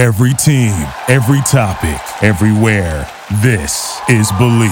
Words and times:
Every 0.00 0.32
team, 0.32 0.72
every 1.08 1.42
topic, 1.42 2.00
everywhere. 2.24 3.06
This 3.42 4.00
is 4.08 4.32
Believe. 4.38 4.70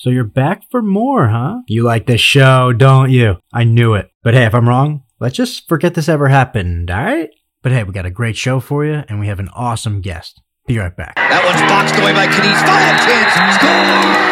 So 0.00 0.10
you're 0.10 0.24
back 0.24 0.64
for 0.68 0.82
more, 0.82 1.28
huh? 1.28 1.58
You 1.68 1.84
like 1.84 2.06
this 2.06 2.20
show, 2.20 2.72
don't 2.72 3.12
you? 3.12 3.36
I 3.52 3.62
knew 3.62 3.94
it. 3.94 4.10
But 4.24 4.34
hey, 4.34 4.46
if 4.46 4.54
I'm 4.56 4.68
wrong, 4.68 5.04
let's 5.20 5.36
just 5.36 5.68
forget 5.68 5.94
this 5.94 6.08
ever 6.08 6.26
happened, 6.26 6.90
alright? 6.90 7.30
But 7.62 7.70
hey, 7.70 7.84
we 7.84 7.92
got 7.92 8.04
a 8.04 8.10
great 8.10 8.36
show 8.36 8.58
for 8.58 8.84
you, 8.84 9.04
and 9.08 9.20
we 9.20 9.28
have 9.28 9.38
an 9.38 9.50
awesome 9.50 10.00
guest. 10.00 10.42
Be 10.68 10.78
right 10.78 10.94
back. 10.94 11.14
That 11.16 11.40
one's 11.48 11.64
boxed 11.64 11.96
away 11.96 12.12
by 12.12 12.26
Canice. 12.28 12.60
Follow 12.68 12.92
Tibbs. 13.08 13.32
Score! 13.56 14.28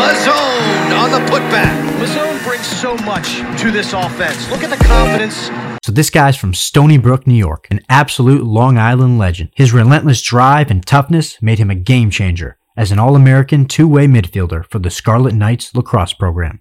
Mazzone 0.00 0.96
on 0.96 1.10
the 1.10 1.20
putback. 1.30 1.76
Mazzone 2.00 2.42
brings 2.42 2.64
so 2.64 2.96
much 3.04 3.36
to 3.60 3.70
this 3.70 3.92
offense. 3.92 4.50
Look 4.50 4.62
at 4.62 4.70
the 4.70 4.82
confidence. 4.82 5.50
So 5.84 5.92
this 5.92 6.08
guy's 6.08 6.38
from 6.38 6.54
Stony 6.54 6.96
Brook, 6.96 7.26
New 7.26 7.34
York, 7.34 7.66
an 7.70 7.80
absolute 7.90 8.42
Long 8.42 8.78
Island 8.78 9.18
legend. 9.18 9.50
His 9.54 9.74
relentless 9.74 10.22
drive 10.22 10.70
and 10.70 10.86
toughness 10.86 11.42
made 11.42 11.58
him 11.58 11.68
a 11.68 11.74
game 11.74 12.10
changer 12.10 12.56
as 12.74 12.90
an 12.90 12.98
All-American 12.98 13.66
two-way 13.66 14.06
midfielder 14.06 14.64
for 14.64 14.78
the 14.78 14.88
Scarlet 14.88 15.34
Knights 15.34 15.74
lacrosse 15.74 16.14
program. 16.14 16.60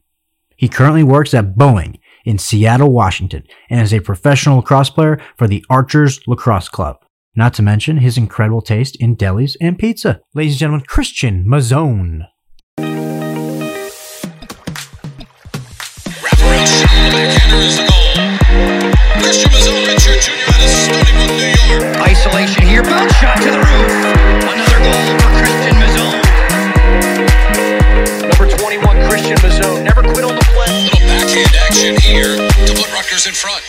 He 0.57 0.67
currently 0.67 1.03
works 1.03 1.33
at 1.33 1.55
Boeing 1.55 1.99
in 2.25 2.37
Seattle, 2.37 2.91
Washington, 2.91 3.43
and 3.69 3.79
is 3.79 3.93
a 3.93 4.01
professional 4.01 4.57
lacrosse 4.57 4.89
player 4.89 5.21
for 5.37 5.47
the 5.47 5.63
Archers 5.69 6.19
Lacrosse 6.27 6.67
Club. 6.67 6.97
Not 7.35 7.53
to 7.55 7.61
mention 7.61 7.97
his 7.97 8.17
incredible 8.17 8.61
taste 8.61 8.95
in 8.95 9.15
delis 9.15 9.55
and 9.61 9.77
pizza. 9.77 10.19
Ladies 10.33 10.53
and 10.53 10.59
gentlemen, 10.59 10.85
Christian 10.87 11.45
Mazzone. 11.45 12.25
Wraparound 16.25 16.65
shot, 16.65 16.89
the 16.89 17.11
backhander 17.13 17.61
is 17.61 17.77
the 17.77 17.85
goal. 17.85 18.17
Christian 19.21 19.51
Mazzone 19.53 19.85
Richard 19.85 20.19
Jr. 20.25 20.33
out 20.49 20.57
of 20.57 20.69
Stony 20.73 21.11
Brook, 21.13 21.29
New 21.37 21.53
York. 21.69 21.85
Isolation 22.01 22.63
here. 22.65 22.81
Bounce 22.81 23.13
shot 23.21 23.37
to 23.37 23.51
the 23.53 23.61
roof. 23.61 23.91
Another 24.49 24.79
goal 24.81 24.97
for 25.21 25.29
Christian 25.37 25.77
Mazzone. 25.77 26.25
Number 28.25 28.49
21, 28.57 29.05
Christian 29.07 29.37
Mazzone. 29.37 29.83
Never 29.85 30.01
quit 30.01 30.25
on 30.25 30.33
the 30.33 30.45
play. 30.49 30.89
Little 30.89 31.05
backhand 31.05 31.55
action 31.61 31.95
here 32.01 32.41
to 32.41 32.73
put 32.73 32.89
Rutgers 32.91 33.27
in 33.27 33.33
front. 33.33 33.61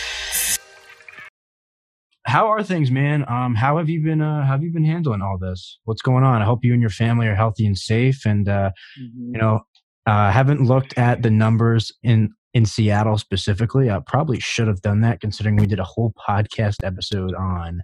How 2.31 2.47
are 2.47 2.63
things, 2.63 2.89
man? 2.91 3.25
Um, 3.27 3.55
how 3.55 3.77
have 3.77 3.89
you 3.89 4.01
been? 4.01 4.21
Uh, 4.21 4.45
how 4.45 4.53
have 4.53 4.63
you 4.63 4.71
been 4.71 4.85
handling 4.85 5.21
all 5.21 5.37
this? 5.37 5.79
What's 5.83 6.01
going 6.01 6.23
on? 6.23 6.41
I 6.41 6.45
hope 6.45 6.63
you 6.63 6.71
and 6.71 6.79
your 6.79 6.89
family 6.89 7.27
are 7.27 7.35
healthy 7.35 7.65
and 7.65 7.77
safe. 7.77 8.25
And 8.25 8.47
uh, 8.47 8.71
you 8.95 9.37
know, 9.37 9.59
uh, 10.05 10.31
haven't 10.31 10.61
looked 10.61 10.97
at 10.97 11.23
the 11.23 11.29
numbers 11.29 11.91
in 12.03 12.29
in 12.53 12.65
Seattle 12.65 13.17
specifically. 13.17 13.89
I 13.89 13.99
probably 13.99 14.39
should 14.39 14.69
have 14.69 14.81
done 14.81 15.01
that, 15.01 15.19
considering 15.19 15.57
we 15.57 15.65
did 15.65 15.79
a 15.79 15.83
whole 15.83 16.13
podcast 16.25 16.85
episode 16.85 17.33
on 17.33 17.81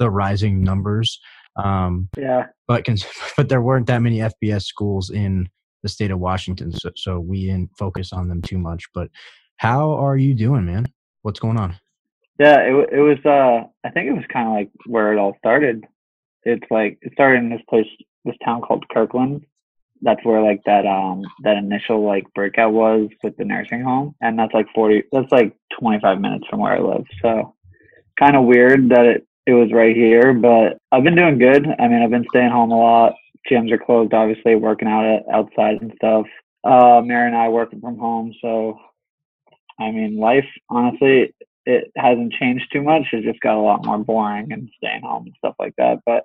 the 0.00 0.10
rising 0.10 0.64
numbers. 0.64 1.20
Um, 1.54 2.08
Yeah. 2.18 2.46
but 2.66 2.84
cons- 2.84 3.06
but 3.36 3.48
there 3.48 3.62
weren't 3.62 3.86
that 3.86 4.02
many 4.02 4.18
FBS 4.18 4.64
schools 4.64 5.08
in 5.08 5.48
the 5.84 5.88
state 5.88 6.10
of 6.10 6.18
Washington, 6.18 6.72
so, 6.72 6.90
so 6.96 7.20
we 7.20 7.46
didn't 7.46 7.70
focus 7.78 8.12
on 8.12 8.26
them 8.28 8.42
too 8.42 8.58
much. 8.58 8.86
But 8.92 9.06
how 9.58 9.92
are 9.92 10.16
you 10.16 10.34
doing, 10.34 10.66
man? 10.66 10.86
What's 11.22 11.38
going 11.38 11.58
on? 11.58 11.76
Yeah, 12.38 12.58
it 12.62 12.88
it 12.92 13.00
was 13.00 13.18
uh 13.24 13.68
I 13.86 13.90
think 13.90 14.08
it 14.08 14.12
was 14.12 14.24
kind 14.32 14.48
of 14.48 14.54
like 14.54 14.70
where 14.86 15.12
it 15.12 15.18
all 15.18 15.36
started. 15.38 15.84
It's 16.42 16.66
like 16.70 16.98
it 17.02 17.12
started 17.12 17.38
in 17.38 17.50
this 17.50 17.62
place 17.68 17.86
this 18.24 18.36
town 18.44 18.62
called 18.62 18.88
Kirkland. 18.92 19.44
That's 20.02 20.24
where 20.24 20.42
like 20.42 20.62
that 20.66 20.84
um 20.86 21.22
that 21.44 21.56
initial 21.56 22.04
like 22.04 22.24
breakout 22.34 22.72
was 22.72 23.08
with 23.22 23.36
the 23.36 23.44
nursing 23.44 23.82
home 23.82 24.14
and 24.20 24.38
that's 24.38 24.52
like 24.52 24.66
40 24.74 25.04
that's 25.12 25.30
like 25.30 25.56
25 25.78 26.20
minutes 26.20 26.44
from 26.50 26.60
where 26.60 26.72
I 26.74 26.80
live. 26.80 27.04
So 27.22 27.54
kind 28.18 28.36
of 28.36 28.44
weird 28.44 28.88
that 28.90 29.06
it 29.06 29.26
it 29.46 29.52
was 29.52 29.72
right 29.72 29.94
here, 29.94 30.32
but 30.32 30.78
I've 30.90 31.04
been 31.04 31.16
doing 31.16 31.38
good. 31.38 31.66
I 31.78 31.86
mean, 31.86 32.02
I've 32.02 32.10
been 32.10 32.24
staying 32.30 32.50
home 32.50 32.72
a 32.72 32.78
lot. 32.78 33.14
Gyms 33.50 33.70
are 33.72 33.78
closed 33.78 34.14
obviously, 34.14 34.54
working 34.56 34.88
out 34.88 35.04
at, 35.04 35.22
outside 35.32 35.80
and 35.82 35.92
stuff. 35.96 36.26
Uh 36.64 37.00
Mary 37.04 37.28
and 37.28 37.36
I 37.36 37.48
working 37.48 37.80
from 37.80 37.98
home, 37.98 38.34
so 38.42 38.78
I 39.78 39.90
mean, 39.92 40.18
life 40.18 40.46
honestly 40.68 41.32
it 41.66 41.90
hasn't 41.96 42.32
changed 42.32 42.66
too 42.72 42.82
much. 42.82 43.06
It 43.12 43.24
just 43.24 43.40
got 43.40 43.56
a 43.56 43.60
lot 43.60 43.84
more 43.84 43.98
boring 43.98 44.52
and 44.52 44.70
staying 44.76 45.02
home 45.02 45.24
and 45.26 45.34
stuff 45.38 45.54
like 45.58 45.74
that. 45.78 46.00
But 46.04 46.24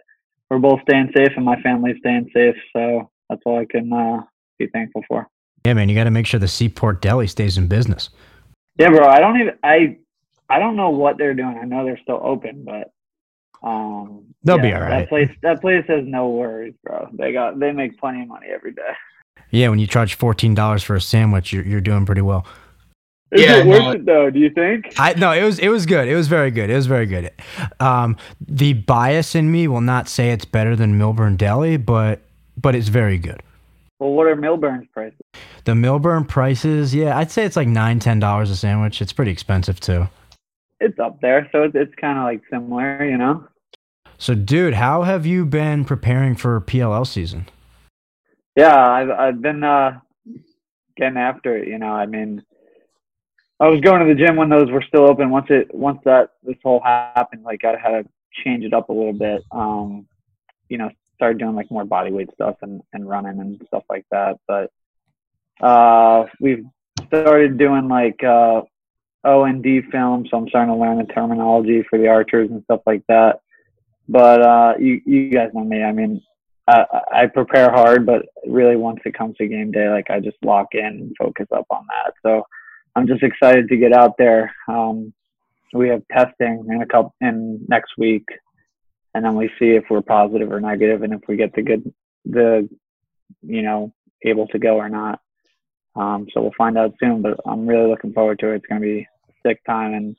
we're 0.49 0.59
both 0.59 0.81
staying 0.81 1.11
safe, 1.15 1.29
and 1.35 1.45
my 1.45 1.61
family's 1.61 1.97
staying 1.99 2.29
safe. 2.33 2.55
So 2.75 3.09
that's 3.29 3.41
all 3.45 3.59
I 3.59 3.65
can 3.65 3.91
uh, 3.91 4.21
be 4.57 4.67
thankful 4.67 5.03
for. 5.07 5.27
Yeah, 5.65 5.73
man, 5.73 5.89
you 5.89 5.95
got 5.95 6.05
to 6.05 6.11
make 6.11 6.25
sure 6.25 6.39
the 6.39 6.47
Seaport 6.47 7.01
Deli 7.01 7.27
stays 7.27 7.57
in 7.57 7.67
business. 7.67 8.09
Yeah, 8.77 8.89
bro. 8.89 9.07
I 9.07 9.19
don't 9.19 9.39
even 9.39 9.53
I 9.63 9.97
I 10.49 10.59
don't 10.59 10.75
know 10.75 10.89
what 10.89 11.17
they're 11.17 11.33
doing. 11.33 11.59
I 11.61 11.65
know 11.65 11.83
they're 11.83 11.99
still 12.01 12.21
open, 12.23 12.65
but 12.65 12.91
um, 13.61 14.29
They'll 14.43 14.57
yeah, 14.57 14.61
be 14.61 14.73
all 14.73 14.81
right. 14.81 14.99
That 14.99 15.09
place 15.09 15.29
that 15.41 15.61
place 15.61 15.83
has 15.87 16.03
no 16.05 16.29
worries, 16.29 16.73
bro. 16.83 17.09
They 17.13 17.33
got 17.33 17.59
they 17.59 17.71
make 17.71 17.97
plenty 17.99 18.21
of 18.21 18.29
money 18.29 18.47
every 18.53 18.71
day. 18.71 18.93
Yeah, 19.51 19.69
when 19.69 19.79
you 19.79 19.87
charge 19.87 20.13
fourteen 20.13 20.55
dollars 20.55 20.81
for 20.81 20.95
a 20.95 21.01
sandwich, 21.01 21.51
you're 21.51 21.65
you're 21.65 21.81
doing 21.81 22.05
pretty 22.05 22.21
well. 22.21 22.45
Is 23.31 23.41
Yeah, 23.41 23.57
it 23.57 23.67
worth 23.67 23.81
no, 23.83 23.91
it 23.91 24.05
though? 24.05 24.29
Do 24.29 24.39
you 24.39 24.49
think? 24.49 24.85
I 24.97 25.13
no, 25.13 25.31
it 25.31 25.43
was 25.43 25.59
it 25.59 25.69
was 25.69 25.85
good. 25.85 26.07
It 26.07 26.15
was 26.15 26.27
very 26.27 26.51
good. 26.51 26.69
It 26.69 26.75
was 26.75 26.87
very 26.87 27.05
good. 27.05 27.31
Um, 27.79 28.17
the 28.41 28.73
bias 28.73 29.35
in 29.35 29.51
me 29.51 29.67
will 29.67 29.81
not 29.81 30.09
say 30.09 30.31
it's 30.31 30.45
better 30.45 30.75
than 30.75 30.97
Milburn 30.97 31.35
Deli, 31.37 31.77
but 31.77 32.21
but 32.57 32.75
it's 32.75 32.87
very 32.87 33.17
good. 33.17 33.41
Well, 33.99 34.11
what 34.11 34.27
are 34.27 34.35
Milburn's 34.35 34.87
prices? 34.93 35.19
The 35.65 35.75
Milburn 35.75 36.25
prices, 36.25 36.95
yeah, 36.95 37.17
I'd 37.17 37.31
say 37.31 37.45
it's 37.45 37.55
like 37.55 37.67
nine 37.67 37.99
ten 37.99 38.19
dollars 38.19 38.49
a 38.49 38.55
sandwich. 38.55 39.01
It's 39.01 39.13
pretty 39.13 39.31
expensive 39.31 39.79
too. 39.79 40.07
It's 40.79 40.97
up 40.99 41.19
there, 41.21 41.47
so 41.51 41.63
it's, 41.63 41.75
it's 41.75 41.93
kind 41.95 42.17
of 42.17 42.23
like 42.23 42.41
similar, 42.49 43.05
you 43.07 43.17
know. 43.17 43.47
So, 44.17 44.33
dude, 44.33 44.73
how 44.75 45.03
have 45.03 45.25
you 45.25 45.45
been 45.45 45.85
preparing 45.85 46.35
for 46.35 46.59
PLL 46.61 47.05
season? 47.05 47.47
Yeah, 48.55 48.75
I've 48.75 49.09
I've 49.09 49.41
been 49.41 49.63
uh 49.63 49.99
getting 50.97 51.17
after 51.17 51.57
it, 51.57 51.67
you 51.67 51.77
know. 51.77 51.91
I 51.91 52.05
mean 52.05 52.43
I 53.59 53.67
was 53.67 53.81
going 53.81 54.05
to 54.05 54.13
the 54.13 54.19
gym 54.19 54.37
when 54.37 54.49
those 54.49 54.71
were 54.71 54.83
still 54.87 55.03
open. 55.03 55.29
Once 55.29 55.47
it 55.49 55.73
once 55.73 55.99
that 56.05 56.29
this 56.43 56.55
whole 56.63 56.81
happened, 56.81 57.43
like 57.43 57.63
I 57.65 57.71
had 57.71 58.03
to 58.03 58.09
change 58.43 58.63
it 58.63 58.73
up 58.73 58.89
a 58.89 58.93
little 58.93 59.13
bit. 59.13 59.43
Um, 59.51 60.07
you 60.69 60.77
know, 60.77 60.89
started 61.15 61.37
doing 61.37 61.55
like 61.55 61.69
more 61.69 61.83
body 61.83 62.11
weight 62.11 62.29
stuff 62.33 62.55
and, 62.61 62.81
and 62.93 63.07
running 63.07 63.39
and 63.41 63.61
stuff 63.67 63.83
like 63.89 64.05
that. 64.11 64.37
But 64.47 64.71
uh 65.61 66.25
we've 66.39 66.65
started 67.07 67.57
doing 67.57 67.89
like 67.89 68.23
uh 68.23 68.61
O 69.25 69.43
and 69.43 69.61
D 69.61 69.81
film, 69.91 70.25
so 70.29 70.37
I'm 70.37 70.47
starting 70.47 70.73
to 70.73 70.79
learn 70.79 70.97
the 70.97 71.13
terminology 71.13 71.83
for 71.89 71.99
the 71.99 72.07
archers 72.07 72.49
and 72.49 72.63
stuff 72.63 72.79
like 72.85 73.03
that. 73.09 73.41
But 74.07 74.41
uh 74.41 74.73
you 74.79 75.01
you 75.05 75.29
guys 75.29 75.49
know 75.53 75.65
me. 75.65 75.83
I 75.83 75.91
mean 75.91 76.21
I, 76.65 76.85
I 77.11 77.25
prepare 77.25 77.71
hard, 77.71 78.05
but 78.05 78.27
really 78.47 78.77
once 78.77 79.01
it 79.03 79.15
comes 79.15 79.35
to 79.37 79.47
game 79.47 79.71
day, 79.71 79.89
like 79.89 80.09
I 80.09 80.21
just 80.21 80.37
lock 80.43 80.67
in 80.73 80.85
and 80.85 81.15
focus 81.17 81.47
up 81.53 81.65
on 81.69 81.85
that. 81.89 82.13
So 82.21 82.45
I'm 82.99 83.07
just 83.07 83.23
excited 83.23 83.69
to 83.69 83.77
get 83.77 83.93
out 83.93 84.17
there. 84.17 84.53
Um, 84.67 85.13
we 85.71 85.87
have 85.87 86.03
testing 86.11 86.67
in 86.69 86.81
a 86.81 86.85
couple 86.85 87.15
in 87.21 87.65
next 87.69 87.93
week, 87.97 88.25
and 89.13 89.23
then 89.23 89.35
we 89.35 89.47
see 89.57 89.69
if 89.69 89.85
we're 89.89 90.01
positive 90.01 90.51
or 90.51 90.59
negative, 90.59 91.01
and 91.03 91.13
if 91.13 91.21
we 91.25 91.37
get 91.37 91.53
the 91.53 91.61
good 91.61 91.93
the 92.25 92.67
you 93.41 93.61
know 93.61 93.93
able 94.25 94.47
to 94.47 94.59
go 94.59 94.75
or 94.75 94.89
not. 94.89 95.21
Um, 95.95 96.27
so 96.33 96.41
we'll 96.41 96.51
find 96.57 96.77
out 96.77 96.93
soon. 96.99 97.21
But 97.21 97.39
I'm 97.47 97.65
really 97.65 97.89
looking 97.89 98.11
forward 98.11 98.39
to 98.39 98.49
it. 98.49 98.55
It's 98.55 98.65
going 98.65 98.81
to 98.81 98.85
be 98.85 98.99
a 98.99 99.47
sick 99.47 99.63
time 99.63 99.93
and 99.93 100.17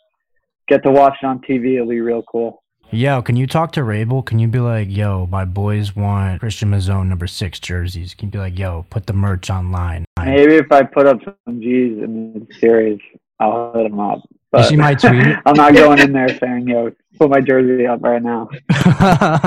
get 0.66 0.82
to 0.84 0.90
watch 0.90 1.18
it 1.22 1.26
on 1.26 1.40
TV. 1.40 1.74
It'll 1.74 1.86
be 1.86 2.00
real 2.00 2.22
cool. 2.22 2.62
Yo, 2.92 3.22
can 3.22 3.36
you 3.36 3.46
talk 3.46 3.70
to 3.70 3.82
Rabil? 3.82 4.26
Can 4.26 4.40
you 4.40 4.48
be 4.48 4.58
like, 4.58 4.88
yo, 4.90 5.26
my 5.26 5.44
boys 5.44 5.94
want 5.94 6.40
Christian 6.40 6.72
Mazzone 6.72 7.06
number 7.06 7.28
six 7.28 7.60
jerseys? 7.60 8.14
Can 8.14 8.28
you 8.28 8.32
be 8.32 8.38
like, 8.38 8.58
yo, 8.58 8.84
put 8.90 9.06
the 9.06 9.12
merch 9.12 9.48
online? 9.48 10.04
Maybe 10.18 10.56
if 10.56 10.72
I 10.72 10.82
put 10.82 11.06
up 11.06 11.18
some 11.24 11.60
G's 11.60 12.02
in 12.02 12.46
the 12.48 12.54
series, 12.56 12.98
I'll 13.38 13.72
hit 13.74 13.84
them 13.84 14.00
up. 14.00 14.28
But 14.50 14.64
see 14.64 14.74
my 14.74 14.94
tweet? 14.94 15.36
I'm 15.46 15.54
not 15.54 15.74
going 15.74 16.00
in 16.00 16.12
there 16.12 16.36
saying, 16.38 16.66
"Yo, 16.66 16.90
put 17.16 17.30
my 17.30 17.40
jersey 17.40 17.86
up 17.86 18.02
right 18.02 18.20
now." 18.20 18.48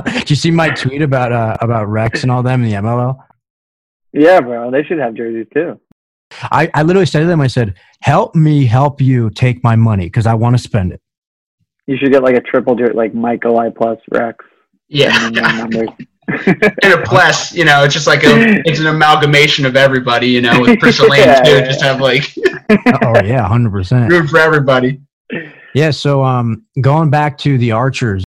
Did 0.06 0.30
you 0.30 0.38
see 0.38 0.50
my 0.50 0.70
tweet 0.70 1.02
about 1.02 1.34
uh, 1.34 1.58
about 1.60 1.90
Rex 1.90 2.24
and 2.24 2.32
all 2.32 2.42
them 2.42 2.64
in 2.64 2.70
the 2.70 2.76
MLL? 2.78 3.18
Yeah, 4.14 4.40
bro, 4.40 4.72
they 4.72 4.84
should 4.84 5.00
have 5.00 5.16
jerseys 5.16 5.48
too. 5.54 5.78
I, 6.44 6.72
I 6.74 6.84
literally 6.84 7.06
said 7.06 7.20
to 7.20 7.26
them, 7.26 7.42
I 7.42 7.48
said, 7.48 7.76
help 8.02 8.34
me 8.34 8.66
help 8.66 9.02
you 9.02 9.30
take 9.30 9.64
my 9.64 9.76
money 9.76 10.06
because 10.06 10.26
I 10.26 10.34
want 10.34 10.56
to 10.56 10.64
spend 10.64 10.94
it. 10.94 11.02
You 11.88 11.98
should 11.98 12.12
get 12.12 12.24
like 12.24 12.36
a 12.36 12.42
triple 12.42 12.76
jersey, 12.76 12.94
like 12.94 13.14
Michael 13.14 13.60
I 13.60 13.70
plus 13.70 14.00
Rex. 14.12 14.44
Yeah. 14.90 15.26
and 15.26 15.36
then 15.36 15.44
their 15.44 15.58
numbers. 15.58 15.90
and 16.84 16.94
a 16.94 17.02
plus, 17.04 17.54
you 17.54 17.66
know, 17.66 17.84
it's 17.84 17.94
just 17.94 18.08
like 18.08 18.24
a, 18.24 18.62
it's 18.66 18.80
an 18.80 18.88
amalgamation 18.88 19.66
of 19.66 19.76
everybody, 19.76 20.28
you 20.28 20.40
know, 20.42 20.62
with 20.62 20.80
Crystal 20.80 21.08
Lane 21.10 21.22
Yeah, 21.28 21.42
too. 21.42 21.52
yeah, 21.52 21.66
Just 21.66 21.82
have 21.82 22.00
like 22.00 22.34
oh 23.04 23.22
yeah, 23.26 23.46
hundred 23.48 23.72
percent. 23.72 24.10
room 24.12 24.28
for 24.28 24.40
everybody. 24.40 25.02
Yeah. 25.76 25.92
So 25.92 26.24
um, 26.24 26.66
going 26.82 27.10
back 27.10 27.38
to 27.40 27.58
the 27.58 27.72
Archers, 27.72 28.24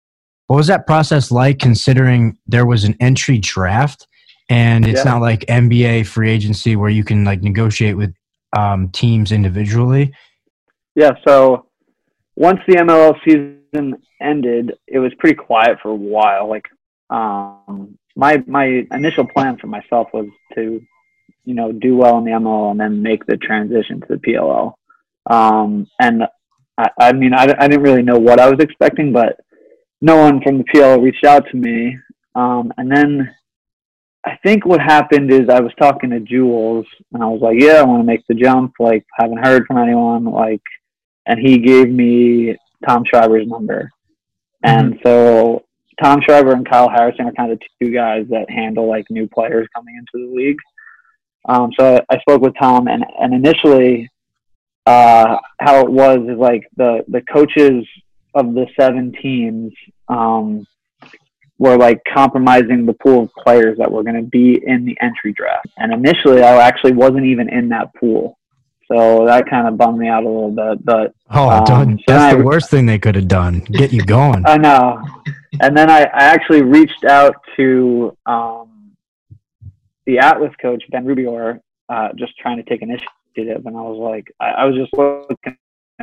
what 0.48 0.56
was 0.56 0.66
that 0.66 0.86
process 0.86 1.30
like? 1.30 1.58
Considering 1.58 2.36
there 2.46 2.66
was 2.66 2.84
an 2.84 2.94
entry 3.00 3.38
draft, 3.38 4.06
and 4.50 4.86
it's 4.86 4.98
Yeah. 5.04 5.12
not 5.12 5.22
like 5.22 5.40
NBA 5.46 6.06
free 6.06 6.30
agency 6.30 6.76
where 6.76 6.90
you 6.90 7.02
can 7.04 7.24
like 7.24 7.42
negotiate 7.42 7.96
with 7.96 8.12
um, 8.56 8.90
teams 8.90 9.32
individually. 9.32 10.12
Yeah, 10.94 11.12
so 11.26 11.66
once 12.36 12.60
the 12.68 12.76
MLL 12.76 13.14
season 13.24 13.96
ended, 14.20 14.72
it 14.86 14.98
was 14.98 15.12
pretty 15.18 15.36
quiet 15.36 15.78
for 15.82 15.90
a 15.90 15.94
while. 15.94 16.48
Like, 16.48 16.66
um, 17.10 17.98
my 18.14 18.42
my 18.46 18.86
initial 18.92 19.26
plan 19.26 19.58
for 19.58 19.66
myself 19.66 20.08
was 20.12 20.26
to, 20.54 20.80
you 21.44 21.54
know, 21.54 21.72
do 21.72 21.96
well 21.96 22.18
in 22.18 22.24
the 22.24 22.30
MLL 22.30 22.70
and 22.70 22.80
then 22.80 23.02
make 23.02 23.26
the 23.26 23.36
transition 23.36 24.00
to 24.00 24.06
the 24.08 24.16
PLL. 24.16 24.74
Um, 25.28 25.86
and 26.00 26.24
I, 26.78 26.90
I 27.00 27.12
mean, 27.12 27.34
I, 27.34 27.54
I 27.58 27.68
didn't 27.68 27.82
really 27.82 28.02
know 28.02 28.18
what 28.18 28.40
I 28.40 28.48
was 28.48 28.60
expecting, 28.60 29.12
but 29.12 29.40
no 30.00 30.16
one 30.16 30.40
from 30.42 30.58
the 30.58 30.64
PLL 30.64 31.02
reached 31.02 31.24
out 31.24 31.44
to 31.50 31.56
me. 31.56 31.96
Um, 32.34 32.72
and 32.76 32.90
then 32.90 33.34
I 34.24 34.36
think 34.44 34.66
what 34.66 34.80
happened 34.80 35.32
is 35.32 35.48
I 35.48 35.60
was 35.60 35.72
talking 35.78 36.10
to 36.10 36.20
Jules 36.20 36.86
and 37.12 37.22
I 37.22 37.26
was 37.26 37.40
like, 37.40 37.60
yeah, 37.60 37.80
I 37.80 37.84
want 37.84 38.02
to 38.02 38.06
make 38.06 38.26
the 38.28 38.34
jump. 38.34 38.74
Like, 38.78 39.06
haven't 39.18 39.44
heard 39.44 39.64
from 39.66 39.78
anyone. 39.78 40.24
Like, 40.24 40.62
and 41.26 41.38
he 41.40 41.58
gave 41.58 41.88
me 41.88 42.56
Tom 42.86 43.04
Schreiber's 43.04 43.46
number. 43.46 43.90
And 44.62 44.98
so 45.04 45.64
Tom 46.02 46.20
Schreiber 46.22 46.52
and 46.52 46.68
Kyle 46.68 46.88
Harrison 46.88 47.26
are 47.26 47.32
kind 47.32 47.52
of 47.52 47.60
two 47.80 47.90
guys 47.90 48.26
that 48.30 48.50
handle 48.50 48.88
like 48.88 49.10
new 49.10 49.28
players 49.28 49.68
coming 49.74 49.96
into 49.96 50.26
the 50.26 50.34
league. 50.34 50.58
Um, 51.48 51.70
so 51.78 52.00
I 52.10 52.18
spoke 52.18 52.42
with 52.42 52.54
Tom, 52.60 52.88
and 52.88 53.04
and 53.20 53.32
initially, 53.32 54.10
uh, 54.84 55.38
how 55.60 55.80
it 55.80 55.90
was 55.90 56.18
is 56.28 56.38
like 56.38 56.68
the 56.76 57.04
the 57.08 57.22
coaches 57.22 57.86
of 58.34 58.54
the 58.54 58.66
seven 58.78 59.12
teams 59.12 59.72
um, 60.08 60.66
were 61.58 61.76
like 61.76 62.02
compromising 62.12 62.84
the 62.84 62.92
pool 62.92 63.24
of 63.24 63.32
players 63.32 63.78
that 63.78 63.90
were 63.90 64.02
going 64.02 64.16
to 64.16 64.28
be 64.28 64.60
in 64.66 64.84
the 64.84 64.96
entry 65.00 65.32
draft. 65.32 65.68
And 65.78 65.92
initially, 65.92 66.42
I 66.42 66.56
actually 66.66 66.92
wasn't 66.92 67.24
even 67.24 67.48
in 67.48 67.68
that 67.70 67.94
pool. 67.94 68.38
So 68.90 69.26
that 69.26 69.48
kind 69.50 69.66
of 69.66 69.76
bummed 69.76 69.98
me 69.98 70.08
out 70.08 70.22
a 70.24 70.28
little 70.28 70.50
bit, 70.50 70.84
but 70.84 71.12
Oh, 71.30 71.48
Um, 71.48 71.98
so 71.98 72.04
that's 72.06 72.34
I- 72.34 72.36
the 72.36 72.44
worst 72.44 72.70
thing 72.70 72.86
they 72.86 72.98
could 72.98 73.14
have 73.16 73.26
done. 73.28 73.60
Get 73.60 73.92
you 73.92 74.02
going. 74.02 74.42
I 74.46 74.56
know. 74.56 75.02
And 75.60 75.76
then 75.76 75.90
I, 75.90 76.02
I 76.02 76.24
actually 76.24 76.62
reached 76.62 77.04
out 77.04 77.34
to 77.56 78.16
um, 78.26 78.92
the 80.06 80.18
Atlas 80.18 80.52
coach, 80.62 80.82
Ben 80.90 81.04
Rubeor, 81.04 81.58
uh, 81.88 82.08
just 82.16 82.36
trying 82.38 82.58
to 82.58 82.62
take 82.62 82.82
initiative. 82.82 83.66
And 83.66 83.76
I 83.76 83.80
was 83.80 83.98
like, 83.98 84.26
I, 84.40 84.50
I 84.50 84.64
was 84.64 84.76
just 84.76 84.92
looking 84.96 85.56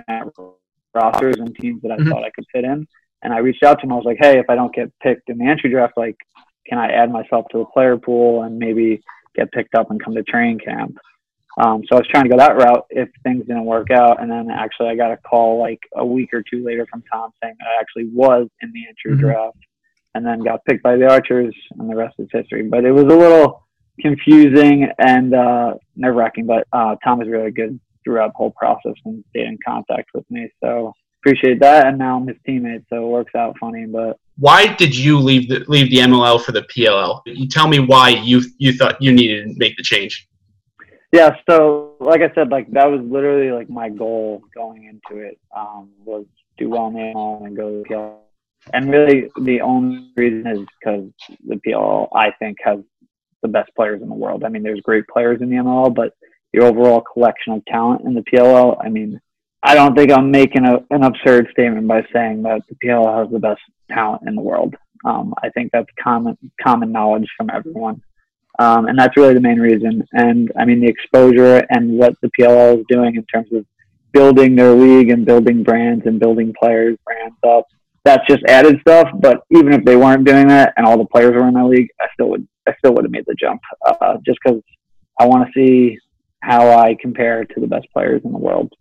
at 0.08 0.28
rosters 0.94 1.36
and 1.38 1.56
teams 1.56 1.82
that 1.84 1.92
I 1.92 1.98
Mhm. 1.98 2.10
thought 2.10 2.24
I 2.24 2.30
could 2.32 2.46
fit 2.52 2.66
in. 2.66 2.86
And 3.22 3.34
I 3.34 3.38
reached 3.38 3.64
out 3.64 3.80
to 3.80 3.86
him. 3.86 3.94
I 3.94 3.96
was 3.96 4.06
like, 4.06 4.18
hey, 4.20 4.40
if 4.40 4.50
I 4.50 4.56
don't 4.56 4.74
get 4.76 4.92
picked 5.02 5.30
in 5.30 5.38
the 5.38 5.46
entry 5.46 5.70
draft, 5.70 5.94
like, 5.96 6.18
can 6.68 6.78
I 6.78 6.88
add 6.92 7.12
myself 7.12 7.46
to 7.52 7.60
the 7.60 7.66
player 7.66 7.98
pool 7.98 8.44
and 8.44 8.58
maybe 8.60 9.02
get 9.36 9.52
picked 9.54 9.76
up 9.76 9.90
and 9.92 10.04
come 10.04 10.14
to 10.16 10.24
training 10.24 10.60
camp? 10.60 10.98
Um, 11.58 11.84
so 11.88 11.96
I 11.96 12.00
was 12.00 12.08
trying 12.10 12.24
to 12.24 12.30
go 12.30 12.38
that 12.38 12.58
route 12.58 12.86
if 12.90 13.10
things 13.24 13.46
didn't 13.46 13.66
work 13.66 13.92
out. 13.92 14.22
And 14.22 14.30
then 14.32 14.50
actually 14.50 14.90
I 14.90 14.96
got 14.96 15.12
a 15.12 15.18
call 15.18 15.60
like 15.60 15.80
a 15.96 16.06
week 16.06 16.34
or 16.34 16.42
two 16.42 16.64
later 16.66 16.88
from 16.90 17.04
Tom 17.12 17.32
saying 17.44 17.56
that 17.60 17.68
I 17.68 17.80
actually 17.80 18.10
was 18.14 18.48
in 18.62 18.72
the 18.74 18.88
entry 18.88 19.18
Mhm. 19.18 19.20
draft 19.20 19.58
and 20.16 20.26
then 20.26 20.40
got 20.42 20.66
picked 20.66 20.82
by 20.84 20.96
the 20.96 21.08
Archers 21.10 21.56
and 21.78 21.90
the 21.90 21.96
rest 21.96 22.16
is 22.20 22.28
history. 22.32 22.64
But 22.64 22.86
it 22.86 22.92
was 22.92 23.04
a 23.04 23.08
little 23.18 23.68
confusing 24.02 24.88
and 25.00 25.34
uh, 25.36 25.76
nerve 25.96 26.16
wracking, 26.16 26.46
but 26.46 26.68
uh, 26.74 26.96
Tom 27.04 27.20
was 27.20 27.28
really 27.28 27.52
good 27.52 27.80
throughout 28.04 28.28
the 28.34 28.38
whole 28.38 28.52
process 28.52 28.94
and 29.06 29.24
stayed 29.30 29.48
in 29.48 29.58
contact 29.66 30.10
with 30.14 30.30
me. 30.30 30.50
So 30.64 30.94
appreciate 31.22 31.60
that. 31.62 31.88
And 31.88 31.98
now 31.98 32.18
I'm 32.18 32.28
his 32.28 32.38
teammate. 32.48 32.84
So 32.90 33.06
it 33.06 33.08
works 33.10 33.34
out 33.36 33.56
funny, 33.60 33.86
but 33.86 34.18
Why 34.38 34.74
did 34.74 34.96
you 34.96 35.20
leave 35.20 35.48
the 35.50 35.64
leave 35.68 35.90
the 35.92 35.98
MLL 36.00 36.40
for 36.44 36.52
the 36.52 36.64
PLL? 36.64 37.22
You 37.26 37.48
tell 37.48 37.68
me 37.68 37.80
why 37.80 38.10
you 38.10 38.42
you 38.58 38.74
thought 38.74 39.00
you 39.02 39.12
needed 39.14 39.48
to 39.48 39.54
make 39.58 39.78
the 39.78 39.84
change. 39.84 40.28
Yeah, 41.14 41.36
so 41.48 41.96
like 42.00 42.22
I 42.22 42.34
said, 42.34 42.50
like 42.50 42.72
that 42.72 42.90
was 42.90 43.00
literally 43.04 43.52
like 43.52 43.70
my 43.70 43.88
goal 43.88 44.42
going 44.56 44.86
into 44.86 45.22
it 45.22 45.40
um, 45.56 45.92
was 46.04 46.26
do 46.58 46.72
well 46.72 46.88
in 46.88 46.94
the 46.94 47.00
ML 47.00 47.46
and 47.46 47.56
go 47.56 47.70
to 47.70 47.84
the. 47.88 48.14
And 48.74 48.90
really, 48.90 49.30
the 49.42 49.62
only 49.62 50.10
reason 50.16 50.48
is 50.48 50.68
because 50.80 51.12
the 51.48 51.58
PL 51.58 52.10
I 52.16 52.32
think 52.40 52.58
has 52.64 52.80
the 53.44 53.48
best 53.48 53.70
players 53.76 54.02
in 54.02 54.10
the 54.10 54.16
world. 54.16 54.44
I 54.44 54.50
mean, 54.50 54.64
there's 54.64 54.82
great 54.82 55.06
players 55.08 55.40
in 55.42 55.52
the 55.52 55.58
MLL, 55.58 55.94
but 55.94 56.14
the 56.52 56.62
overall 56.64 57.02
collection 57.02 57.54
of 57.54 57.66
talent 57.66 58.02
in 58.06 58.16
the 58.16 58.24
PLL. 58.24 58.84
I 58.84 58.90
mean, 58.90 59.22
I 59.62 59.76
don't 59.76 59.96
think 59.96 60.12
I'm 60.12 60.32
making 60.32 60.66
a, 60.66 60.84
an 60.90 61.04
absurd 61.04 61.48
statement 61.52 61.88
by 61.88 62.08
saying 62.12 62.42
that 62.44 62.62
the 62.68 62.76
PLL 62.84 63.20
has 63.20 63.32
the 63.32 63.38
best 63.38 63.62
talent 63.92 64.24
in 64.26 64.34
the 64.34 64.42
world. 64.42 64.76
Um, 65.06 65.36
I 65.44 65.50
think 65.50 65.72
that's 65.72 65.90
common 66.02 66.40
common 66.60 66.92
knowledge 66.92 67.30
from 67.38 67.52
everyone. 67.52 68.02
Um, 68.60 68.86
and 68.88 68.98
that's 68.98 69.18
really 69.18 69.34
the 69.34 69.42
main 69.42 69.60
reason. 69.60 70.08
And 70.14 70.52
I 70.58 70.66
mean, 70.66 70.80
the 70.80 70.88
exposure 70.88 71.66
and 71.70 71.98
what 71.98 72.14
the 72.22 72.30
PLL 72.40 72.80
is 72.80 72.86
doing 72.88 73.16
in 73.16 73.26
terms 73.26 73.52
of 73.52 73.66
building 74.12 74.56
their 74.56 74.74
league 74.74 75.10
and 75.10 75.26
building 75.26 75.64
brands 75.64 76.06
and 76.06 76.20
building 76.20 76.54
players, 76.60 76.98
brands 77.06 77.36
up. 77.48 77.66
That's 78.06 78.26
just 78.28 78.44
added 78.48 78.80
stuff. 78.82 79.10
But 79.16 79.42
even 79.50 79.74
if 79.74 79.84
they 79.86 79.96
weren't 79.96 80.26
doing 80.26 80.48
that 80.50 80.74
and 80.78 80.86
all 80.86 80.98
the 80.98 81.06
players 81.06 81.34
were 81.34 81.48
in 81.48 81.54
my 81.54 81.64
league, 81.64 81.90
I 82.00 82.06
still 82.14 82.30
would, 82.30 82.48
I 82.68 82.76
still 82.78 82.94
would 82.94 83.06
have 83.06 83.12
made 83.12 83.26
the 83.26 83.36
jump. 83.40 83.62
Uh, 83.86 84.18
just 84.26 84.38
because 84.44 84.62
I 85.20 85.26
want 85.26 85.48
to 85.48 85.52
see 85.54 85.98
how 86.42 86.78
I 86.78 86.96
compare 87.00 87.46
to 87.46 87.60
the 87.60 87.68
best 87.68 87.88
players 87.94 88.22
in 88.24 88.32
the 88.34 88.38
world. 88.38 88.72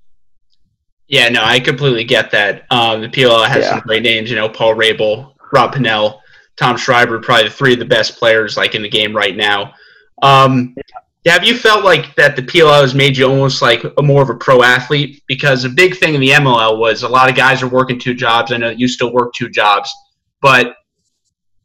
Yeah, 1.08 1.28
no, 1.28 1.42
I 1.42 1.60
completely 1.60 2.04
get 2.04 2.30
that. 2.32 2.64
Um, 2.70 3.02
the 3.02 3.08
PLL 3.08 3.46
has 3.46 3.64
Yeah. 3.64 3.70
some 3.70 3.80
great 3.80 4.02
names. 4.02 4.28
You 4.30 4.36
know, 4.36 4.48
Paul 4.48 4.74
Rabil, 4.74 5.32
Rob 5.52 5.74
Pannell, 5.74 6.20
Tom 6.62 6.76
Schreiber, 6.76 7.18
probably 7.18 7.48
the 7.48 7.54
three 7.54 7.72
of 7.72 7.80
the 7.80 7.84
best 7.84 8.16
players 8.16 8.56
like 8.56 8.76
in 8.76 8.82
the 8.82 8.88
game 8.88 9.16
right 9.16 9.36
now. 9.36 9.74
Um, 10.22 10.76
yeah, 11.24 11.32
have 11.32 11.44
you 11.44 11.56
felt 11.56 11.84
like 11.84 12.14
that 12.14 12.36
the 12.36 12.42
PLL 12.42 12.82
has 12.82 12.94
made 12.94 13.16
you 13.16 13.26
almost 13.26 13.62
like 13.62 13.82
a 13.98 14.02
more 14.02 14.22
of 14.22 14.30
a 14.30 14.36
pro 14.36 14.62
athlete? 14.62 15.24
Because 15.26 15.64
a 15.64 15.68
big 15.68 15.96
thing 15.96 16.14
in 16.14 16.20
the 16.20 16.30
MLL 16.30 16.78
was 16.78 17.02
a 17.02 17.08
lot 17.08 17.28
of 17.28 17.34
guys 17.34 17.62
are 17.62 17.68
working 17.68 17.98
two 17.98 18.14
jobs. 18.14 18.52
I 18.52 18.58
know 18.58 18.70
you 18.70 18.86
still 18.86 19.12
work 19.12 19.32
two 19.34 19.48
jobs, 19.48 19.92
but 20.40 20.76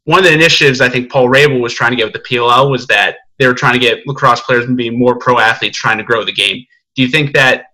one 0.05 0.19
of 0.19 0.25
the 0.25 0.33
initiatives 0.33 0.81
I 0.81 0.89
think 0.89 1.11
Paul 1.11 1.27
Rabil 1.27 1.61
was 1.61 1.75
trying 1.75 1.91
to 1.91 1.97
get 1.97 2.05
with 2.05 2.13
the 2.13 2.35
PLL 2.35 2.71
was 2.71 2.87
that 2.87 3.17
they 3.37 3.45
were 3.45 3.53
trying 3.53 3.73
to 3.73 3.79
get 3.79 4.05
lacrosse 4.07 4.41
players 4.41 4.65
to 4.65 4.73
be 4.73 4.89
more 4.89 5.19
pro 5.19 5.37
athletes, 5.37 5.77
trying 5.77 5.99
to 5.99 6.03
grow 6.03 6.23
the 6.23 6.33
game. 6.33 6.65
Do 6.95 7.03
you 7.03 7.07
think 7.07 7.33
that 7.33 7.65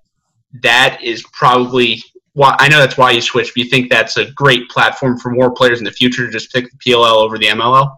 that 0.62 1.00
is 1.02 1.24
probably 1.32 2.04
why 2.34 2.56
I 2.60 2.68
know 2.68 2.80
that's 2.80 2.98
why 2.98 3.12
you 3.12 3.22
switched. 3.22 3.54
But 3.56 3.64
you 3.64 3.70
think 3.70 3.90
that's 3.90 4.18
a 4.18 4.32
great 4.32 4.70
platform 4.70 5.18
for 5.18 5.32
more 5.32 5.52
players 5.52 5.80
in 5.80 5.86
the 5.86 5.92
future 5.92 6.26
to 6.26 6.32
just 6.32 6.52
pick 6.52 6.66
the 6.72 6.78
PLL 6.78 7.18
over 7.18 7.38
the 7.38 7.48
MLL? 7.48 7.98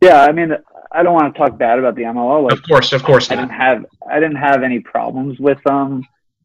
Yeah, 0.00 0.22
I 0.22 0.32
mean, 0.32 0.52
I 0.92 1.02
don't 1.02 1.12
want 1.14 1.32
to 1.34 1.38
talk 1.38 1.58
bad 1.58 1.78
about 1.78 1.94
the 1.94 2.02
MLL. 2.02 2.44
Like, 2.44 2.52
Of 2.52 2.62
course, 2.62 2.92
of 2.92 3.02
course 3.02 3.30
I 3.30 3.36
not. 3.36 3.42
didn't 3.42 3.60
have 3.60 3.86
I 4.10 4.20
didn't 4.20 4.36
have 4.36 4.62
any 4.62 4.80
problems 4.80 5.38
with 5.38 5.64
um 5.66 6.04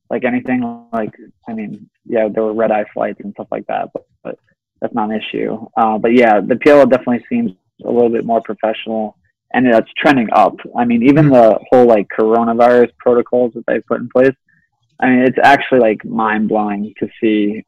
like 0.09 0.23
anything 0.23 0.87
like 0.93 1.15
I 1.47 1.53
mean 1.53 1.89
yeah 2.05 2.27
there 2.31 2.43
were 2.43 2.53
red 2.53 2.71
eye 2.71 2.85
flights 2.93 3.19
and 3.23 3.33
stuff 3.33 3.47
like 3.51 3.65
that 3.67 3.89
but, 3.93 4.05
but 4.23 4.37
that's 4.81 4.93
not 4.93 5.09
an 5.09 5.19
issue 5.19 5.65
uh, 5.77 5.97
but 5.97 6.13
yeah 6.13 6.41
the 6.41 6.55
PLL 6.55 6.89
definitely 6.89 7.25
seems 7.27 7.53
a 7.83 7.89
little 7.89 8.09
bit 8.09 8.23
more 8.23 8.41
professional 8.41 9.17
and 9.53 9.71
that's 9.71 9.89
trending 9.97 10.27
up 10.33 10.55
I 10.77 10.85
mean 10.85 11.01
even 11.01 11.29
the 11.29 11.59
whole 11.71 11.87
like 11.87 12.07
coronavirus 12.15 12.91
protocols 12.99 13.53
that 13.55 13.65
they 13.65 13.79
put 13.79 13.99
in 14.01 14.09
place 14.09 14.35
I 14.99 15.09
mean 15.09 15.19
it's 15.19 15.37
actually 15.41 15.79
like 15.79 16.03
mind 16.05 16.49
blowing 16.49 16.93
to 16.99 17.07
see 17.21 17.63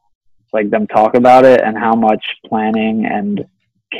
like 0.52 0.70
them 0.70 0.86
talk 0.86 1.14
about 1.14 1.44
it 1.44 1.60
and 1.60 1.76
how 1.76 1.94
much 1.94 2.24
planning 2.46 3.06
and 3.06 3.44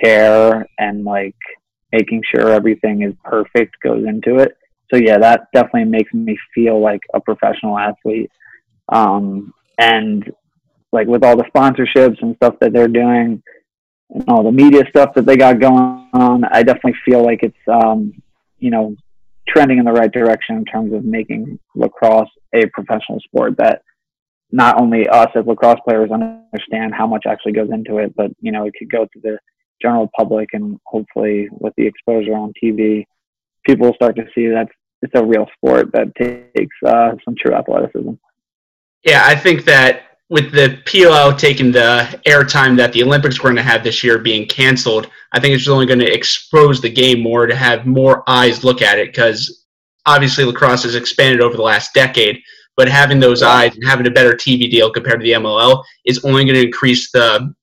care 0.02 0.66
and 0.78 1.04
like 1.04 1.37
making 1.92 2.23
sure 2.35 2.50
everything 2.50 3.02
is 3.02 3.14
perfect 3.25 3.76
goes 3.82 4.06
into 4.06 4.38
it. 4.38 4.56
So 4.90 4.99
yeah, 4.99 5.18
that 5.18 5.49
definitely 5.52 5.85
makes 5.85 6.12
me 6.14 6.38
feel 6.54 6.80
like 6.80 7.00
a 7.14 7.20
professional 7.20 7.78
athlete. 7.78 8.30
Um, 8.90 9.52
and 9.78 10.30
like 10.92 11.06
with 11.06 11.23
all 11.23 11.37
the 11.37 11.44
sponsorships 11.44 12.20
and 12.23 12.35
stuff 12.37 12.54
that 12.61 12.73
they're 12.73 12.88
doing 12.88 13.42
and 14.11 14.25
all 14.28 14.42
the 14.42 14.52
media 14.52 14.85
stuff 14.88 15.12
that 15.14 15.26
they 15.26 15.37
got 15.37 15.61
going 15.61 16.08
on, 16.14 16.44
I 16.44 16.62
definitely 16.62 16.99
feel 17.04 17.23
like 17.23 17.42
it's, 17.42 17.56
um, 17.68 18.14
you 18.58 18.70
know, 18.70 18.97
trending 19.49 19.78
in 19.78 19.85
the 19.85 19.93
right 19.93 20.12
direction 20.12 20.57
in 20.57 20.64
terms 20.64 20.93
of 20.93 21.05
making 21.05 21.59
lacrosse 21.75 22.28
a 22.55 22.67
professional 22.67 23.21
sport 23.21 23.57
that 23.59 23.83
not 24.50 24.81
only 24.81 25.09
us 25.09 25.28
as 25.35 25.47
lacrosse 25.47 25.81
players 25.87 26.11
understand 26.11 26.95
how 26.95 27.07
much 27.07 27.25
actually 27.26 27.52
goes 27.52 27.71
into 27.71 27.99
it, 27.99 28.14
but 28.17 28.31
you 28.40 28.52
know, 28.52 28.67
it 28.67 28.73
could 28.78 28.90
go 28.90 29.05
to 29.05 29.21
the 29.23 29.38
general 29.81 30.11
public 30.17 30.49
and 30.52 30.78
hopefully 30.87 31.49
with 31.50 31.75
the 31.76 31.87
exposure 31.87 32.35
on 32.35 32.52
TV, 32.62 33.05
people 33.67 33.93
start 33.95 34.17
to 34.17 34.25
see 34.35 34.47
that 34.49 34.69
it's 35.02 35.12
a 35.14 35.25
real 35.25 35.47
sport 35.57 35.90
that 35.93 36.14
takes 36.17 36.76
uh, 36.87 37.12
some 37.25 37.35
true 37.38 37.55
athleticism. 37.55 38.12
Yeah, 39.05 39.23
I 39.25 39.37
think 39.37 39.64
that 39.67 40.02
with 40.30 40.52
the 40.52 40.80
PLL 40.85 41.38
taking 41.38 41.73
the 41.73 42.20
airtime 42.26 42.76
that 42.76 42.92
the 42.92 43.02
Olympics 43.02 43.40
were 43.40 43.49
going 43.49 43.56
to 43.56 43.62
have 43.62 43.82
this 43.82 44.04
year 44.04 44.18
being 44.18 44.47
canceled, 44.47 45.11
I 45.32 45.40
think 45.40 45.54
it's 45.54 45.68
only 45.68 45.87
going 45.87 46.00
to 46.00 46.12
expose 46.12 46.80
the 46.80 46.90
game 46.90 47.20
more 47.20 47.47
to 47.47 47.56
have 47.56 47.87
more 47.87 48.28
eyes 48.28 48.64
look 48.64 48.82
at 48.82 48.99
it 48.99 49.08
because 49.08 49.66
obviously 50.06 50.44
lacrosse 50.44 50.82
has 50.82 50.94
expanded 50.94 51.40
over 51.40 51.56
the 51.56 51.62
last 51.62 51.94
decade, 51.94 52.40
but 52.76 52.88
having 52.88 53.20
those 53.20 53.42
eyes 53.42 53.75
and 53.75 53.87
having 53.87 54.06
a 54.06 54.11
better 54.11 54.35
TV 54.35 54.70
deal 54.70 54.90
compared 54.90 55.20
to 55.20 55.25
the 55.25 55.32
MLL 55.32 55.82
is 56.04 56.25
only 56.25 56.44
going 56.44 56.54
to 56.54 56.64
increase 56.64 57.11
the 57.11 57.54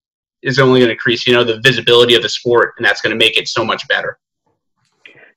is 0.42 0.60
only 0.60 0.80
going 0.80 0.90
to 0.90 0.94
increase 0.94 1.26
you 1.26 1.34
know 1.34 1.44
the 1.44 1.60
visibility 1.62 2.16
of 2.16 2.22
the 2.22 2.30
sport, 2.30 2.74
and 2.78 2.86
that's 2.86 3.02
going 3.02 3.12
to 3.12 3.18
make 3.18 3.38
it 3.38 3.48
so 3.48 3.66
much 3.66 3.88
better. 3.88 4.20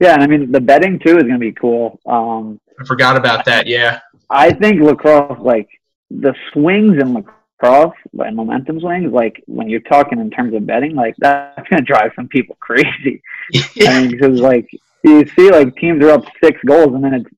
Yeah, 0.00 0.14
and 0.14 0.22
I 0.22 0.26
mean 0.26 0.50
the 0.52 0.60
betting 0.60 0.98
too 0.98 1.16
is 1.16 1.22
going 1.22 1.32
to 1.34 1.38
be 1.38 1.52
cool. 1.52 1.98
Um, 2.06 2.60
I 2.78 2.84
forgot 2.84 3.16
about 3.16 3.44
that. 3.46 3.66
Yeah. 3.66 4.00
I 4.30 4.52
think 4.52 4.82
lacrosse, 4.82 5.38
like 5.40 5.68
the 6.10 6.34
swings 6.52 7.00
in 7.00 7.14
lacrosse 7.14 7.96
and 8.18 8.36
momentum 8.36 8.80
swings, 8.80 9.12
like 9.12 9.42
when 9.46 9.68
you're 9.68 9.80
talking 9.80 10.18
in 10.18 10.30
terms 10.30 10.54
of 10.54 10.66
betting, 10.66 10.94
like 10.94 11.14
that's 11.18 11.68
going 11.68 11.84
to 11.84 11.86
drive 11.86 12.12
some 12.16 12.28
people 12.28 12.56
crazy. 12.60 13.22
I 13.80 14.02
mean, 14.02 14.10
because 14.10 14.40
like 14.40 14.68
you 15.04 15.26
see, 15.36 15.50
like 15.50 15.76
teams 15.76 16.02
are 16.04 16.10
up 16.10 16.24
six 16.42 16.60
goals 16.66 16.94
and 16.94 17.04
then 17.04 17.14
it's 17.14 17.30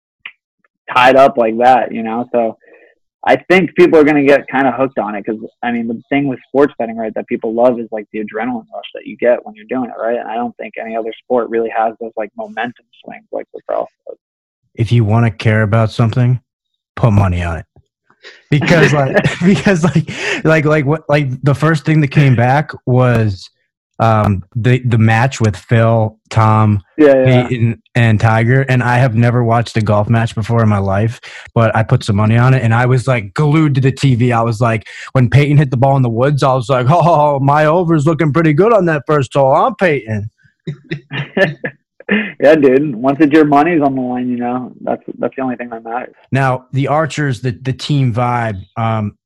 tied 0.92 1.16
up 1.16 1.36
like 1.36 1.56
that, 1.58 1.92
you 1.92 2.02
know. 2.02 2.28
So 2.32 2.58
I 3.26 3.36
think 3.36 3.74
people 3.74 3.98
are 3.98 4.04
going 4.04 4.16
to 4.16 4.26
get 4.26 4.48
kind 4.48 4.66
of 4.66 4.74
hooked 4.74 4.98
on 4.98 5.14
it 5.14 5.24
because 5.26 5.40
I 5.62 5.72
mean 5.72 5.88
the 5.88 6.02
thing 6.08 6.26
with 6.26 6.38
sports 6.48 6.72
betting, 6.78 6.96
right, 6.96 7.12
that 7.14 7.26
people 7.26 7.54
love 7.54 7.78
is 7.78 7.88
like 7.90 8.06
the 8.12 8.20
adrenaline 8.20 8.66
rush 8.74 8.90
that 8.94 9.04
you 9.04 9.16
get 9.16 9.44
when 9.44 9.54
you're 9.54 9.66
doing 9.66 9.90
it, 9.90 10.00
right? 10.00 10.18
And 10.18 10.28
I 10.28 10.36
don't 10.36 10.56
think 10.56 10.74
any 10.80 10.96
other 10.96 11.12
sport 11.22 11.50
really 11.50 11.70
has 11.70 11.94
those 12.00 12.12
like 12.16 12.30
momentum 12.36 12.86
swings 13.04 13.26
like 13.30 13.46
lacrosse 13.52 13.90
does. 14.08 14.16
If 14.74 14.92
you 14.92 15.04
want 15.04 15.26
to 15.26 15.30
care 15.30 15.62
about 15.62 15.90
something, 15.90 16.40
put 16.96 17.12
money 17.12 17.42
on 17.42 17.58
it. 17.58 17.66
Because 18.50 18.92
like 18.92 19.16
because 19.44 19.84
like 19.84 20.10
like 20.44 20.64
like 20.64 20.86
what 20.86 21.08
like 21.08 21.40
the 21.42 21.54
first 21.54 21.84
thing 21.84 22.00
that 22.00 22.08
came 22.08 22.36
back 22.36 22.72
was 22.86 23.50
um, 24.00 24.42
the 24.56 24.80
the 24.80 24.96
match 24.96 25.40
with 25.40 25.54
Phil, 25.54 26.18
Tom, 26.30 26.82
Yeah, 26.96 27.14
yeah. 27.14 27.48
Peyton, 27.48 27.82
and 27.94 28.18
Tiger, 28.18 28.62
and 28.62 28.82
I 28.82 28.96
have 28.96 29.14
never 29.14 29.44
watched 29.44 29.76
a 29.76 29.82
golf 29.82 30.08
match 30.08 30.34
before 30.34 30.62
in 30.62 30.70
my 30.70 30.78
life, 30.78 31.20
but 31.54 31.76
I 31.76 31.82
put 31.82 32.02
some 32.02 32.16
money 32.16 32.38
on 32.38 32.54
it, 32.54 32.62
and 32.62 32.74
I 32.74 32.86
was 32.86 33.06
like 33.06 33.34
glued 33.34 33.74
to 33.74 33.80
the 33.82 33.92
TV. 33.92 34.32
I 34.32 34.42
was 34.42 34.58
like, 34.60 34.88
when 35.12 35.28
Peyton 35.28 35.58
hit 35.58 35.70
the 35.70 35.76
ball 35.76 35.96
in 35.96 36.02
the 36.02 36.08
woods, 36.08 36.42
I 36.42 36.54
was 36.54 36.70
like, 36.70 36.86
oh, 36.90 37.40
my 37.40 37.66
over's 37.66 38.06
looking 38.06 38.32
pretty 38.32 38.54
good 38.54 38.72
on 38.72 38.86
that 38.86 39.02
first 39.06 39.34
hole. 39.34 39.54
I'm 39.54 39.74
Peyton. 39.76 40.30
yeah, 42.40 42.54
dude. 42.54 42.94
Once 42.96 43.18
it's 43.20 43.32
your 43.32 43.44
money's 43.44 43.82
on 43.82 43.94
the 43.94 44.00
line, 44.00 44.28
you 44.28 44.36
know 44.36 44.72
that's 44.80 45.02
that's 45.18 45.34
the 45.36 45.42
only 45.42 45.56
thing 45.56 45.68
that 45.70 45.84
matters. 45.84 46.14
Now 46.32 46.66
the 46.72 46.88
Archers, 46.88 47.40
the 47.42 47.52
the 47.52 47.72
team 47.72 48.12
vibe. 48.12 48.62
Um, 48.76 49.16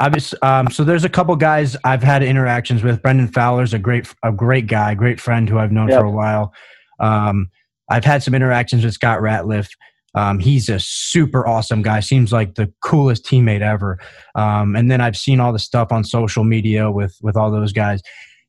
obviously, 0.00 0.38
um, 0.42 0.70
so 0.70 0.84
there's 0.84 1.04
a 1.04 1.08
couple 1.08 1.34
guys 1.36 1.76
I've 1.84 2.02
had 2.02 2.22
interactions 2.22 2.82
with. 2.82 3.02
Brendan 3.02 3.28
Fowler's 3.28 3.74
a 3.74 3.78
great 3.78 4.12
a 4.22 4.32
great 4.32 4.66
guy, 4.66 4.94
great 4.94 5.20
friend 5.20 5.48
who 5.48 5.58
I've 5.58 5.72
known 5.72 5.88
Yep. 5.88 6.00
for 6.00 6.06
a 6.06 6.10
while. 6.10 6.52
Um, 6.98 7.50
I've 7.88 8.04
had 8.04 8.22
some 8.22 8.34
interactions 8.34 8.84
with 8.84 8.94
Scott 8.94 9.20
Ratliff. 9.20 9.68
Um, 10.14 10.38
he's 10.40 10.68
a 10.68 10.78
super 10.80 11.46
awesome 11.46 11.82
guy. 11.82 12.00
Seems 12.00 12.32
like 12.32 12.54
the 12.56 12.72
coolest 12.82 13.24
teammate 13.24 13.60
ever. 13.62 13.98
Um, 14.34 14.74
and 14.74 14.90
then 14.90 15.00
I've 15.00 15.16
seen 15.16 15.38
all 15.40 15.52
the 15.52 15.58
stuff 15.58 15.92
on 15.92 16.04
social 16.04 16.44
media 16.44 16.90
with 16.90 17.16
with 17.22 17.36
all 17.36 17.50
those 17.50 17.72
guys. 17.72 18.00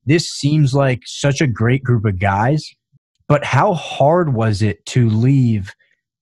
This 0.06 0.28
seems 0.28 0.74
like 0.74 1.02
such 1.06 1.42
a 1.42 1.48
great 1.48 1.84
group 1.84 2.06
of 2.06 2.20
guys. 2.20 2.68
But 3.32 3.46
how 3.46 3.74
hard 3.76 4.34
was 4.34 4.62
it 4.62 4.86
to 4.88 5.08
leave 5.08 5.74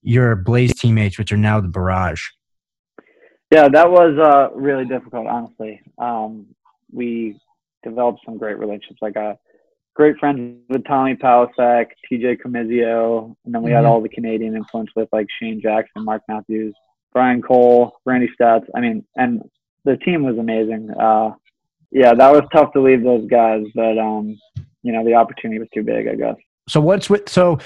your 0.04 0.36
Blaze 0.36 0.75
teammates, 0.80 1.18
which 1.18 1.32
are 1.32 1.38
now 1.38 1.60
the 1.60 1.68
Barrage? 1.68 2.22
Yeah, 3.50 3.68
that 3.68 3.89
was 3.89 4.16
uh, 4.20 4.56
really 4.56 4.86
difficult, 4.86 5.25
honestly. 5.25 5.82
Um, 5.98 6.46
we 6.94 7.39
developed 7.82 8.20
some 8.24 8.38
great 8.38 8.60
relationships. 8.60 9.00
Like 9.01 9.18
uh, 9.18 9.34
great 9.96 10.18
friends 10.20 10.60
with 10.70 10.86
Tommy 10.86 11.16
Palasek, 11.16 11.88
TJ 12.12 12.44
Comizio, 12.46 13.36
and 13.44 13.56
then 13.56 13.63
we 13.63 13.72
had 13.72 13.86
Mhm. 13.86 13.88
all 13.88 14.01
the 14.01 14.10
Canadian 14.10 14.56
influence 14.56 14.92
with 14.96 15.10
like 15.12 15.25
Shayne 15.39 15.60
Jackson, 15.60 16.06
Mark 16.06 16.22
Matthews, 16.28 16.75
Brian 17.12 17.42
Cole, 17.42 17.98
Randy 18.06 18.30
Staats. 18.39 18.68
I 18.75 18.82
mean, 18.82 19.04
and 19.18 19.42
the 19.84 19.98
team 19.98 20.22
was 20.22 20.38
amazing. 20.38 20.92
Uh, 20.92 21.34
yeah, 21.89 22.13
that 22.13 22.32
was 22.32 22.44
tough 22.54 22.72
to 22.74 22.82
leave 22.82 23.01
those 23.01 23.28
guys, 23.28 23.66
but 23.74 23.98
um, 23.98 24.38
you 24.84 24.92
know, 24.92 25.04
the 25.04 25.16
opportunity 25.16 25.58
was 25.58 25.70
too 25.74 25.82
big, 25.82 26.08
I 26.08 26.13
guess. 26.13 26.36
So 26.70 26.80
what's 26.80 27.10
with 27.10 27.28
so 27.28 27.58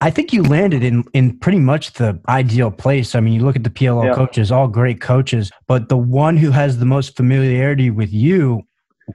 I 0.00 0.10
think 0.10 0.32
you 0.32 0.42
landed 0.42 0.82
in 0.82 1.04
in 1.12 1.38
pretty 1.38 1.58
much 1.60 1.92
the 1.94 2.18
ideal 2.28 2.70
place. 2.70 3.14
I 3.14 3.20
mean, 3.20 3.34
you 3.34 3.44
look 3.44 3.56
at 3.56 3.64
the 3.64 3.70
PLO 3.70 4.04
Yeah. 4.06 4.14
coaches, 4.14 4.50
all 4.50 4.68
great 4.68 5.00
coaches, 5.00 5.50
but 5.66 5.88
the 5.88 5.96
one 5.96 6.36
who 6.36 6.50
has 6.50 6.78
the 6.78 6.86
most 6.86 7.16
familiarity 7.16 7.90
with 7.90 8.12
you, 8.12 8.62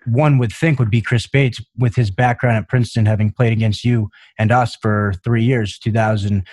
one 0.06 0.38
would 0.38 0.52
think 0.54 0.80
would 0.80 0.90
be 0.92 1.02
Chris 1.02 1.28
Bates 1.28 1.60
with 1.78 1.96
his 1.96 2.12
background 2.12 2.58
at 2.58 2.68
Princeton 2.70 3.06
having 3.06 3.32
played 3.32 3.54
against 3.54 3.84
you 3.84 4.10
and 4.40 4.52
us 4.52 4.76
for 4.76 5.14
3 5.24 5.44
years, 5.44 5.78
2000 5.80 6.44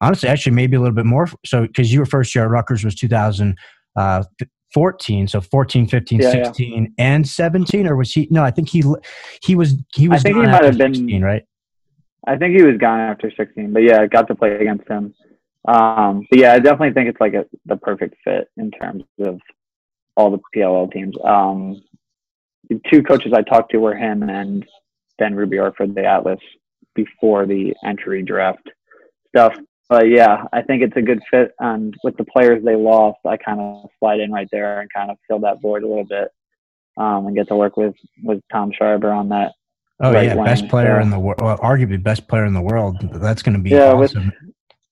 honestly 0.00 0.28
actually 0.28 0.52
maybe 0.52 0.76
a 0.76 0.80
little 0.80 0.94
bit 0.94 1.04
more 1.06 1.28
so 1.44 1.66
cuz 1.76 1.92
your 1.92 2.06
first 2.06 2.32
year 2.32 2.44
at 2.44 2.50
Rutgers 2.50 2.84
was 2.84 2.94
2014 2.94 3.56
uh, 3.96 5.26
so 5.26 5.40
14 5.40 5.86
15 5.88 6.20
Yeah, 6.20 6.32
yeah. 6.36 6.44
16 6.44 6.94
and 6.98 7.26
17 7.26 7.84
or 7.86 7.96
was 7.96 8.12
he 8.12 8.28
no 8.30 8.44
i 8.44 8.50
think 8.52 8.68
he 8.68 8.84
he 9.42 9.56
was 9.56 9.74
he 9.96 10.08
was 10.08 10.20
i 10.20 10.22
think 10.22 10.36
he 10.36 10.42
might 10.42 10.64
have 10.64 10.78
been- 10.78 10.94
16, 10.94 11.22
right 11.22 11.42
I 12.26 12.36
think 12.36 12.56
he 12.56 12.62
was 12.62 12.76
gone 12.78 13.00
after 13.00 13.30
16, 13.30 13.72
but 13.72 13.82
yeah, 13.82 14.06
got 14.06 14.28
to 14.28 14.34
play 14.34 14.56
against 14.56 14.88
him. 14.88 15.14
Um, 15.66 16.26
but 16.30 16.38
yeah, 16.38 16.52
I 16.52 16.58
definitely 16.58 16.92
think 16.92 17.08
it's 17.08 17.20
like 17.20 17.34
a, 17.34 17.46
the 17.66 17.76
perfect 17.76 18.16
fit 18.24 18.48
in 18.56 18.70
terms 18.70 19.04
of 19.20 19.40
all 20.16 20.30
the 20.30 20.40
PLL 20.54 20.90
teams. 20.90 21.16
Um, 21.22 21.82
the 22.68 22.80
two 22.90 23.02
coaches 23.02 23.32
I 23.34 23.42
talked 23.42 23.70
to 23.72 23.78
were 23.78 23.94
him 23.94 24.22
and 24.22 24.66
Ben 25.18 25.34
Rubeor 25.34 25.74
for 25.76 25.86
the 25.86 26.04
Atlas 26.04 26.40
before 26.94 27.46
the 27.46 27.74
entry 27.84 28.22
draft 28.22 28.68
stuff. 29.28 29.54
But 29.88 30.08
yeah, 30.08 30.44
I 30.52 30.62
think 30.62 30.82
it's 30.82 30.96
a 30.96 31.02
good 31.02 31.20
fit. 31.30 31.54
And 31.60 31.94
with 32.04 32.16
the 32.16 32.24
players 32.24 32.62
they 32.62 32.76
lost, 32.76 33.18
I 33.26 33.36
kind 33.36 33.60
of 33.60 33.88
slide 33.98 34.20
in 34.20 34.32
right 34.32 34.48
there 34.52 34.80
and 34.80 34.92
kind 34.92 35.10
of 35.10 35.16
fill 35.26 35.40
that 35.40 35.62
void 35.62 35.82
a 35.82 35.88
little 35.88 36.04
bit. 36.04 36.28
Um, 36.96 37.28
and 37.28 37.36
get 37.36 37.46
to 37.48 37.54
work 37.54 37.76
with 37.76 37.94
with 38.24 38.42
Tom 38.50 38.72
Schreiber 38.76 39.12
on 39.12 39.28
that 39.28 39.52
Oh 40.00 40.12
right 40.12 40.26
yeah, 40.26 40.34
best 40.44 40.68
player 40.68 40.96
so- 40.98 41.02
in 41.02 41.10
the 41.10 41.18
world. 41.18 41.40
Well, 41.40 41.58
arguably 41.58 42.02
best 42.02 42.28
player 42.28 42.44
in 42.44 42.54
the 42.54 42.60
world. 42.60 42.96
That's 43.14 43.42
going 43.42 43.56
to 43.56 43.62
be 43.62 43.70
Yeah, 43.70 43.92
with- 43.94 44.10
awesome 44.12 44.32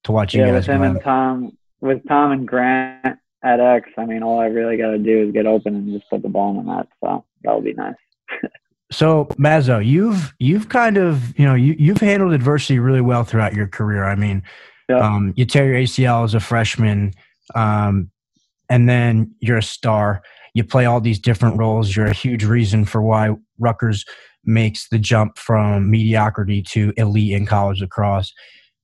to 0.05 0.13
watch 0.13 0.35
you 0.35 0.41
yeah, 0.41 0.47
guys. 0.53 0.67
with 0.69 0.77
him 0.77 0.83
and. 0.83 1.01
Tom, 1.03 1.57
with 1.81 2.07
Tom 2.09 2.33
and 2.33 2.47
Grant 2.49 3.19
at 3.45 3.61
X, 3.61 3.91
I 3.99 4.07
mean, 4.07 4.23
all 4.23 4.41
I 4.41 4.47
really 4.47 4.77
got 4.77 4.91
to 4.93 4.99
do 4.99 5.27
is 5.29 5.33
get 5.33 5.47
open 5.47 5.75
and 5.77 5.93
just 5.93 6.09
put 6.11 6.23
the 6.23 6.29
ball 6.29 6.59
in 6.59 6.65
the 6.67 6.75
net. 6.77 6.87
So 7.05 7.25
that'll 7.43 7.61
be 7.61 7.75
nice. 7.75 7.95
So 8.93 9.25
Mazzo, 9.37 9.85
you've 9.85 10.33
you've 10.39 10.69
kind 10.69 10.97
of 10.97 11.37
you 11.37 11.45
know 11.45 11.55
you 11.57 11.75
you've 11.77 11.99
handled 11.99 12.33
adversity 12.33 12.79
really 12.79 13.01
well 13.01 13.25
throughout 13.25 13.53
your 13.53 13.67
career. 13.67 14.05
I 14.05 14.15
mean, 14.15 14.45
Yeah. 14.89 14.99
um, 14.99 15.33
you 15.35 15.45
tear 15.45 15.67
your 15.67 15.75
ACL 15.83 16.23
as 16.23 16.35
a 16.35 16.41
freshman, 16.41 17.13
um, 17.57 18.13
and 18.71 18.89
then 18.89 19.35
you're 19.41 19.57
a 19.59 19.63
star. 19.63 20.23
You 20.55 20.63
play 20.63 20.85
all 20.85 21.01
these 21.01 21.19
different 21.19 21.59
roles. 21.59 21.97
You're 21.97 22.07
a 22.07 22.13
huge 22.13 22.45
reason 22.45 22.85
for 22.85 23.03
why 23.03 23.31
Rutgers 23.59 24.05
makes 24.47 24.89
the 24.89 24.99
jump 24.99 25.39
from 25.39 25.91
mediocrity 25.91 26.63
to 26.63 26.93
elite 26.97 27.33
in 27.33 27.47
college 27.47 27.81
lacrosse. 27.81 28.33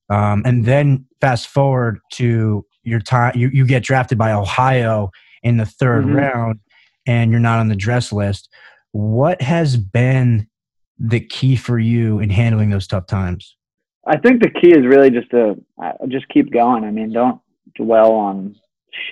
Um, 0.09 0.43
and 0.45 0.65
then 0.65 1.05
fast 1.21 1.47
forward 1.47 1.99
to 2.13 2.65
your 2.83 2.99
time, 2.99 3.33
you, 3.35 3.49
you 3.49 3.65
get 3.65 3.83
drafted 3.83 4.17
by 4.17 4.33
Ohio 4.33 5.09
in 5.41 5.57
the 5.57 5.63
3rd 5.65 6.05
Mhm. 6.05 6.15
round, 6.15 6.59
and 7.07 7.31
you're 7.31 7.39
not 7.39 7.59
on 7.59 7.69
the 7.69 7.75
dress 7.75 8.11
list. 8.11 8.49
What 8.91 9.41
has 9.41 9.77
been 9.77 10.47
the 10.99 11.19
key 11.19 11.55
for 11.55 11.79
you 11.79 12.19
in 12.19 12.29
handling 12.29 12.69
those 12.69 12.87
tough 12.87 13.07
times? 13.07 13.55
I 14.05 14.17
think 14.17 14.41
the 14.41 14.49
key 14.49 14.71
is 14.71 14.85
really 14.85 15.09
just 15.09 15.29
to 15.31 15.55
uh, 15.81 15.93
just 16.07 16.27
keep 16.29 16.51
going. 16.51 16.83
I 16.83 16.91
mean, 16.91 17.11
don't 17.13 17.39
dwell 17.75 18.11
on 18.11 18.55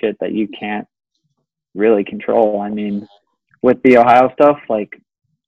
shit 0.00 0.16
that 0.20 0.32
you 0.32 0.48
can't 0.48 0.86
really 1.74 2.04
control. 2.04 2.60
I 2.60 2.68
mean, 2.68 3.08
with 3.62 3.82
the 3.82 3.96
Ohio 3.96 4.30
stuff, 4.34 4.58
like 4.68 5.01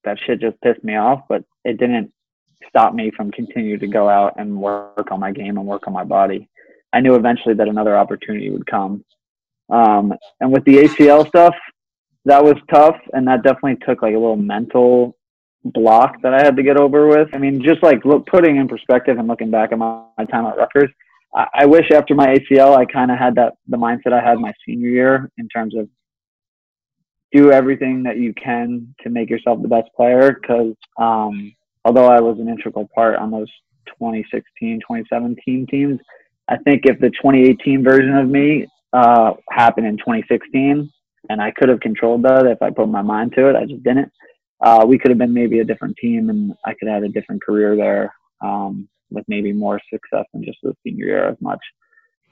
that 0.04 0.18
shit 0.24 0.40
just 0.40 0.60
pissed 0.60 0.84
me 0.84 0.96
off, 0.96 1.22
but 1.28 1.44
it 1.64 1.78
didn't 1.78 2.12
stop 2.68 2.94
me 2.94 3.10
from 3.16 3.30
continue 3.30 3.78
to 3.78 3.86
go 3.86 4.08
out 4.08 4.34
and 4.36 4.56
work 4.60 5.10
on 5.10 5.20
my 5.20 5.32
game 5.32 5.58
and 5.58 5.66
work 5.66 5.86
on 5.86 5.92
my 5.92 6.04
body. 6.04 6.48
I 6.92 7.00
knew 7.00 7.14
eventually 7.14 7.54
that 7.54 7.68
another 7.68 7.96
opportunity 7.96 8.50
would 8.50 8.66
come. 8.66 9.04
Um, 9.70 10.12
and 10.40 10.52
with 10.52 10.64
the 10.64 10.76
ACL 10.76 11.26
stuff, 11.26 11.54
that 12.24 12.42
was 12.42 12.56
tough, 12.72 12.96
and 13.12 13.26
that 13.28 13.42
definitely 13.42 13.76
took 13.86 14.02
like 14.02 14.14
a 14.14 14.18
little 14.18 14.36
mental 14.36 15.16
block 15.64 16.20
that 16.22 16.34
I 16.34 16.42
had 16.42 16.56
to 16.56 16.62
get 16.62 16.78
over 16.78 17.06
with. 17.06 17.28
I 17.32 17.38
mean, 17.38 17.62
just 17.62 17.82
like 17.82 18.04
look, 18.04 18.26
putting 18.26 18.56
in 18.56 18.68
perspective 18.68 19.18
and 19.18 19.28
looking 19.28 19.50
back 19.50 19.72
at 19.72 19.78
my, 19.78 20.04
my 20.18 20.24
time 20.26 20.46
at 20.46 20.56
Rutgers, 20.56 20.90
I, 21.34 21.46
I 21.54 21.66
wish 21.66 21.90
after 21.90 22.14
my 22.14 22.34
ACL 22.34 22.76
I 22.76 22.84
kind 22.84 23.10
of 23.10 23.18
had 23.18 23.34
that 23.36 23.54
the 23.68 23.76
mindset 23.76 24.12
I 24.12 24.22
had 24.22 24.38
my 24.38 24.52
senior 24.66 24.88
year 24.88 25.30
in 25.38 25.48
terms 25.48 25.74
of 25.76 25.88
do 27.34 27.50
everything 27.50 28.02
that 28.04 28.18
you 28.18 28.32
can 28.34 28.94
to 29.02 29.10
make 29.10 29.28
yourself 29.28 29.60
the 29.60 29.68
best 29.68 29.88
player. 29.96 30.38
Because 30.40 30.74
um, 30.98 31.54
although 31.84 32.06
I 32.06 32.20
was 32.20 32.38
an 32.38 32.48
integral 32.48 32.88
part 32.94 33.16
on 33.16 33.30
those 33.30 33.50
2016, 33.86 34.80
2017 34.80 35.66
teams, 35.66 36.00
I 36.48 36.56
think 36.58 36.82
if 36.84 36.98
the 37.00 37.10
2018 37.10 37.82
version 37.82 38.16
of 38.16 38.28
me 38.28 38.66
uh, 38.92 39.32
happened 39.50 39.86
in 39.86 39.96
2016, 39.96 40.90
and 41.30 41.40
I 41.40 41.50
could 41.50 41.70
have 41.70 41.80
controlled 41.80 42.22
that 42.24 42.46
if 42.46 42.60
I 42.62 42.70
put 42.70 42.88
my 42.88 43.02
mind 43.02 43.32
to 43.36 43.48
it, 43.48 43.56
I 43.56 43.64
just 43.64 43.82
didn't 43.82 44.12
uh, 44.64 44.84
we 44.86 44.98
could 44.98 45.10
have 45.10 45.18
been 45.18 45.34
maybe 45.34 45.58
a 45.58 45.64
different 45.64 45.96
team 45.96 46.30
and 46.30 46.54
I 46.64 46.74
could 46.74 46.88
have 46.88 47.02
had 47.02 47.10
a 47.10 47.12
different 47.12 47.42
career 47.42 47.76
there 47.76 48.14
um, 48.40 48.88
with 49.10 49.24
maybe 49.28 49.52
more 49.52 49.80
success 49.92 50.24
than 50.32 50.44
just 50.44 50.58
the 50.62 50.74
senior 50.82 51.06
year 51.06 51.28
as 51.28 51.36
much. 51.40 51.60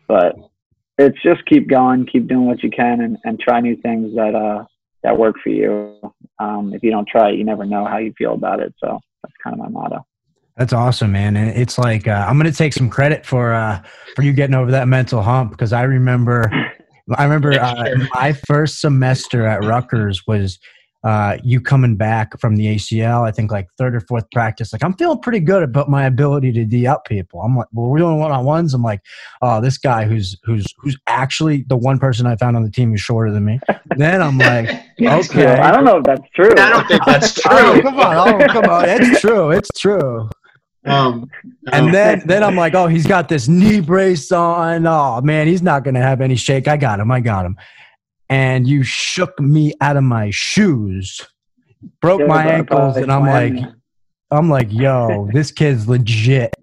But 0.08 0.36
it's 0.98 1.20
just 1.22 1.44
keep 1.46 1.68
going, 1.68 2.06
keep 2.06 2.28
doing 2.28 2.46
what 2.46 2.62
you 2.62 2.70
can 2.70 3.02
and, 3.02 3.18
and 3.24 3.38
try 3.38 3.60
new 3.60 3.76
things 3.76 4.14
that, 4.14 4.34
uh, 4.34 4.64
that 5.02 5.16
work 5.16 5.36
for 5.42 5.50
you. 5.50 5.98
Um, 6.38 6.72
if 6.74 6.82
you 6.82 6.90
don't 6.90 7.08
try 7.08 7.30
it, 7.30 7.36
you 7.36 7.44
never 7.44 7.64
know 7.64 7.84
how 7.84 7.98
you 7.98 8.12
feel 8.16 8.34
about 8.34 8.60
it. 8.60 8.74
So 8.78 9.00
that's 9.22 9.34
kind 9.42 9.54
of 9.54 9.60
my 9.60 9.68
motto. 9.68 10.04
That's 10.56 10.72
awesome, 10.72 11.12
man. 11.12 11.36
And 11.36 11.50
it's 11.50 11.78
like 11.78 12.06
uh, 12.06 12.26
I'm 12.28 12.38
going 12.38 12.50
to 12.50 12.56
take 12.56 12.72
some 12.72 12.90
credit 12.90 13.24
for 13.24 13.54
uh, 13.54 13.82
for 14.14 14.22
you 14.22 14.32
getting 14.32 14.54
over 14.54 14.70
that 14.70 14.86
mental 14.86 15.22
hump 15.22 15.50
because 15.52 15.72
I 15.72 15.82
remember 15.82 16.50
I 17.16 17.24
remember 17.24 17.52
uh, 17.52 18.06
my 18.14 18.32
first 18.32 18.80
semester 18.80 19.46
at 19.46 19.64
Rutgers 19.64 20.26
was 20.26 20.58
uh, 21.04 21.36
you 21.42 21.60
coming 21.60 21.96
back 21.96 22.38
from 22.40 22.56
the 22.56 22.76
ACL. 22.76 23.26
I 23.26 23.32
think 23.32 23.50
like 23.50 23.68
third 23.76 23.94
or 23.94 24.00
fourth 24.00 24.30
practice. 24.30 24.72
Like 24.72 24.84
I'm 24.84 24.94
feeling 24.94 25.18
pretty 25.20 25.40
good 25.40 25.62
about 25.62 25.88
my 25.90 26.04
ability 26.04 26.52
to 26.52 26.64
d 26.64 26.86
up 26.86 27.04
people. 27.06 27.40
I'm 27.40 27.56
like, 27.56 27.66
well, 27.72 27.88
we're 27.88 27.98
doing 27.98 28.18
one 28.18 28.30
on 28.30 28.44
ones. 28.44 28.72
I'm 28.74 28.82
like, 28.82 29.00
oh, 29.42 29.60
this 29.60 29.78
guy 29.78 30.04
who's 30.04 30.36
who's 30.44 30.64
who's 30.78 30.96
actually 31.08 31.64
the 31.68 31.76
one 31.76 31.98
person 31.98 32.26
I 32.26 32.36
found 32.36 32.56
on 32.56 32.62
the 32.62 32.70
team 32.70 32.90
who's 32.90 33.00
shorter 33.00 33.32
than 33.32 33.44
me. 33.44 33.58
then 33.96 34.22
I'm 34.22 34.38
like, 34.38 34.68
okay, 35.00 35.46
I 35.46 35.72
don't 35.72 35.84
know 35.84 35.96
if 35.98 36.04
that's 36.04 36.28
true. 36.34 36.50
I 36.56 36.70
don't 36.70 36.86
think 36.86 37.04
that's 37.04 37.38
Oh, 37.48 37.72
true. 37.72 37.82
come 37.82 37.98
on, 37.98 38.42
oh, 38.42 38.46
come 38.52 38.64
on, 38.66 38.84
it's 38.88 39.20
true, 39.20 39.50
it's 39.50 39.70
true. 39.78 40.28
Um, 40.84 41.28
And 41.72 41.86
um, 41.86 41.92
then 41.92 42.22
then 42.26 42.42
I'm 42.42 42.56
like, 42.56 42.74
oh, 42.74 42.86
he's 42.88 43.06
got 43.06 43.28
this 43.28 43.46
knee 43.48 43.80
brace 43.80 44.30
on. 44.32 44.86
Oh 44.86 45.20
man, 45.20 45.46
he's 45.46 45.62
not 45.62 45.84
gonna 45.84 46.02
have 46.02 46.20
any 46.20 46.34
shake. 46.36 46.66
I 46.68 46.76
got 46.76 46.98
him. 47.00 47.10
I 47.10 47.20
got 47.20 47.46
him. 47.46 47.56
And 48.28 48.66
you 48.66 48.82
shook 48.82 49.38
me 49.40 49.74
out 49.80 49.96
of 49.96 50.04
my 50.04 50.30
shoes, 50.30 51.20
broke 52.00 52.20
Yeah, 52.20 52.26
my 52.26 52.46
ankles, 52.46 52.96
and 52.96 53.12
I'm 53.12 53.26
when- 53.26 53.56
like, 53.56 53.72
I'm 54.30 54.48
like, 54.48 54.72
yo, 54.72 55.28
this 55.34 55.50
kid's 55.50 55.86
legit. 55.86 56.54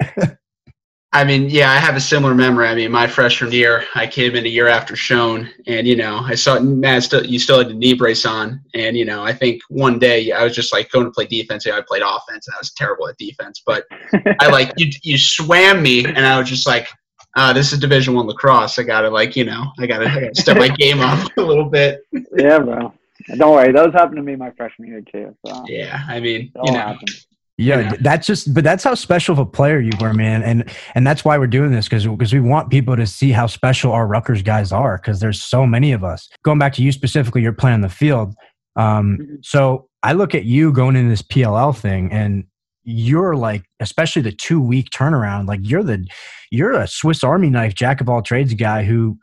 I 1.12 1.24
mean, 1.24 1.50
yeah, 1.50 1.72
I 1.72 1.78
have 1.78 1.96
a 1.96 2.00
similar 2.00 2.36
memory. 2.36 2.68
I 2.68 2.76
mean, 2.76 2.92
my 2.92 3.08
freshman 3.08 3.52
year, 3.52 3.84
I 3.96 4.06
came 4.06 4.36
in 4.36 4.46
a 4.46 4.50
year 4.50 4.68
after 4.68 4.96
Schoen, 4.96 5.50
and 5.66 5.88
you 5.88 5.96
know, 5.96 6.20
I 6.24 6.36
saw 6.36 6.60
Matt. 6.60 7.02
Still, 7.02 7.26
you 7.26 7.40
still 7.40 7.58
had 7.58 7.70
the 7.70 7.74
knee 7.74 7.96
brace 7.96 8.28
on, 8.28 8.62
and 8.76 8.96
you 8.96 9.06
know, 9.06 9.24
I 9.24 9.34
think 9.34 9.62
one 9.70 9.98
day 9.98 10.32
I 10.32 10.44
was 10.44 10.54
just 10.56 10.72
like 10.72 10.92
going 10.92 11.06
to 11.06 11.12
play 11.12 11.26
defense. 11.26 11.66
and 11.66 11.74
I 11.74 11.82
played 11.82 12.04
offense, 12.04 12.48
and 12.48 12.54
I 12.54 12.60
was 12.60 12.74
terrible 12.74 13.08
at 13.08 13.18
defense. 13.18 13.64
But 13.66 13.86
I 14.40 14.50
like 14.50 14.72
you. 14.78 14.92
You 15.02 15.18
swam 15.18 15.82
me, 15.82 16.06
and 16.06 16.20
I 16.20 16.38
was 16.38 16.48
just 16.48 16.68
like, 16.68 16.88
uh, 17.36 17.54
"This 17.54 17.72
is 17.74 17.80
Division 17.80 18.14
One 18.16 18.28
lacrosse. 18.28 18.78
I 18.80 18.84
gotta 18.84 19.10
like, 19.10 19.36
you 19.36 19.44
know, 19.46 19.66
I 19.80 19.88
gotta, 19.88 20.06
I 20.10 20.14
gotta 20.22 20.36
step 20.36 20.58
my 20.58 20.68
game 20.78 21.00
up 21.02 21.30
a 21.38 21.42
little 21.42 21.66
bit." 21.70 22.02
yeah, 22.38 22.60
bro. 22.60 22.94
Don't 23.38 23.52
worry, 23.54 23.72
those 23.72 23.94
happened 23.94 24.16
to 24.18 24.24
me 24.24 24.36
my 24.36 24.52
freshman 24.52 24.88
year 24.90 25.02
too. 25.02 25.36
So 25.46 25.64
Yeah, 25.68 26.02
I 26.08 26.20
mean, 26.20 26.52
you 26.64 26.72
know, 26.72 26.80
happened. 26.80 27.10
Yeah, 27.58 27.80
Yeah. 27.82 27.94
that's 28.00 28.26
just, 28.26 28.54
but 28.54 28.64
that's 28.64 28.86
how 28.86 28.96
special 28.96 29.34
of 29.34 29.40
a 29.40 29.46
player 29.46 29.82
you 29.82 29.92
were, 30.00 30.14
man, 30.14 30.42
and 30.44 30.64
and 30.96 31.06
that's 31.06 31.26
why 31.26 31.38
we're 31.38 31.48
doing 31.48 31.72
this 31.72 31.86
because 31.88 32.08
because 32.08 32.32
we 32.34 32.40
want 32.40 32.70
people 32.70 32.96
to 32.96 33.06
see 33.06 33.32
how 33.32 33.48
special 33.48 33.92
our 33.92 34.08
Rutgers 34.08 34.42
guys 34.42 34.72
are 34.72 34.98
because 34.98 35.20
there's 35.20 35.42
so 35.42 35.66
many 35.66 35.92
of 35.92 36.04
us. 36.04 36.30
Going 36.44 36.58
back 36.60 36.74
to 36.76 36.82
you 36.84 36.92
specifically, 36.94 37.42
you're 37.42 37.52
playing 37.54 37.82
the 37.82 37.90
field. 37.90 38.34
Um, 38.78 39.18
Mhm. 39.20 39.38
so 39.46 39.90
I 40.04 40.14
look 40.14 40.34
at 40.34 40.46
you 40.46 40.72
going 40.72 40.96
into 40.96 41.10
this 41.10 41.22
PLL 41.22 41.74
thing, 41.74 42.14
and 42.14 42.46
you're 42.84 43.36
like, 43.36 43.64
especially 43.80 44.22
the 44.22 44.32
two 44.32 44.62
week 44.62 44.90
turnaround, 44.90 45.48
like 45.48 45.60
you're 45.64 45.84
the 45.84 46.06
you're 46.52 46.74
a 46.74 46.88
Swiss 46.88 47.24
Army 47.24 47.50
knife, 47.50 47.76
jack 47.76 48.02
of 48.02 48.10
all 48.10 48.22
trades 48.22 48.54
guy 48.54 48.84
who 48.84 49.18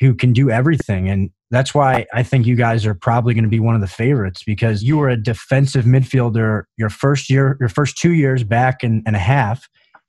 who 0.00 0.14
can 0.14 0.32
do 0.32 0.50
everything, 0.50 1.08
and 1.08 1.30
that's 1.50 1.74
why 1.74 2.06
I 2.14 2.22
think 2.22 2.46
you 2.46 2.56
guys 2.56 2.86
are 2.86 2.94
probably 2.94 3.34
going 3.34 3.44
to 3.44 3.50
be 3.50 3.60
one 3.60 3.74
of 3.74 3.80
the 3.82 3.86
favorites 3.86 4.42
because 4.44 4.82
you 4.82 4.96
were 4.96 5.08
a 5.10 5.22
defensive 5.22 5.84
midfielder 5.84 6.64
your 6.78 6.88
first 6.88 7.28
year, 7.28 7.56
your 7.60 7.68
first 7.68 7.98
two 7.98 8.12
years 8.12 8.42
back 8.42 8.82
and, 8.82 9.02
and 9.06 9.14
a 9.14 9.20
half, 9.20 9.68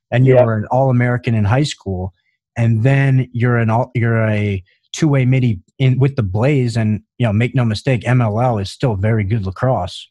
and 0.09 0.25
you 0.25 0.35
Yeah. 0.35 0.45
were 0.45 0.55
an 0.55 0.65
All 0.71 0.89
American 0.89 1.35
in 1.35 1.43
high 1.43 1.63
school, 1.63 2.13
and 2.57 2.83
then 2.83 3.29
you're 3.33 3.57
an 3.57 3.69
all, 3.69 3.91
you're 3.93 4.21
a 4.27 4.63
two 4.93 5.07
way 5.09 5.25
midi 5.25 5.59
in 5.79 5.99
with 5.99 6.15
the 6.15 6.23
Blaze, 6.23 6.77
and 6.77 7.01
you 7.17 7.25
know 7.27 7.33
make 7.33 7.53
no 7.53 7.65
mistake, 7.65 8.01
MLL 8.03 8.61
is 8.61 8.71
still 8.71 8.95
very 8.95 9.23
good 9.23 9.45
lacrosse. 9.45 10.07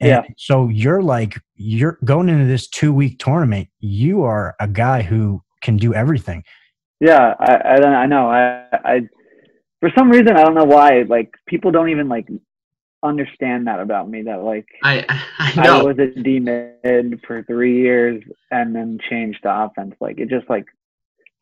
And 0.00 0.08
Yeah. 0.10 0.22
So 0.36 0.68
you're 0.68 1.02
like 1.02 1.38
you're 1.54 1.98
going 2.04 2.28
into 2.28 2.46
this 2.46 2.68
two 2.68 2.92
week 2.92 3.18
tournament. 3.18 3.68
You 3.80 4.22
are 4.22 4.54
a 4.60 4.68
guy 4.68 5.02
who 5.02 5.42
can 5.62 5.76
do 5.76 5.94
everything. 5.94 6.44
Yeah, 7.00 7.34
I, 7.38 7.74
I 7.74 7.76
don't- 7.76 7.94
I 7.94 8.06
know. 8.06 8.30
I, 8.30 8.66
I 8.72 9.08
for 9.80 9.90
some 9.96 10.10
reason 10.10 10.30
I 10.36 10.42
don't 10.44 10.54
know 10.54 10.64
why. 10.64 11.02
Like 11.02 11.30
people 11.46 11.70
don't 11.70 11.90
even 11.90 12.08
like 12.08 12.26
understand 13.02 13.66
that 13.66 13.80
about 13.80 14.08
me. 14.08 14.22
That 14.22 14.42
like 14.42 14.66
I, 14.82 15.04
I 15.38 15.68
I 15.68 15.82
was 15.82 15.98
a 15.98 16.06
D 16.20 16.40
mid 16.40 17.20
for 17.26 17.42
three 17.44 17.80
years 17.80 18.22
and 18.50 18.74
then 18.74 18.98
changed 19.08 19.42
to 19.42 19.64
offense. 19.64 19.94
Like 20.00 20.18
it 20.18 20.28
just 20.28 20.48
like 20.48 20.64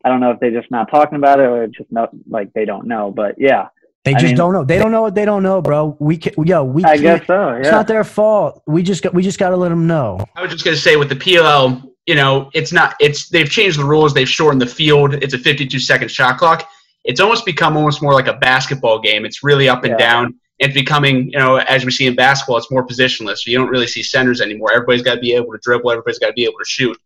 I 0.03 0.09
don't 0.09 0.19
know 0.19 0.31
if 0.31 0.39
they're 0.39 0.51
just 0.51 0.69
not 0.71 0.89
talking 0.91 1.17
about 1.17 1.39
it 1.39 1.43
or 1.43 1.63
it's 1.63 1.77
just 1.77 1.91
not 1.91 2.09
like 2.29 2.53
they 2.53 2.65
don't 2.65 2.87
know. 2.87 3.11
But 3.11 3.35
yeah, 3.37 3.69
They 4.05 4.11
I 4.11 4.19
just 4.19 4.25
mean- 4.25 4.35
don't 4.35 4.53
know. 4.53 4.63
They 4.63 4.77
don't 4.77 4.91
know 4.91 5.01
what 5.01 5.15
they 5.15 5.25
don't 5.25 5.41
know, 5.43 5.61
bro. 5.61 5.97
We 5.99 6.17
can, 6.17 6.33
yo, 6.45 6.63
we 6.63 6.83
I 6.85 6.89
can't- 6.97 7.01
guess 7.01 7.27
so. 7.27 7.49
Yeah. 7.49 7.57
It's 7.57 7.71
not 7.71 7.87
their 7.87 8.03
fault. 8.03 8.61
We 8.67 8.83
just 8.83 9.01
got 9.03 9.13
we 9.13 9.23
just 9.23 9.39
got 9.39 9.49
to 9.49 9.57
let 9.57 9.69
them 9.69 9.87
know. 9.87 10.19
I 10.35 10.41
was 10.43 10.51
just 10.51 10.63
gonna 10.63 10.77
say 10.77 10.95
with 10.95 11.09
the 11.09 11.15
PLL, 11.15 11.81
you 12.05 12.13
know, 12.15 12.49
it's 12.53 12.71
not. 12.71 12.95
It's 12.99 13.29
they've 13.29 13.49
changed 13.49 13.79
the 13.79 13.83
rules. 13.85 14.13
They've 14.13 14.29
shortened 14.29 14.61
the 14.61 14.67
field. 14.67 15.15
It's 15.15 15.33
a 15.33 15.39
52 15.39 15.79
second 15.79 16.09
shot 16.11 16.37
clock. 16.37 16.69
It's 17.03 17.19
almost 17.19 17.45
become 17.45 17.75
almost 17.75 18.01
more 18.01 18.13
like 18.13 18.27
a 18.27 18.33
basketball 18.33 18.99
game. 18.99 19.25
It's 19.25 19.43
really 19.43 19.67
up 19.67 19.83
and 19.83 19.91
Yeah. 19.93 19.97
down. 20.07 20.35
It's 20.59 20.73
becoming, 20.73 21.29
you 21.31 21.37
know, 21.37 21.57
as 21.57 21.83
we 21.83 21.91
see 21.91 22.05
in 22.07 22.15
basketball, 22.15 22.57
it's 22.57 22.71
more 22.71 22.85
positionless. 22.87 23.45
You 23.45 23.57
don't 23.57 23.67
really 23.69 23.87
see 23.87 24.01
centers 24.01 24.39
anymore. 24.39 24.71
Everybody's 24.73 25.01
got 25.01 25.15
to 25.15 25.19
be 25.19 25.33
able 25.33 25.51
to 25.51 25.59
dribble. 25.61 25.91
Everybody's 25.91 26.17
got 26.19 26.27
to 26.27 26.33
be 26.33 26.45
able 26.45 26.59
to 26.59 26.65
shoot. 26.65 26.97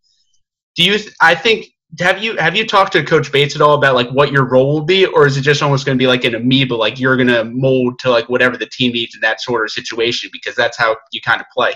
Do 0.75 0.83
you? 0.83 0.97
th- 0.97 1.13
I 1.21 1.33
think. 1.33 1.67
Have 1.99 2.21
you 2.23 2.37
have 2.37 2.55
you 2.55 2.67
talked 2.67 2.93
to 2.93 3.03
Coach 3.03 3.31
Bates 3.31 3.55
at 3.55 3.61
all 3.61 3.73
about 3.73 3.95
like 3.95 4.09
what 4.09 4.31
your 4.31 4.45
role 4.45 4.71
will 4.73 4.85
be, 4.85 5.07
or 5.07 5.25
is 5.25 5.37
it 5.37 5.41
just 5.41 5.63
almost 5.63 5.87
going 5.87 5.97
to 5.97 6.01
be 6.01 6.05
like 6.05 6.23
an 6.23 6.35
amoeba, 6.35 6.75
like 6.75 6.99
you're 6.99 7.15
going 7.15 7.27
to 7.29 7.45
mold 7.45 7.97
to 7.99 8.11
like 8.11 8.29
whatever 8.29 8.57
the 8.57 8.67
team 8.67 8.91
needs 8.91 9.15
in 9.15 9.21
that 9.21 9.41
sort 9.41 9.63
of 9.63 9.71
situation 9.71 10.29
because 10.31 10.55
that's 10.55 10.77
how 10.77 10.95
you 11.11 11.19
kind 11.21 11.41
of 11.41 11.47
play. 11.51 11.73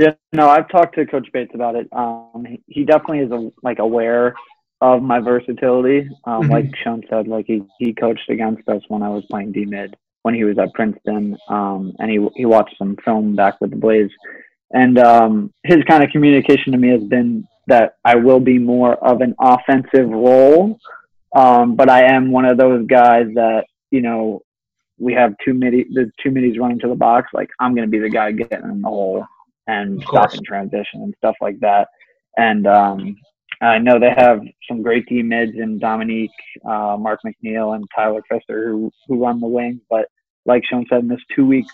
yeah. 0.00 0.14
No, 0.32 0.48
I've 0.48 0.68
talked 0.68 0.96
to 0.96 1.06
Coach 1.06 1.28
Bates 1.32 1.52
about 1.54 1.76
it. 1.76 1.86
Um, 1.92 2.44
he, 2.66 2.84
definitely 2.84 3.20
is 3.20 3.30
a, 3.30 3.52
like 3.62 3.78
aware 3.78 4.34
of 4.80 5.00
my 5.00 5.20
versatility. 5.20 6.08
Um, 6.24 6.42
Mhm. 6.42 6.50
like 6.50 6.76
Sean 6.82 7.02
said, 7.08 7.28
like 7.28 7.46
he, 7.46 7.62
he 7.78 7.94
coached 7.94 8.28
against 8.28 8.68
us 8.68 8.82
when 8.88 9.02
I 9.04 9.10
was 9.10 9.24
playing 9.30 9.52
D 9.52 9.64
mid 9.64 9.96
when 10.22 10.34
he 10.34 10.42
was 10.42 10.58
at 10.58 10.74
Princeton. 10.74 11.36
Um, 11.48 11.92
and 12.00 12.10
he 12.10 12.18
he 12.34 12.46
watched 12.46 12.76
some 12.78 12.96
film 13.04 13.36
back 13.36 13.60
with 13.60 13.70
the 13.70 13.76
Blaze, 13.76 14.10
and 14.72 14.98
um, 14.98 15.52
his 15.62 15.84
kind 15.84 16.02
of 16.02 16.10
communication 16.10 16.72
to 16.72 16.78
me 16.78 16.88
has 16.88 17.04
been 17.04 17.46
that 17.66 17.96
I 18.04 18.16
will 18.16 18.40
be 18.40 18.58
more 18.58 18.94
of 18.94 19.20
an 19.20 19.34
offensive 19.40 20.08
role, 20.08 20.78
um, 21.34 21.76
but 21.76 21.88
I 21.88 22.04
am 22.04 22.30
one 22.30 22.44
of 22.44 22.58
those 22.58 22.86
guys 22.86 23.26
that 23.34 23.64
you 23.90 24.00
know 24.00 24.42
we 24.98 25.12
have 25.14 25.34
two 25.44 25.54
midi 25.54 25.86
the 25.92 26.10
two 26.22 26.30
middies 26.30 26.58
running 26.58 26.78
to 26.80 26.88
the 26.88 26.94
box. 26.94 27.30
Like 27.32 27.50
I'm 27.60 27.74
going 27.74 27.86
to 27.86 27.90
be 27.90 27.98
the 27.98 28.10
guy 28.10 28.32
getting 28.32 28.70
in 28.70 28.82
the 28.82 28.88
hole 28.88 29.26
and 29.66 30.02
stopping 30.02 30.42
transition 30.44 31.02
and 31.02 31.14
stuff 31.18 31.36
like 31.40 31.58
that. 31.60 31.88
And 32.36 32.66
um, 32.66 33.16
I 33.60 33.78
know 33.78 33.98
they 33.98 34.10
have 34.10 34.40
some 34.68 34.82
great 34.82 35.06
D 35.06 35.22
mids 35.22 35.52
in 35.56 35.78
Dominique, 35.78 36.30
uh, 36.64 36.96
Mark 36.98 37.20
McNeil, 37.24 37.74
and 37.74 37.88
Tyler 37.94 38.22
Pfister 38.30 38.70
who 38.70 38.90
who 39.06 39.22
run 39.22 39.40
the 39.40 39.46
wing. 39.46 39.80
But 39.88 40.06
like 40.46 40.64
Sean 40.64 40.86
said, 40.88 41.00
in 41.00 41.08
this 41.08 41.20
two 41.34 41.46
week 41.46 41.66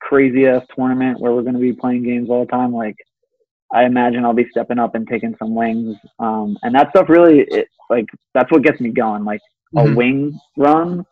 crazy 0.00 0.46
ass 0.46 0.64
tournament 0.74 1.20
where 1.20 1.32
we're 1.32 1.42
going 1.42 1.54
to 1.54 1.60
be 1.60 1.72
playing 1.72 2.04
games 2.04 2.30
all 2.30 2.44
the 2.44 2.50
time, 2.50 2.72
like 2.72 2.96
I 3.72 3.84
imagine 3.84 4.24
I'll 4.24 4.32
be 4.32 4.48
stepping 4.50 4.78
up 4.78 4.94
and 4.94 5.06
taking 5.06 5.34
some 5.38 5.54
wings. 5.54 5.96
Um, 6.18 6.56
and 6.62 6.74
that 6.74 6.90
stuff 6.90 7.08
really, 7.08 7.40
it, 7.40 7.68
like 7.90 8.06
that's 8.34 8.50
what 8.50 8.62
gets 8.62 8.80
me 8.80 8.90
going. 8.90 9.24
Like 9.24 9.40
a 9.76 9.80
Mhm. 9.82 9.94
wing 9.94 10.40
run 10.56 11.04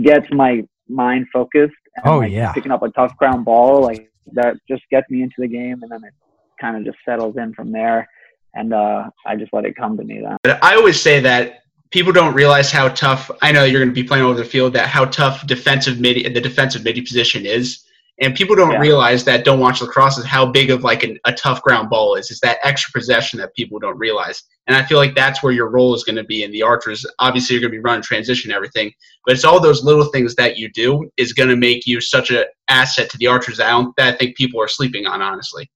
gets 0.00 0.26
my 0.32 0.64
mind 0.88 1.26
focused. 1.32 1.74
And, 1.96 2.06
Oh, 2.06 2.18
like, 2.18 2.32
yeah. 2.32 2.52
picking 2.52 2.72
up 2.72 2.82
a 2.82 2.90
tough 2.90 3.16
ground 3.16 3.44
ball 3.44 3.82
like 3.82 4.10
that 4.32 4.56
just 4.68 4.82
gets 4.90 5.08
me 5.10 5.22
into 5.22 5.36
the 5.38 5.48
game, 5.48 5.82
and 5.82 5.90
then 5.90 6.02
it 6.04 6.12
kind 6.60 6.76
of 6.76 6.84
just 6.84 6.98
settles 7.04 7.36
in 7.36 7.52
from 7.54 7.72
there. 7.72 8.08
And 8.54 8.72
uh, 8.72 9.10
I 9.26 9.36
just 9.36 9.52
let 9.52 9.64
it 9.64 9.74
come 9.76 9.96
to 9.96 10.04
me 10.04 10.20
then. 10.20 10.36
But 10.44 10.62
I 10.62 10.76
always 10.76 11.00
say 11.00 11.20
that 11.20 11.64
people 11.90 12.12
don't 12.12 12.34
realize 12.34 12.70
how 12.70 12.88
tough. 12.88 13.30
I 13.42 13.50
know 13.52 13.64
you're 13.64 13.80
going 13.80 13.94
to 13.94 13.94
be 13.94 14.06
playing 14.06 14.24
over 14.24 14.38
the 14.38 14.44
field. 14.44 14.72
That 14.74 14.88
how 14.88 15.06
tough 15.06 15.46
defensive 15.46 16.00
midi, 16.00 16.28
the 16.28 16.40
defensive 16.40 16.84
midi 16.84 17.02
position 17.02 17.44
is, 17.46 17.84
and 18.20 18.34
people 18.34 18.54
don't 18.54 18.72
Yeah. 18.72 18.78
realize 18.78 19.24
that. 19.24 19.44
Don't 19.44 19.58
watch 19.58 19.82
lacrosse 19.82 20.18
is 20.18 20.24
how 20.24 20.46
big 20.46 20.70
of 20.70 20.84
like 20.84 21.02
an, 21.02 21.18
a 21.24 21.32
tough 21.32 21.62
ground 21.62 21.90
ball 21.90 22.14
is. 22.14 22.30
It's 22.30 22.40
that 22.40 22.58
extra 22.62 22.92
possession 22.92 23.40
that 23.40 23.52
people 23.54 23.78
don't 23.78 23.98
realize, 23.98 24.42
and 24.66 24.76
I 24.76 24.82
feel 24.84 24.98
like 24.98 25.14
that's 25.14 25.42
where 25.42 25.52
your 25.52 25.68
role 25.68 25.94
is 25.94 26.04
going 26.04 26.16
to 26.16 26.24
be 26.24 26.44
in 26.44 26.52
the 26.52 26.62
archers. 26.62 27.04
Obviously, 27.18 27.54
you're 27.54 27.60
going 27.60 27.72
to 27.72 27.78
be 27.78 27.82
running 27.82 28.02
transition 28.02 28.52
everything, 28.52 28.92
but 29.26 29.34
it's 29.34 29.44
all 29.44 29.60
those 29.60 29.84
little 29.84 30.04
things 30.04 30.34
that 30.36 30.56
you 30.56 30.70
do 30.72 31.10
is 31.16 31.32
going 31.32 31.48
to 31.48 31.56
make 31.56 31.86
you 31.86 32.00
such 32.00 32.30
an 32.30 32.44
asset 32.68 33.10
to 33.10 33.18
the 33.18 33.26
archers. 33.26 33.56
That 33.56 33.66
I, 33.66 33.70
don't, 33.70 33.96
that 33.96 34.14
I 34.14 34.16
think 34.16 34.36
people 34.36 34.60
are 34.62 34.68
sleeping 34.68 35.06
on, 35.06 35.20
honestly. 35.20 35.68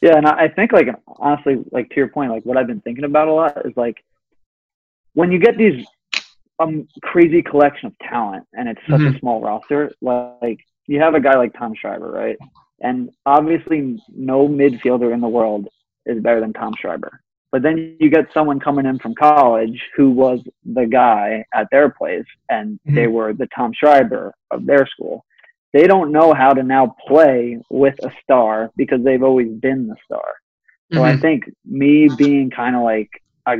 Yeah, 0.00 0.16
and 0.16 0.26
I 0.26 0.44
I 0.44 0.48
think 0.48 0.72
like 0.72 0.88
honestly, 1.18 1.58
like 1.72 1.90
to 1.90 1.96
your 1.96 2.08
point, 2.08 2.30
like 2.30 2.44
what 2.44 2.56
I've 2.56 2.66
been 2.66 2.80
thinking 2.80 3.04
about 3.04 3.28
a 3.28 3.32
lot 3.32 3.66
is 3.66 3.76
like 3.76 3.96
when 5.12 5.30
you 5.30 5.38
get 5.38 5.58
these 5.58 5.84
um 6.58 6.88
crazy 7.02 7.42
collection 7.42 7.88
of 7.88 7.98
talent 7.98 8.46
and 8.54 8.68
it's 8.68 8.80
such 8.88 9.00
a 9.02 9.18
small 9.18 9.42
roster, 9.42 9.92
like 10.00 10.58
you 10.90 11.00
have 11.00 11.14
a 11.14 11.20
guy 11.20 11.36
like 11.36 11.52
Tom 11.58 11.74
Schreiber, 11.74 12.10
right? 12.10 12.36
And 12.80 13.10
obviously 13.24 14.02
no 14.08 14.48
midfielder 14.48 15.14
in 15.14 15.20
the 15.20 15.28
world 15.28 15.68
is 16.06 16.22
better 16.22 16.40
than 16.40 16.52
Tom 16.52 16.74
Schreiber. 16.80 17.20
But 17.52 17.62
then 17.62 17.96
you 18.00 18.10
get 18.10 18.26
someone 18.32 18.58
coming 18.58 18.86
in 18.86 18.98
from 18.98 19.14
college 19.14 19.80
who 19.96 20.10
was 20.10 20.40
the 20.64 20.86
guy 20.86 21.44
at 21.54 21.68
their 21.70 21.90
place 21.90 22.24
and 22.48 22.78
they 22.84 23.06
were 23.06 23.32
the 23.32 23.48
Tom 23.54 23.72
Schreiber 23.74 24.34
of 24.50 24.66
their 24.66 24.86
school 24.86 25.24
they 25.72 25.86
don't 25.86 26.10
know 26.10 26.34
how 26.34 26.52
to 26.52 26.62
now 26.62 26.96
play 27.06 27.58
with 27.70 27.94
a 28.02 28.10
star 28.22 28.70
because 28.76 29.02
they've 29.04 29.22
always 29.22 29.52
been 29.60 29.86
the 29.86 29.96
star. 30.04 30.34
So 30.92 31.04
I 31.04 31.12
Mhm. 31.12 31.20
think 31.20 31.52
me 31.64 32.08
being 32.08 32.50
kind 32.50 32.74
of 32.74 32.82
like 32.82 33.10
a 33.46 33.56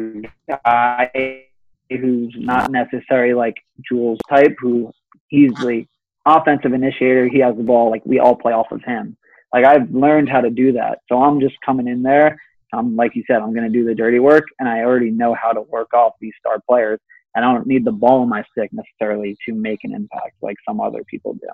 guy 0.49 1.45
who's 1.88 2.35
not 2.37 2.71
necessarily 2.71 3.35
like 3.35 3.57
Jules 3.88 4.19
type, 4.29 4.57
who 4.59 4.93
the 5.31 5.87
offensive 6.26 6.72
initiator, 6.72 7.28
he 7.28 7.38
has 7.40 7.56
the 7.56 7.62
ball, 7.62 7.90
like 7.90 8.02
we 8.04 8.18
all 8.18 8.37
play 8.37 8.52
off 8.52 8.70
of 8.70 8.83
him. 8.83 9.16
Like 9.52 9.64
I've 9.64 9.90
learned 9.90 10.28
how 10.28 10.40
to 10.40 10.50
do 10.50 10.72
that. 10.72 11.00
So 11.09 11.22
I'm 11.22 11.40
just 11.40 11.54
coming 11.64 11.88
in 11.88 12.02
there. 12.02 12.40
I'm 12.72 12.94
like 12.94 13.16
you 13.16 13.24
said, 13.26 13.37
I'm 13.42 13.52
going 13.52 13.70
to 13.70 13.78
do 13.78 13.85
the 13.85 13.94
dirty 13.94 14.20
work, 14.20 14.44
and 14.61 14.68
I 14.68 14.80
already 14.80 15.11
know 15.11 15.35
how 15.35 15.50
to 15.50 15.62
work 15.62 15.92
off 15.92 16.12
these 16.20 16.35
star 16.38 16.61
players. 16.68 17.00
And 17.35 17.44
I 17.44 17.52
don't 17.52 17.66
need 17.66 17.85
the 17.85 17.92
ball 17.92 18.22
in 18.22 18.28
my 18.28 18.44
stick 18.50 18.70
necessarily 18.72 19.37
to 19.46 19.54
make 19.54 19.85
an 19.85 19.94
impact 19.94 20.35
like 20.42 20.56
some 20.68 20.80
other 20.80 21.04
people 21.04 21.35
do. 21.35 21.48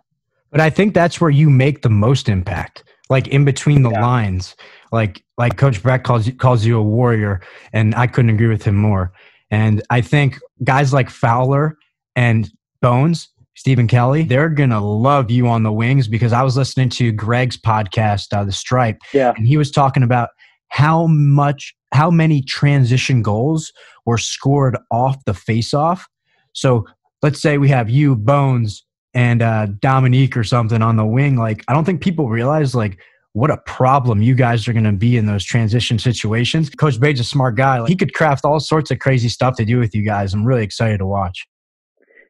But 0.50 0.61
I 0.61 0.70
think 0.70 0.94
that's 0.94 1.20
where 1.20 1.31
you 1.31 1.50
make 1.50 1.83
the 1.83 1.90
most 1.90 2.29
impact, 2.29 2.85
like 3.11 3.29
in 3.29 3.44
between 3.44 3.83
the 3.83 3.90
Yeah. 3.90 4.00
lines. 4.00 4.57
Like 4.92 5.22
like 5.37 5.57
Coach 5.57 5.83
Breck 5.83 6.05
calls 6.05 6.26
you, 6.26 6.33
calls 6.35 6.64
you 6.64 6.79
a 6.79 6.83
warrior, 6.83 7.40
and 7.72 7.94
I 7.94 8.07
couldn't 8.07 8.31
agree 8.31 8.46
with 8.48 8.62
him 8.62 8.76
more. 8.76 9.12
And 9.50 9.83
I 9.90 10.00
think 10.00 10.38
guys 10.64 10.92
like 10.92 11.11
Fowler 11.11 11.76
and 12.14 12.50
Bones, 12.81 13.29
Stephen 13.57 13.88
Kelly, 13.88 14.23
they're 14.23 14.49
gonna 14.51 14.81
love 14.85 15.31
you 15.31 15.49
on 15.49 15.62
the 15.62 15.73
wings 15.73 16.09
because 16.09 16.33
I 16.33 16.42
was 16.42 16.57
listening 16.57 16.88
to 16.90 17.11
Greg's 17.11 17.57
podcast, 17.57 18.33
uh, 18.37 18.45
The 18.45 18.53
Stripe, 18.53 18.99
Yeah. 19.12 19.33
and 19.37 19.47
he 19.47 19.57
was 19.57 19.71
talking 19.71 20.03
about 20.03 20.29
how 20.69 21.07
much 21.07 21.75
how 21.92 22.11
many 22.11 22.42
transition 22.42 23.23
goals 23.23 23.73
were 24.05 24.19
scored 24.19 24.77
off 24.90 25.16
the 25.25 25.33
face-off. 25.35 26.07
So 26.53 26.85
let's 27.23 27.40
say 27.40 27.59
we 27.59 27.69
have 27.71 27.88
you, 27.88 28.14
Bones, 28.16 28.85
and 29.14 29.40
uh, 29.40 29.66
Dominique 29.81 30.37
or 30.37 30.45
something 30.45 30.83
on 30.83 30.97
the 30.97 31.07
wing. 31.07 31.37
Like 31.37 31.64
I 31.69 31.73
don't 31.73 31.85
think 31.85 32.03
people 32.03 32.29
realize 32.29 32.75
like 32.75 32.99
what 33.33 33.51
a 33.51 33.59
problem 33.66 34.23
you 34.23 34.35
guys 34.35 34.66
are 34.66 34.73
going 34.73 34.85
to 34.85 34.92
be 34.92 35.16
in 35.16 35.27
those 35.27 35.45
transition 35.45 35.99
situations. 35.99 36.71
Coach 36.71 36.99
Bade's 36.99 37.21
a 37.21 37.25
smart 37.25 37.55
guy. 37.55 37.79
Like, 37.81 37.90
he 37.90 37.95
could 37.97 38.14
craft 38.14 38.47
all 38.47 38.59
sorts 38.61 38.90
of 38.90 38.99
crazy 38.99 39.29
stuff 39.29 39.57
to 39.57 39.64
do 39.66 39.79
with 39.79 39.95
you 39.95 40.03
guys. 40.03 40.33
I'm 40.33 40.45
really 40.45 40.62
excited 40.64 40.99
to 40.99 41.07
watch. 41.07 41.47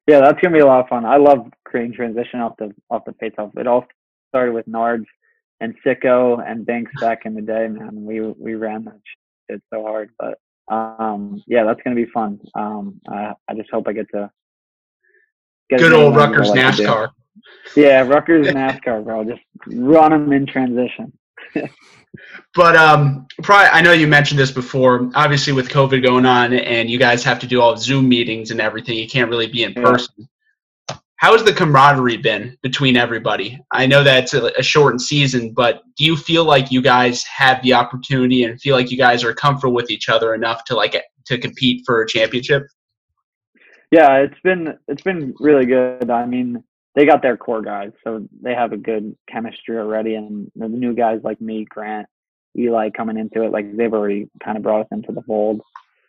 Yeah, 0.06 0.20
that's 0.20 0.40
gonna 0.40 0.54
be 0.54 0.60
a 0.60 0.66
lot 0.66 0.80
of 0.80 0.88
fun. 0.88 1.04
I 1.04 1.16
love 1.16 1.48
creating 1.64 1.94
transition 1.94 2.40
off 2.40 2.56
the 2.58 2.72
off 2.90 3.04
the 3.04 3.12
face 3.14 3.34
off. 3.38 3.50
It 3.56 3.66
all 3.66 3.86
started 4.28 4.52
with 4.52 4.66
Nards 4.66 5.06
and 5.60 5.74
Sicko 5.84 6.42
and 6.48 6.64
Banks 6.64 6.92
back 7.00 7.26
in 7.26 7.34
the 7.34 7.42
day, 7.42 7.66
man. 7.68 8.04
We 8.04 8.20
we 8.20 8.54
ran 8.54 8.84
that 8.84 9.00
shit 9.50 9.62
so 9.72 9.82
hard, 9.82 10.10
but 10.18 10.38
um, 10.68 11.42
yeah, 11.46 11.64
that's 11.64 11.80
gonna 11.82 11.96
be 11.96 12.06
fun. 12.06 12.40
Um, 12.54 13.00
I, 13.08 13.34
I 13.48 13.54
just 13.54 13.70
hope 13.70 13.88
I 13.88 13.92
get 13.92 14.08
to 14.12 14.30
get 15.70 15.80
Good 15.80 15.90
to 15.90 15.96
old 15.96 16.16
Rutgers 16.16 16.50
do. 16.50 16.58
NASCAR. 16.58 17.10
Yeah, 17.74 18.02
Rutgers 18.02 18.48
NASCAR, 18.48 19.04
bro. 19.04 19.24
Just 19.24 19.42
run 19.66 20.12
them 20.12 20.32
in 20.32 20.46
transition. 20.46 21.12
But 22.54 22.76
um, 22.76 23.26
probably 23.42 23.68
I 23.68 23.82
know 23.82 23.92
you 23.92 24.06
mentioned 24.06 24.38
this 24.40 24.50
before. 24.50 25.10
Obviously, 25.14 25.52
with 25.52 25.68
COVID 25.68 26.02
going 26.02 26.26
on, 26.26 26.52
and 26.52 26.88
you 26.88 26.98
guys 26.98 27.22
have 27.24 27.38
to 27.40 27.46
do 27.46 27.60
all 27.60 27.76
Zoom 27.76 28.08
meetings 28.08 28.50
and 28.50 28.60
everything, 28.60 28.96
you 28.96 29.08
can't 29.08 29.30
really 29.30 29.48
be 29.48 29.64
in 29.64 29.72
Yeah. 29.72 29.82
person. 29.82 30.28
How 31.18 31.32
has 31.32 31.42
the 31.44 31.52
camaraderie 31.52 32.18
been 32.18 32.58
between 32.62 32.96
everybody? 32.96 33.58
I 33.72 33.86
know 33.86 34.04
that's 34.04 34.34
a, 34.34 34.52
a 34.58 34.62
shortened 34.62 35.00
season, 35.00 35.54
but 35.54 35.82
do 35.96 36.04
you 36.04 36.14
feel 36.14 36.44
like 36.44 36.70
you 36.70 36.82
guys 36.82 37.24
have 37.24 37.62
the 37.62 37.72
opportunity 37.72 38.44
and 38.44 38.60
feel 38.60 38.76
like 38.76 38.90
you 38.90 38.98
guys 38.98 39.24
are 39.24 39.32
comfortable 39.32 39.74
with 39.74 39.90
each 39.90 40.10
other 40.10 40.34
enough 40.34 40.64
to 40.64 40.74
like 40.74 41.02
to 41.24 41.38
compete 41.38 41.82
for 41.86 42.02
a 42.02 42.06
championship? 42.06 42.64
Yeah, 43.90 44.16
it's 44.18 44.38
been 44.42 44.76
it's 44.88 45.02
been 45.02 45.34
really 45.40 45.64
good. 45.64 46.10
I 46.10 46.26
mean, 46.26 46.62
they 46.96 47.04
got 47.04 47.22
their 47.22 47.36
core 47.36 47.60
guys, 47.62 47.92
so 48.02 48.26
they 48.42 48.54
have 48.54 48.72
a 48.72 48.76
good 48.76 49.14
chemistry 49.30 49.76
already, 49.76 50.14
and 50.14 50.50
the 50.56 50.66
new 50.66 50.94
guys 50.94 51.20
like 51.22 51.40
me, 51.42 51.66
Grant, 51.68 52.08
Eli, 52.58 52.88
coming 52.90 53.18
into 53.18 53.42
it, 53.42 53.52
like 53.52 53.76
they've 53.76 53.92
already 53.92 54.28
kind 54.42 54.56
of 54.56 54.62
brought 54.62 54.80
us 54.80 54.88
into 54.90 55.12
the 55.12 55.20
fold. 55.22 55.60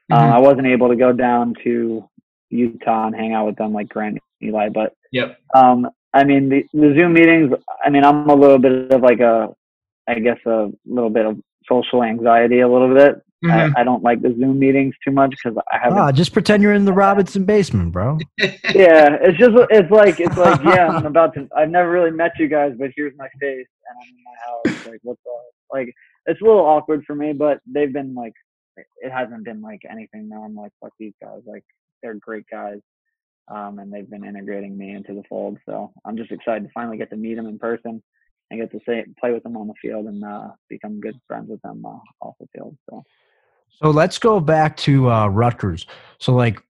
Um, 0.10 0.19
Mhm. 0.19 0.32
I 0.32 0.39
wasn't 0.39 0.67
able 0.67 0.88
to 0.88 0.95
go 0.95 1.12
down 1.12 1.54
to 1.65 2.10
Utah 2.50 3.08
and 3.08 3.15
hang 3.15 3.34
out 3.34 3.45
with 3.45 3.58
them 3.58 3.73
like 3.73 3.89
Grant, 3.89 4.13
and 4.13 4.50
Eli, 4.50 4.69
but 4.69 4.93
Yep. 5.12 5.38
um, 5.54 5.89
I 6.13 6.23
mean 6.23 6.47
the, 6.47 6.65
the 6.73 6.93
Zoom 6.95 7.13
meetings. 7.13 7.54
I 7.84 7.89
mean, 7.89 8.06
I'm 8.06 8.30
a 8.30 8.36
little 8.36 8.58
bit 8.58 8.89
of 8.91 9.02
like 9.02 9.19
a, 9.19 9.54
I 10.08 10.19
guess 10.19 10.39
a 10.45 10.71
little 10.86 11.10
bit 11.10 11.26
of 11.26 11.38
social 11.67 12.02
anxiety, 12.02 12.62
a 12.62 12.67
little 12.67 12.93
bit. 12.93 13.21
Mhm. 13.43 13.73
I, 13.78 13.82
I 13.82 13.84
don't 13.84 14.02
like 14.02 14.21
the 14.23 14.36
Zoom 14.39 14.58
meetings 14.58 14.95
too 15.06 15.12
much 15.12 15.30
because 15.32 15.58
I 15.71 15.78
haven't 15.78 16.00
Ah, 16.00 16.12
just 16.12 16.34
pretend 16.34 16.63
you're 16.63 16.73
in 16.73 16.86
the 16.86 16.93
Robinson 17.06 17.45
basement, 17.45 17.91
bro. 17.91 18.17
yeah, 18.38 19.15
it's 19.21 19.38
just 19.38 19.56
it's 19.69 19.91
like 19.91 20.19
it's 20.19 20.36
like 20.38 20.60
yeah, 20.63 20.88
I'm 20.88 21.06
about 21.06 21.36
to. 21.36 21.47
I've 21.56 21.69
never 21.69 21.91
really 21.91 22.10
met 22.12 22.32
you 22.39 22.47
guys, 22.47 22.73
but 22.80 22.89
here's 22.95 23.13
my 23.15 23.28
face, 23.39 23.67
and 23.88 23.97
I'm 24.02 24.10
in 24.10 24.23
my 24.23 24.80
house. 24.80 24.88
Like 24.88 25.00
what's 25.04 25.21
up? 25.28 25.43
Like 25.71 25.93
it's 26.26 26.41
a 26.41 26.43
little 26.43 26.65
awkward 26.65 27.04
for 27.06 27.15
me, 27.15 27.34
but 27.34 27.60
they've 27.67 27.93
been 27.93 28.15
like, 28.15 28.34
it 28.76 29.12
hasn't 29.12 29.45
been 29.45 29.62
like 29.62 29.82
anything. 29.89 30.30
Now 30.30 30.43
I'm 30.43 30.56
like, 30.56 30.71
fuck 30.82 30.93
these 31.00 31.13
guys. 31.21 31.41
Like 31.45 31.63
they're 32.02 32.15
great 32.15 32.45
guys, 32.52 32.80
um, 33.50 33.78
and 33.78 33.93
they've 33.93 34.10
been 34.10 34.26
integrating 34.26 34.76
me 34.76 34.95
into 34.95 35.13
the 35.13 35.23
fold. 35.30 35.60
So 35.67 35.93
I'm 36.06 36.17
just 36.17 36.32
excited 36.32 36.63
to 36.63 36.69
finally 36.73 36.97
get 36.97 37.12
to 37.12 37.15
meet 37.15 37.36
them 37.36 37.45
in 37.47 37.60
person 37.60 38.02
and 38.50 38.60
get 38.60 38.71
to 38.71 38.80
say 38.84 39.06
play 39.19 39.32
with 39.32 39.43
them 39.43 39.58
on 39.58 39.67
the 39.67 39.76
field 39.80 40.08
and 40.08 40.23
uh, 40.23 40.47
become 40.69 41.00
good 41.02 41.19
friends 41.28 41.50
with 41.52 41.62
them 41.62 41.86
uh, 41.86 42.00
off 42.19 42.34
the 42.39 42.47
field. 42.56 42.76
So. 42.89 43.04
So 43.69 43.91
let's 43.91 44.17
go 44.17 44.39
back 44.39 44.77
to 44.77 45.12
uh, 45.12 45.27
Rutgers. 45.27 45.86
So, 46.19 46.34
like, 46.34 46.62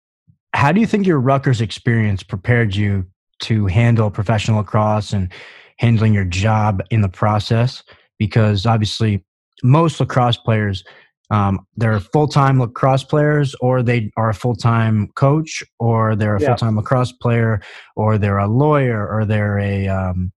how 0.53 0.71
do 0.71 0.81
you 0.81 0.87
think 0.87 1.05
your 1.07 1.19
Rutgers 1.19 1.61
experience 1.61 2.23
prepared 2.23 2.75
you 2.75 3.05
to 3.43 3.67
handle 3.67 4.09
professional 4.09 4.57
lacrosse 4.57 5.13
and 5.13 5.31
handling 5.77 6.13
your 6.13 6.25
job 6.25 6.81
in 6.89 7.01
the 7.01 7.09
process? 7.09 7.83
Because 8.17 8.65
obviously, 8.65 9.23
most 9.63 9.99
lacrosse 9.99 10.37
players, 10.37 10.83
um, 11.29 11.65
they're 11.77 11.99
full 11.99 12.27
time 12.27 12.59
lacrosse 12.59 13.03
players, 13.03 13.55
or 13.61 13.83
they 13.83 14.11
are 14.17 14.29
a 14.29 14.33
full 14.33 14.55
time 14.55 15.07
coach, 15.15 15.63
or 15.79 16.15
they're 16.15 16.35
a 16.35 16.41
Yeah. 16.41 16.47
full 16.47 16.55
time 16.55 16.75
lacrosse 16.75 17.11
player, 17.11 17.61
or 17.95 18.17
they're 18.17 18.37
a 18.37 18.47
lawyer, 18.47 19.07
or 19.07 19.25
they're 19.25 19.59
a 19.59 19.87
um, 19.87 20.31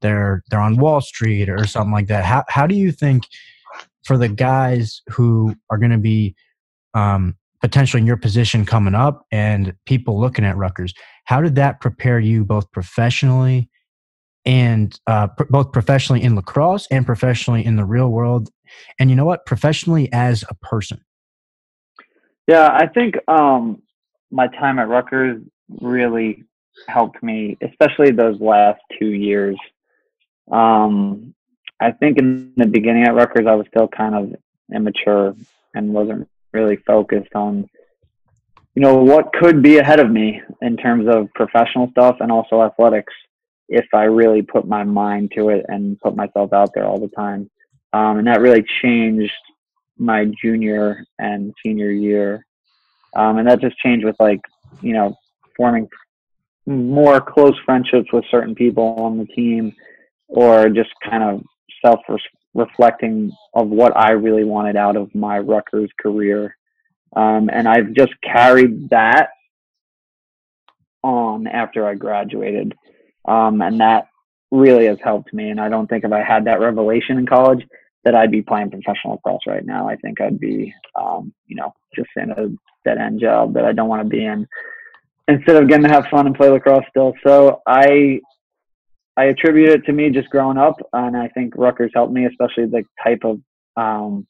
they're 0.00 0.42
they're 0.50 0.60
on 0.60 0.76
Wall 0.76 1.00
Street 1.00 1.48
or 1.48 1.66
something 1.66 1.92
like 1.92 2.06
that. 2.08 2.24
How 2.24 2.44
how 2.48 2.66
do 2.66 2.74
you 2.74 2.92
think 2.92 3.24
for 4.04 4.18
the 4.18 4.28
guys 4.28 5.02
who 5.08 5.54
are 5.70 5.78
going 5.78 5.90
to 5.90 5.98
be 5.98 6.34
um, 6.94 7.36
potentially 7.60 8.00
in 8.00 8.06
your 8.06 8.16
position 8.16 8.64
coming 8.64 8.94
up 8.94 9.24
and 9.32 9.74
people 9.86 10.20
looking 10.20 10.44
at 10.44 10.56
Rutgers, 10.56 10.92
how 11.24 11.40
did 11.40 11.54
that 11.56 11.80
prepare 11.80 12.20
you 12.20 12.44
both 12.44 12.70
professionally 12.72 13.70
and 14.44 14.98
uh, 15.06 15.28
pr- 15.28 15.44
both 15.44 15.72
professionally 15.72 16.22
in 16.22 16.36
lacrosse 16.36 16.86
and 16.90 17.06
professionally 17.06 17.64
in 17.64 17.76
the 17.76 17.84
real 17.84 18.10
world? 18.10 18.50
And 18.98 19.10
you 19.10 19.16
know 19.16 19.24
what? 19.24 19.46
Professionally 19.46 20.12
as 20.12 20.44
a 20.48 20.54
person. 20.56 21.00
Yeah, 22.46 22.68
I 22.70 22.86
think 22.86 23.14
um, 23.26 23.82
my 24.30 24.48
time 24.48 24.78
at 24.78 24.88
Rutgers 24.88 25.42
really 25.80 26.44
helped 26.88 27.22
me, 27.22 27.56
especially 27.62 28.10
those 28.10 28.38
last 28.40 28.80
two 28.98 29.12
years. 29.12 29.56
Um, 30.50 31.33
I 31.84 31.92
think 31.92 32.18
in 32.18 32.52
the 32.56 32.66
beginning 32.66 33.04
at 33.04 33.14
Rutgers, 33.14 33.46
I 33.46 33.54
was 33.54 33.66
still 33.68 33.88
kind 33.88 34.14
of 34.14 34.34
immature 34.74 35.34
and 35.74 35.92
wasn't 35.92 36.28
really 36.52 36.76
focused 36.86 37.34
on, 37.34 37.68
you 38.74 38.82
know, 38.82 38.96
what 38.96 39.32
could 39.34 39.62
be 39.62 39.78
ahead 39.78 40.00
of 40.00 40.10
me 40.10 40.40
in 40.62 40.76
terms 40.76 41.06
of 41.08 41.32
professional 41.34 41.90
stuff 41.90 42.16
and 42.20 42.32
also 42.32 42.62
athletics 42.62 43.12
if 43.68 43.86
I 43.92 44.04
really 44.04 44.42
put 44.42 44.66
my 44.66 44.84
mind 44.84 45.32
to 45.36 45.50
it 45.50 45.66
and 45.68 46.00
put 46.00 46.16
myself 46.16 46.52
out 46.52 46.70
there 46.74 46.86
all 46.86 47.00
the 47.00 47.08
time. 47.08 47.50
Um, 47.92 48.18
and 48.18 48.26
that 48.26 48.40
really 48.40 48.64
changed 48.82 49.32
my 49.98 50.26
junior 50.42 51.04
and 51.18 51.52
senior 51.62 51.90
year. 51.90 52.46
Um, 53.14 53.38
and 53.38 53.48
that 53.48 53.60
just 53.60 53.76
changed 53.78 54.04
with 54.04 54.16
like, 54.18 54.40
you 54.80 54.92
know, 54.92 55.16
forming 55.56 55.88
more 56.66 57.20
close 57.20 57.54
friendships 57.64 58.12
with 58.12 58.24
certain 58.30 58.54
people 58.54 58.94
on 58.98 59.18
the 59.18 59.26
team 59.26 59.74
or 60.28 60.68
just 60.68 60.90
kind 61.08 61.22
of 61.22 61.44
self 61.84 62.00
reflecting 62.54 63.32
of 63.52 63.68
what 63.68 63.96
I 63.96 64.12
really 64.12 64.44
wanted 64.44 64.76
out 64.76 64.96
of 64.96 65.14
my 65.14 65.38
Rutgers 65.38 65.90
career. 66.00 66.56
Um, 67.16 67.50
and 67.52 67.68
I've 67.68 67.92
just 67.92 68.12
carried 68.22 68.90
that 68.90 69.30
on 71.02 71.46
after 71.46 71.86
I 71.86 71.94
graduated. 71.94 72.74
Um, 73.26 73.60
and 73.60 73.80
that 73.80 74.08
really 74.50 74.86
has 74.86 74.98
helped 75.02 75.32
me. 75.32 75.50
And 75.50 75.60
I 75.60 75.68
don't 75.68 75.86
think 75.86 76.04
if 76.04 76.12
I 76.12 76.22
had 76.22 76.44
that 76.46 76.60
revelation 76.60 77.18
in 77.18 77.26
college, 77.26 77.66
that 78.04 78.14
I'd 78.14 78.30
be 78.30 78.42
playing 78.42 78.70
professional 78.70 79.14
lacrosse 79.14 79.46
right 79.46 79.64
now. 79.64 79.88
I 79.88 79.96
think 79.96 80.20
I'd 80.20 80.38
be, 80.38 80.74
um, 80.94 81.32
you 81.46 81.56
know, 81.56 81.72
just 81.94 82.10
in 82.16 82.30
a 82.30 82.48
dead 82.84 82.98
end 82.98 83.20
job 83.20 83.54
that 83.54 83.64
I 83.64 83.72
don't 83.72 83.88
want 83.88 84.02
to 84.02 84.08
be 84.08 84.24
in. 84.24 84.46
Instead 85.26 85.56
of 85.56 85.68
getting 85.68 85.84
to 85.84 85.92
have 85.92 86.06
fun 86.10 86.26
and 86.26 86.36
play 86.36 86.50
lacrosse 86.50 86.84
still, 86.90 87.14
so 87.26 87.62
I, 87.66 88.20
I 89.16 89.24
attribute 89.24 89.70
it 89.70 89.84
to 89.86 89.92
me 89.92 90.10
just 90.10 90.28
growing 90.30 90.58
up, 90.58 90.76
and 90.92 91.16
I 91.16 91.28
think 91.28 91.54
Rutgers 91.56 91.92
helped 91.94 92.12
me, 92.12 92.26
especially 92.26 92.66
the 92.66 92.84
type 93.02 93.22
of 93.24 93.40
um, 93.76 94.26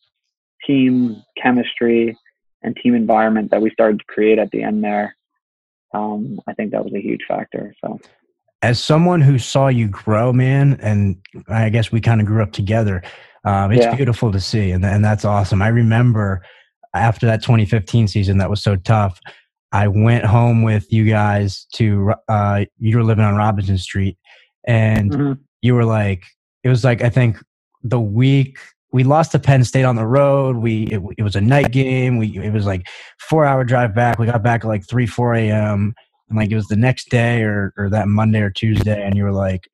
team 0.66 1.22
chemistry 1.40 2.16
and 2.62 2.76
team 2.76 2.94
environment 2.94 3.50
that 3.50 3.62
we 3.62 3.70
started 3.70 3.98
to 4.00 4.04
create 4.06 4.38
at 4.38 4.50
the 4.50 4.62
end 4.62 4.82
there. 4.84 5.16
Um, 5.94 6.40
I 6.46 6.54
think 6.54 6.72
that 6.72 6.84
was 6.84 6.92
a 6.94 7.00
huge 7.00 7.20
factor. 7.28 7.74
So 7.84 7.98
As 8.62 8.82
someone 8.82 9.20
who 9.20 9.38
saw 9.38 9.68
you 9.68 9.88
grow, 9.88 10.32
man, 10.32 10.78
and 10.80 11.16
I 11.48 11.68
guess 11.68 11.92
we 11.92 12.00
kind 12.00 12.20
of 12.20 12.26
grew 12.26 12.42
up 12.42 12.52
together. 12.52 13.02
Um, 13.44 13.72
it's 13.72 13.84
Yeah. 13.84 13.94
beautiful 13.94 14.32
to 14.32 14.40
see, 14.40 14.70
and 14.70 14.84
and 14.84 15.04
that's 15.04 15.24
awesome. 15.24 15.60
I 15.62 15.68
remember 15.68 16.42
after 16.94 17.26
that 17.26 17.42
2015 17.42 18.08
season 18.08 18.38
that 18.38 18.50
was 18.50 18.62
so 18.62 18.76
tough. 18.76 19.20
I 19.72 19.88
went 19.88 20.24
home 20.24 20.62
with 20.62 20.92
you 20.92 21.04
guys 21.04 21.66
to 21.74 22.14
uh, 22.28 22.64
you 22.78 22.96
were 22.96 23.02
living 23.02 23.24
on 23.24 23.34
Robinson 23.36 23.76
Street, 23.76 24.16
and 24.66 25.10
Mhm. 25.12 25.38
you 25.62 25.74
were 25.74 25.84
like 25.84 26.22
it 26.62 26.68
was 26.68 26.84
like 26.84 27.02
I 27.02 27.08
think 27.10 27.38
the 27.82 28.00
week 28.00 28.58
we 28.92 29.02
lost 29.04 29.32
to 29.32 29.38
Penn 29.40 29.64
State 29.64 29.84
on 29.84 29.96
the 29.96 30.06
road. 30.06 30.56
We 30.56 30.84
it, 30.84 31.02
it 31.18 31.22
was 31.22 31.36
a 31.36 31.40
night 31.40 31.72
game. 31.72 32.16
We 32.16 32.38
it 32.38 32.52
was 32.52 32.64
like 32.66 32.86
four 33.28 33.44
hour 33.44 33.64
drive 33.64 33.94
back. 33.94 34.18
We 34.18 34.26
got 34.26 34.42
back 34.42 34.64
at 34.64 34.68
like 34.68 34.86
three 34.88 35.06
four 35.06 35.34
a.m. 35.34 35.94
and 36.28 36.38
like 36.38 36.50
it 36.50 36.54
was 36.54 36.68
the 36.68 36.76
next 36.76 37.10
day 37.10 37.42
or 37.42 37.72
or 37.76 37.90
that 37.90 38.08
Monday 38.08 38.40
or 38.40 38.50
Tuesday, 38.50 39.02
and 39.04 39.16
you 39.16 39.24
were 39.24 39.32
like, 39.32 39.68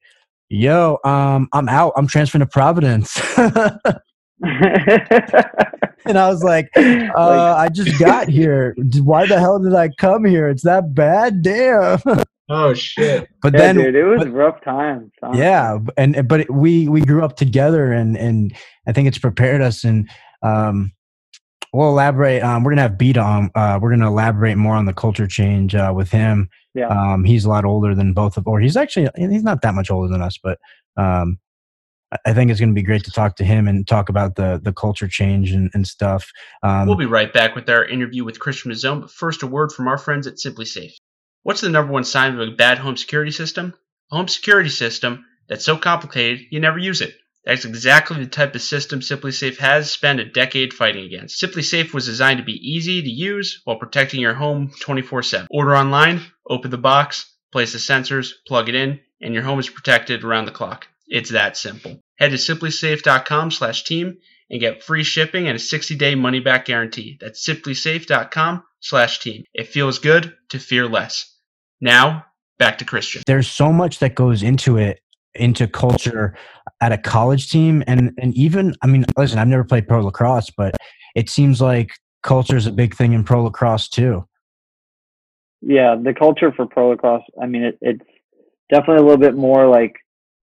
"Yo, 0.48 0.98
um, 1.04 1.48
I'm 1.52 1.68
out. 1.68 1.92
I'm 1.96 2.06
transferring 2.06 2.40
to 2.40 2.46
Providence." 2.46 3.20
and 3.36 4.00
I 6.18 6.28
was 6.28 6.42
like, 6.52 6.70
uh, 6.76 7.54
"I 7.58 7.68
just 7.68 7.98
got 8.00 8.28
here. 8.28 8.74
Why 9.02 9.26
the 9.26 9.38
hell 9.38 9.58
did 9.58 9.74
I 9.74 9.90
come 9.98 10.24
here? 10.24 10.48
It's 10.48 10.62
that 10.64 10.94
bad, 10.94 11.42
damn." 11.42 11.98
Oh 12.52 12.74
shit! 12.74 13.28
But 13.42 13.52
yeah, 13.54 13.58
then 13.60 13.76
dude, 13.76 13.94
it 13.94 14.04
was 14.04 14.24
but- 14.24 14.32
rough 14.32 14.60
times. 14.62 15.12
honestly. 15.22 15.42
yeah 15.42 15.78
and 15.96 16.26
but 16.28 16.40
it- 16.40 16.50
we 16.52 16.88
we 16.88 17.00
grew 17.00 17.24
up 17.24 17.36
together 17.36 17.92
and 17.92 18.16
and 18.16 18.54
i 18.86 18.92
think 18.92 19.06
it's 19.08 19.18
prepared 19.18 19.60
us 19.62 19.84
and 19.84 20.10
um 20.42 20.92
we'll 21.72 21.88
elaborate 21.90 22.42
um 22.42 22.64
we're 22.64 22.72
gonna 22.72 22.82
have 22.82 22.98
beat 22.98 23.16
on 23.16 23.50
uh 23.54 23.78
we're 23.80 23.90
gonna 23.90 24.08
elaborate 24.08 24.56
more 24.56 24.74
on 24.74 24.84
the 24.86 24.92
culture 24.92 25.26
change 25.28 25.74
uh 25.76 25.92
with 25.94 26.10
him 26.10 26.48
Yeah. 26.74 26.88
um 26.88 27.22
he's 27.24 27.44
a 27.44 27.48
lot 27.48 27.64
older 27.64 27.94
than 27.94 28.12
both 28.14 28.36
of 28.36 28.46
or 28.48 28.58
he's 28.60 28.76
actually 28.76 29.08
he's 29.16 29.44
not 29.44 29.62
that 29.62 29.74
much 29.74 29.90
older 29.90 30.08
than 30.12 30.20
us 30.22 30.36
but 30.42 30.58
um 30.96 31.38
I- 32.12 32.18
I 32.26 32.32
think 32.32 32.50
it's 32.50 32.58
going 32.58 32.70
to 32.70 32.74
be 32.74 32.82
great 32.82 33.04
to 33.04 33.12
talk 33.12 33.36
to 33.36 33.44
him 33.44 33.68
and 33.68 33.86
talk 33.86 34.08
about 34.08 34.34
the 34.34 34.60
the 34.60 34.72
culture 34.72 35.06
change 35.06 35.52
and, 35.52 35.70
and 35.74 35.86
stuff. 35.86 36.28
Um, 36.64 36.88
We'll 36.88 36.96
be 36.96 37.06
right 37.06 37.32
back 37.32 37.54
with 37.54 37.70
our 37.70 37.84
interview 37.84 38.24
with 38.24 38.40
Christian 38.40 38.72
Mazzone, 38.72 39.00
but 39.02 39.12
first 39.12 39.44
a 39.44 39.46
word 39.46 39.70
from 39.70 39.86
our 39.86 39.96
friends 39.96 40.26
at 40.26 40.34
SimpliSafe. 40.34 40.94
What's 41.42 41.62
the 41.62 41.70
number 41.70 41.92
one 41.92 42.04
sign 42.04 42.34
of 42.34 42.40
a 42.40 42.52
bad 42.52 42.78
home 42.78 42.98
security 42.98 43.30
system? 43.30 43.74
A 44.12 44.16
home 44.16 44.28
security 44.28 44.68
system 44.68 45.24
that's 45.48 45.64
so 45.64 45.76
complicated 45.78 46.46
you 46.50 46.60
never 46.60 46.78
use 46.78 47.00
it. 47.00 47.16
That's 47.46 47.64
exactly 47.64 48.18
the 48.18 48.26
type 48.26 48.54
of 48.54 48.60
system 48.60 49.00
SimpliSafe 49.00 49.56
has 49.56 49.90
spent 49.90 50.20
a 50.20 50.26
decade 50.26 50.74
fighting 50.74 51.06
against. 51.06 51.42
SimpliSafe 51.42 51.94
was 51.94 52.04
designed 52.04 52.38
to 52.38 52.44
be 52.44 52.60
easy 52.60 53.00
to 53.00 53.08
use 53.08 53.62
while 53.64 53.78
protecting 53.78 54.20
your 54.20 54.34
home 54.34 54.70
24/7. 54.82 55.46
Order 55.50 55.76
online, 55.76 56.20
open 56.46 56.70
the 56.70 56.76
box, 56.76 57.34
place 57.50 57.72
the 57.72 57.78
sensors, 57.78 58.32
plug 58.46 58.68
it 58.68 58.74
in, 58.74 59.00
and 59.22 59.32
your 59.32 59.42
home 59.42 59.58
is 59.58 59.70
protected 59.70 60.22
around 60.22 60.44
the 60.44 60.50
clock. 60.50 60.88
It's 61.06 61.30
that 61.30 61.56
simple. 61.56 62.02
Head 62.18 62.32
to 62.32 62.36
simplisafe.com/team 62.36 64.18
and 64.50 64.60
get 64.60 64.82
free 64.82 65.04
shipping 65.04 65.46
and 65.46 65.56
a 65.56 65.60
60-day 65.60 66.14
money-back 66.14 66.64
guarantee. 66.64 67.16
That's 67.20 67.46
simplisafe.com 67.46 68.62
slash 68.80 69.20
team. 69.20 69.44
It 69.54 69.68
feels 69.68 69.98
good 69.98 70.34
to 70.50 70.58
fear 70.58 70.88
less. 70.88 71.32
Now, 71.80 72.26
back 72.58 72.78
to 72.78 72.84
Christian. 72.84 73.22
there's 73.26 73.48
so 73.48 73.72
much 73.72 74.00
that 74.00 74.14
goes 74.14 74.42
into 74.42 74.76
it 74.76 75.00
into 75.34 75.66
culture 75.68 76.36
at 76.80 76.92
a 76.92 76.98
college 76.98 77.50
team 77.50 77.84
and 77.86 78.10
and 78.18 78.34
even 78.34 78.74
i 78.82 78.86
mean 78.88 79.04
listen 79.16 79.38
i've 79.38 79.46
never 79.46 79.62
played 79.62 79.86
pro 79.86 80.02
lacrosse 80.02 80.50
but 80.50 80.76
it 81.14 81.30
seems 81.30 81.60
like 81.60 81.92
culture 82.24 82.56
is 82.56 82.66
a 82.66 82.72
big 82.72 82.96
thing 82.96 83.12
in 83.12 83.22
pro 83.22 83.44
lacrosse 83.44 83.88
too 83.88 84.24
yeah, 85.62 85.94
the 86.02 86.14
culture 86.14 86.52
for 86.52 86.66
pro 86.66 86.90
lacrosse, 86.90 87.22
I 87.40 87.46
mean, 87.46 87.62
it, 87.62 87.78
it's 87.80 88.04
definitely 88.70 89.02
a 89.02 89.06
little 89.06 89.18
bit 89.18 89.34
more 89.34 89.68
like 89.68 89.96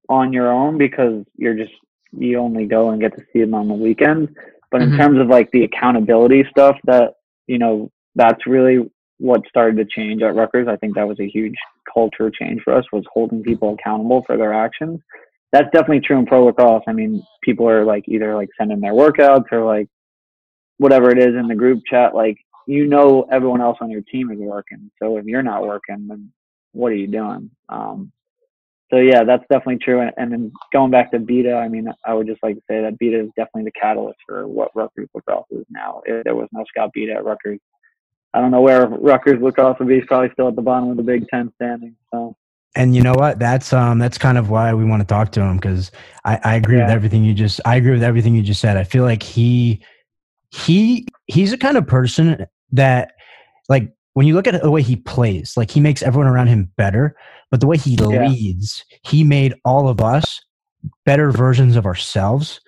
on 0.10 0.32
your 0.32 0.52
own 0.52 0.78
because 0.78 1.26
you're 1.36 1.56
just, 1.56 1.74
you 2.12 2.38
only 2.40 2.66
go 2.66 2.90
and 2.90 3.02
get 3.02 3.16
to 3.18 3.24
see 3.32 3.42
them 3.42 3.54
on 3.54 3.68
the 3.68 3.74
weekends. 3.74 4.32
But 4.72 4.82
in 4.82 4.92
Mhm. 4.92 4.98
terms 4.98 5.20
of 5.20 5.28
like 5.28 5.50
the 5.52 5.64
accountability 5.64 6.44
stuff 6.50 6.78
that, 6.86 7.16
you 7.48 7.58
know, 7.58 7.92
that's 8.16 8.46
really 8.46 8.90
what 9.20 9.48
started 9.48 9.78
to 9.78 9.86
change 9.86 10.22
at 10.22 10.36
Rutgers. 10.36 10.68
I 10.68 10.76
think 10.76 10.96
that 10.96 11.08
was 11.08 11.20
a 11.20 11.28
huge 11.28 11.56
culture 11.92 12.30
change 12.30 12.62
for 12.64 12.74
us 12.74 12.86
was 12.92 13.06
holding 13.12 13.42
people 13.44 13.74
accountable 13.74 14.24
for 14.24 14.38
their 14.38 14.54
actions. 14.54 15.00
That's 15.52 15.70
definitely 15.72 16.02
true 16.02 16.20
in 16.20 16.26
pro 16.26 16.46
lacrosse. 16.46 16.84
I 16.88 16.94
mean, 16.94 17.24
people 17.42 17.68
are 17.68 17.86
like 17.86 18.04
either 18.08 18.36
like 18.36 18.50
sending 18.58 18.82
their 18.82 18.94
workouts 18.94 19.52
or 19.52 19.64
like 19.64 19.88
whatever 20.78 21.10
it 21.10 21.18
is 21.18 21.36
in 21.36 21.48
the 21.48 21.56
group 21.56 21.82
chat, 21.90 22.14
like 22.14 22.38
you 22.68 22.86
know 22.86 23.26
everyone 23.32 23.62
else 23.62 23.78
on 23.82 23.90
your 23.90 24.02
team 24.02 24.30
is 24.30 24.38
working. 24.40 24.92
So 25.02 25.18
if 25.18 25.26
you're 25.26 25.42
not 25.42 25.66
working, 25.66 26.08
then 26.08 26.32
what 26.74 26.92
are 26.92 26.96
you 26.96 27.08
doing? 27.08 27.50
Um, 27.70 28.12
so 28.90 28.98
yeah, 28.98 29.24
that's 29.24 29.44
definitely 29.52 29.80
true. 29.80 30.02
And, 30.02 30.12
and 30.18 30.32
then 30.32 30.52
going 30.72 30.92
back 30.92 31.12
to 31.12 31.20
Beta, 31.20 31.56
I 31.56 31.68
mean, 31.68 31.88
I 32.06 32.14
would 32.14 32.28
just 32.28 32.42
like 32.42 32.56
to 32.56 32.62
say 32.70 32.82
that 32.82 32.98
Beta 32.98 33.20
is 33.20 33.30
definitely 33.36 33.66
the 33.66 33.80
catalyst 33.80 34.20
for 34.26 34.48
what 34.48 34.72
Rutgers 34.76 35.10
lacrosse 35.14 35.46
is 35.52 35.66
now. 35.70 36.02
If 36.06 36.24
there 36.24 36.36
was 36.36 36.48
no 36.54 36.64
Scott 36.70 36.92
Beta 36.94 37.14
at 37.14 37.26
Rutgers, 37.26 37.60
I 38.34 38.42
don't 38.42 38.52
know 38.52 38.62
where 38.62 38.88
Rutgers 38.88 39.42
lacrosse 39.42 39.78
would 39.80 39.88
be. 39.88 39.96
He's 39.96 40.06
probably 40.08 40.30
still 40.34 40.48
at 40.48 40.56
the 40.56 40.62
bottom 40.62 40.90
of 40.90 40.98
the 40.98 41.04
Big 41.04 41.28
Ten 41.28 41.52
standing. 41.56 41.96
So 42.14 42.36
and 42.76 42.96
you 42.96 43.02
know 43.02 43.14
what 43.14 43.40
that's 43.40 43.74
um 43.74 43.98
that's 43.98 44.18
kind 44.18 44.38
of 44.38 44.50
why 44.50 44.74
we 44.74 44.86
want 44.86 45.02
to 45.02 45.08
talk 45.08 45.32
to 45.32 45.42
him 45.42 45.58
because 45.58 45.92
I, 46.24 46.40
I 46.44 46.56
agree 46.56 46.78
with 46.78 46.90
everything 46.90 47.24
you 47.24 47.34
just 47.34 47.60
i 47.66 47.76
agree 47.76 47.92
with 47.92 48.04
everything 48.04 48.36
you 48.36 48.44
just 48.44 48.62
said 48.62 48.78
i 48.78 48.84
feel 48.84 49.04
like 49.04 49.24
he 49.24 49.82
he 50.52 51.08
he's 51.26 51.52
the 51.52 51.58
kind 51.58 51.78
of 51.78 51.88
person 51.88 52.46
that 52.74 53.14
like 53.68 53.92
when 54.18 54.26
you 54.26 54.34
look 54.34 54.48
at 54.48 54.60
the 54.62 54.72
way 54.72 54.82
he 54.82 54.96
plays 54.96 55.56
like 55.56 55.70
he 55.70 55.80
makes 55.80 56.02
everyone 56.02 56.28
around 56.28 56.48
him 56.48 56.72
better 56.76 57.16
but 57.52 57.62
the 57.62 57.68
way 57.68 57.78
he 57.78 57.96
Yeah. 58.00 58.28
leads 58.28 58.84
he 59.04 59.24
made 59.24 59.54
all 59.64 59.88
of 59.88 60.02
us 60.02 60.42
better 61.06 61.30
versions 61.30 61.76
of 61.76 61.86
ourselves 61.86 62.60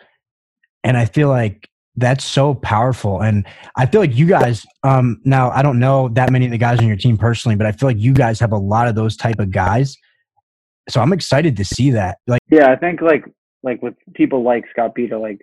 and 0.84 0.96
i 0.96 1.06
feel 1.06 1.30
like 1.30 1.68
that's 1.96 2.24
so 2.24 2.54
powerful 2.54 3.22
and 3.22 3.46
i 3.78 3.86
feel 3.86 4.00
like 4.00 4.16
you 4.16 4.28
guys 4.28 4.66
um 4.84 5.20
now 5.26 5.50
i 5.52 5.62
don't 5.62 5.80
know 5.80 6.08
that 6.10 6.32
many 6.32 6.46
of 6.46 6.52
the 6.52 6.58
guys 6.58 6.80
on 6.80 6.88
your 6.88 6.96
team 6.96 7.18
personally 7.18 7.56
but 7.56 7.66
i 7.66 7.72
feel 7.72 7.90
like 7.90 7.98
you 7.98 8.14
guys 8.14 8.40
have 8.40 8.52
a 8.52 8.58
lot 8.58 8.88
of 8.88 8.94
those 8.94 9.18
type 9.18 9.40
of 9.40 9.50
guys 9.52 9.98
so 10.88 11.02
i'm 11.02 11.14
excited 11.14 11.58
to 11.58 11.66
see 11.66 11.90
that 11.90 12.20
like 12.28 12.40
yeah, 12.52 12.72
I 12.72 12.76
think 12.76 13.02
like 13.02 13.26
like 13.64 13.82
with 13.82 13.94
people 14.14 14.44
like 14.44 14.66
Scott 14.72 14.96
Beta, 14.96 15.18
like 15.18 15.40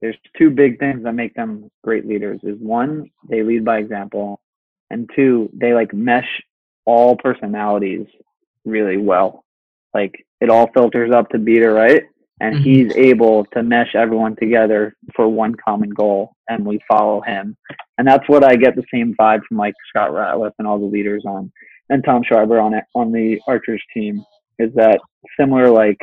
there's 0.00 0.16
two 0.36 0.50
big 0.50 0.78
things 0.78 1.04
that 1.04 1.12
make 1.12 1.34
them 1.34 1.70
great 1.84 2.06
leaders. 2.06 2.40
Is 2.42 2.58
one, 2.58 3.10
they 3.28 3.42
lead 3.42 3.64
by 3.64 3.78
example, 3.78 4.40
and 4.90 5.08
two, 5.14 5.50
they 5.52 5.74
like 5.74 5.92
mesh 5.92 6.28
all 6.84 7.16
personalities 7.16 8.06
really 8.64 8.96
well. 8.96 9.44
Like 9.94 10.24
it 10.40 10.50
all 10.50 10.70
filters 10.72 11.12
up 11.12 11.28
to 11.30 11.38
Beta, 11.38 11.70
right? 11.70 12.04
And 12.40 12.56
Mhm. 12.56 12.62
he's 12.62 12.96
able 12.96 13.44
to 13.46 13.62
mesh 13.62 13.94
everyone 13.94 14.36
together 14.36 14.94
for 15.14 15.28
one 15.28 15.54
common 15.56 15.90
goal, 15.90 16.32
and 16.48 16.64
we 16.64 16.78
follow 16.88 17.20
him. 17.20 17.56
And 17.98 18.06
that's 18.06 18.28
what 18.28 18.44
I 18.44 18.54
get 18.54 18.76
the 18.76 18.84
same 18.94 19.14
vibe 19.20 19.42
from 19.44 19.56
like 19.56 19.74
Scott 19.88 20.10
Ratliff 20.12 20.52
and 20.58 20.68
all 20.68 20.78
the 20.78 20.86
leaders 20.86 21.24
on, 21.26 21.50
and 21.90 22.04
Tom 22.04 22.22
Schreiber 22.22 22.60
on 22.60 22.74
it 22.74 22.84
on 22.94 23.10
the 23.10 23.40
Archers 23.48 23.82
team. 23.92 24.24
Is 24.58 24.72
that 24.74 25.00
similar 25.38 25.68
like 25.70 25.98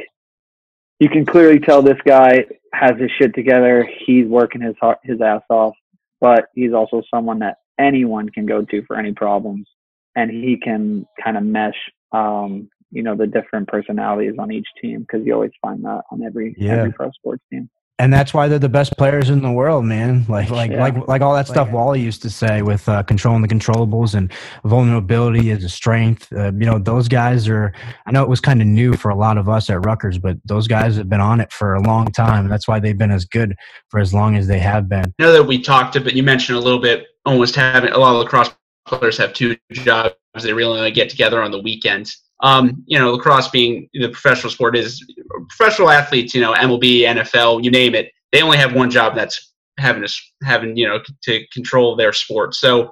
you 1.00 1.10
can 1.10 1.26
clearly 1.26 1.60
tell 1.60 1.82
this 1.82 2.00
guy 2.06 2.46
has 2.74 2.98
his 2.98 3.12
shit 3.12 3.34
together. 3.34 3.88
He's 4.06 4.28
working 4.28 4.62
his 4.62 4.76
heart, 4.80 5.00
his 5.04 5.22
ass 5.22 5.42
off, 5.50 5.76
but 6.22 6.48
he's 6.54 6.74
also 6.74 7.02
someone 7.14 7.40
that 7.40 7.58
anyone 7.80 8.30
can 8.30 8.46
go 8.46 8.64
to 8.64 8.84
for 8.86 8.98
any 8.98 9.14
problems, 9.14 9.68
and 10.16 10.32
he 10.32 10.58
can 10.58 11.06
kind 11.24 11.38
of 11.38 11.44
mesh, 11.44 11.76
um, 12.12 12.70
you 12.92 13.04
know, 13.04 13.16
the 13.16 13.28
different 13.28 13.68
personalities 13.68 14.34
on 14.40 14.52
each 14.52 14.68
team 14.82 15.02
because 15.02 15.26
you 15.26 15.34
always 15.34 15.52
find 15.62 15.84
that 15.84 16.02
on 16.12 16.24
every 16.24 16.56
Yeah. 16.58 16.74
every 16.74 16.94
pro 16.94 17.12
sports 17.12 17.44
team. 17.52 17.70
and 17.98 18.12
that's 18.12 18.34
why 18.34 18.50
they're 18.50 18.60
the 18.60 18.68
best 18.68 18.98
players 18.98 19.30
in 19.30 19.42
the 19.42 19.52
world 19.52 19.86
man 19.86 20.26
like 20.28 20.50
like 20.50 20.70
Yeah. 20.70 20.82
like 20.82 21.08
like 21.08 21.22
all 21.22 21.34
that 21.34 21.48
stuff 21.48 21.72
wally 21.72 22.02
used 22.02 22.22
to 22.24 22.30
say 22.30 22.62
with 22.62 22.90
uh, 22.90 23.04
controlling 23.04 23.42
the 23.42 23.48
controllables 23.48 24.16
and 24.16 24.34
vulnerability 24.66 25.50
is 25.50 25.64
a 25.64 25.70
strength 25.70 26.28
uh, 26.34 26.52
you 26.60 26.66
know 26.66 26.78
those 26.78 27.08
guys 27.08 27.48
are 27.48 27.72
i 28.06 28.12
know 28.12 28.22
it 28.22 28.28
was 28.28 28.42
kind 28.42 28.60
of 28.62 28.68
new 28.68 28.94
for 28.98 29.10
a 29.12 29.16
lot 29.16 29.38
of 29.38 29.48
us 29.48 29.70
at 29.70 29.86
Rutgers, 29.86 30.18
but 30.18 30.36
those 30.44 30.68
guys 30.68 30.98
have 30.98 31.08
been 31.08 31.22
on 31.22 31.40
it 31.40 31.54
for 31.54 31.74
a 31.76 31.82
long 31.82 32.08
time 32.08 32.44
and 32.44 32.52
that's 32.52 32.68
why 32.68 32.80
they've 32.82 32.98
been 32.98 33.12
as 33.12 33.24
good 33.24 33.56
for 33.90 34.02
as 34.02 34.14
long 34.14 34.36
as 34.36 34.48
they 34.48 34.60
have 34.60 34.90
been 34.90 35.06
I 35.20 35.24
know 35.24 35.32
that 35.32 35.44
we 35.46 35.62
talked, 35.62 35.94
but 36.04 36.14
you 36.14 36.24
mentioned 36.24 36.58
a 36.58 36.62
little 36.62 36.82
bit 36.82 37.06
almost 37.26 37.56
having 37.56 37.92
a 37.92 37.98
lot 37.98 38.16
of 38.16 38.22
lacrosse 38.22 38.54
players 38.86 39.18
have 39.18 39.34
two 39.34 39.58
jobs. 39.72 40.16
They 40.42 40.54
really 40.54 40.78
only 40.78 40.92
get 40.92 41.10
together 41.10 41.42
on 41.42 41.52
the 41.52 41.60
weekends. 41.60 42.24
Um, 42.42 42.84
you 42.86 43.00
know, 43.00 43.14
lacrosse 43.14 43.50
being 43.50 43.90
the 43.94 44.10
professional 44.10 44.52
sport 44.52 44.76
is 44.76 45.04
professional 45.50 45.90
athletes. 45.90 46.36
You 46.36 46.42
know, 46.42 46.54
MLB, 46.54 47.02
NFL, 47.02 47.64
you 47.64 47.72
name 47.72 47.96
it. 47.96 48.12
They 48.32 48.42
only 48.42 48.58
have 48.58 48.76
one 48.76 48.90
job. 48.90 49.16
That's 49.16 49.54
having 49.78 50.06
to 50.06 50.14
having 50.44 50.76
you 50.76 50.88
know 50.88 51.00
to 51.24 51.48
control 51.48 51.96
their 51.96 52.14
sport. 52.14 52.56
So 52.56 52.92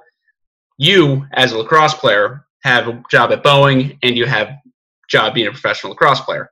you, 0.78 1.26
as 1.34 1.52
a 1.52 1.58
lacrosse 1.58 1.94
player, 1.94 2.46
have 2.62 2.88
a 2.88 3.02
job 3.10 3.30
at 3.32 3.44
Boeing, 3.44 3.98
and 4.02 4.16
you 4.16 4.26
have 4.26 4.50
job 5.08 5.34
being 5.34 5.46
a 5.46 5.50
professional 5.50 5.92
lacrosse 5.92 6.20
player. 6.20 6.50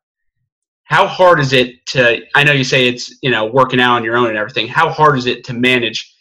How 0.84 1.06
hard 1.06 1.40
is 1.40 1.54
it 1.54 1.84
to? 1.86 2.20
I 2.34 2.44
know 2.44 2.52
you 2.52 2.64
say 2.64 2.88
it's 2.88 3.18
you 3.22 3.30
know 3.30 3.46
working 3.46 3.80
out 3.80 3.96
on 3.96 4.04
your 4.04 4.16
own 4.16 4.28
and 4.28 4.36
everything. 4.36 4.68
How 4.68 4.90
hard 4.90 5.16
is 5.16 5.26
it 5.26 5.44
to 5.44 5.54
manage 5.54 6.14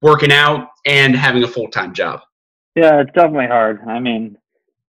working 0.00 0.32
out 0.32 0.69
and 0.86 1.14
having 1.14 1.42
a 1.42 1.48
full 1.48 1.68
time 1.68 1.92
job? 1.94 2.20
Yeah, 2.74 3.00
it's 3.00 3.12
definitely 3.12 3.46
hard. 3.46 3.80
I 3.86 3.98
mean, 4.00 4.36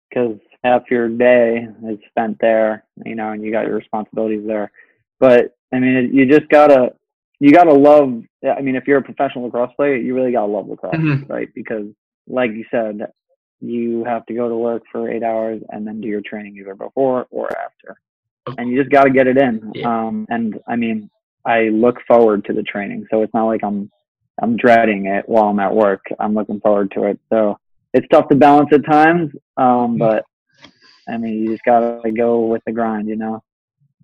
because 0.10 0.38
half 0.64 0.84
your 0.92 1.08
day 1.08 1.68
is 1.88 2.00
spent 2.10 2.38
there, 2.40 2.84
you 3.06 3.16
know, 3.16 3.32
and 3.32 3.44
you 3.44 3.52
got 3.52 3.66
your 3.66 3.76
responsibilities 3.78 4.46
there. 4.46 4.72
But 5.20 5.56
I 5.74 5.80
mean, 5.80 6.14
you 6.14 6.26
just 6.26 6.50
gotta 6.50 6.94
you 7.40 7.52
gotta 7.52 7.74
love. 7.74 8.22
I 8.44 8.62
mean, 8.62 8.76
if 8.76 8.88
you're 8.88 8.98
a 8.98 9.04
professional 9.04 9.46
lacrosse 9.46 9.74
player, 9.76 9.96
you 9.96 10.14
really 10.14 10.32
gotta 10.32 10.52
love 10.52 10.68
lacrosse, 10.68 10.96
Mhm. 10.96 11.30
right? 11.30 11.48
Because, 11.54 11.88
like 12.28 12.52
you 12.52 12.66
said, 12.70 13.12
you 13.62 14.04
have 14.04 14.26
to 14.26 14.34
go 14.34 14.50
to 14.50 14.58
work 14.58 14.84
for 14.92 15.10
eight 15.10 15.24
hours 15.24 15.62
and 15.70 15.88
then 15.88 16.02
do 16.02 16.08
your 16.08 16.22
training 16.22 16.58
either 16.58 16.76
before 16.76 17.28
or 17.32 17.50
after, 17.58 17.98
and 18.58 18.70
you 18.70 18.78
just 18.78 18.92
gotta 18.92 19.10
get 19.10 19.28
it 19.28 19.38
in. 19.38 19.72
Yeah. 19.74 19.88
Um, 20.08 20.28
and 20.30 20.60
I 20.68 20.76
mean, 20.76 21.10
I 21.46 21.70
look 21.70 22.02
forward 22.08 22.44
to 22.46 22.54
the 22.54 22.64
training, 22.64 23.08
so 23.10 23.22
it's 23.22 23.34
not 23.34 23.46
like 23.46 23.64
I'm 23.64 23.90
I'm 24.42 24.56
dreading 24.58 25.06
it 25.08 25.28
while 25.28 25.46
I'm 25.50 25.60
at 25.60 25.74
work. 25.74 26.06
I'm 26.20 26.34
looking 26.34 26.60
forward 26.62 26.92
to 26.92 27.04
it. 27.04 27.20
So 27.32 27.58
it's 27.94 28.08
tough 28.12 28.30
to 28.30 28.36
balance 28.36 28.70
at 28.72 28.86
times, 28.86 29.32
um, 29.58 29.98
but 29.98 30.24
I 31.08 31.18
mean, 31.18 31.44
you 31.44 31.52
just 31.52 31.64
gotta 31.66 32.12
go 32.12 32.46
with 32.46 32.62
the 32.66 32.72
grind, 32.72 33.08
you 33.08 33.16
know. 33.16 33.42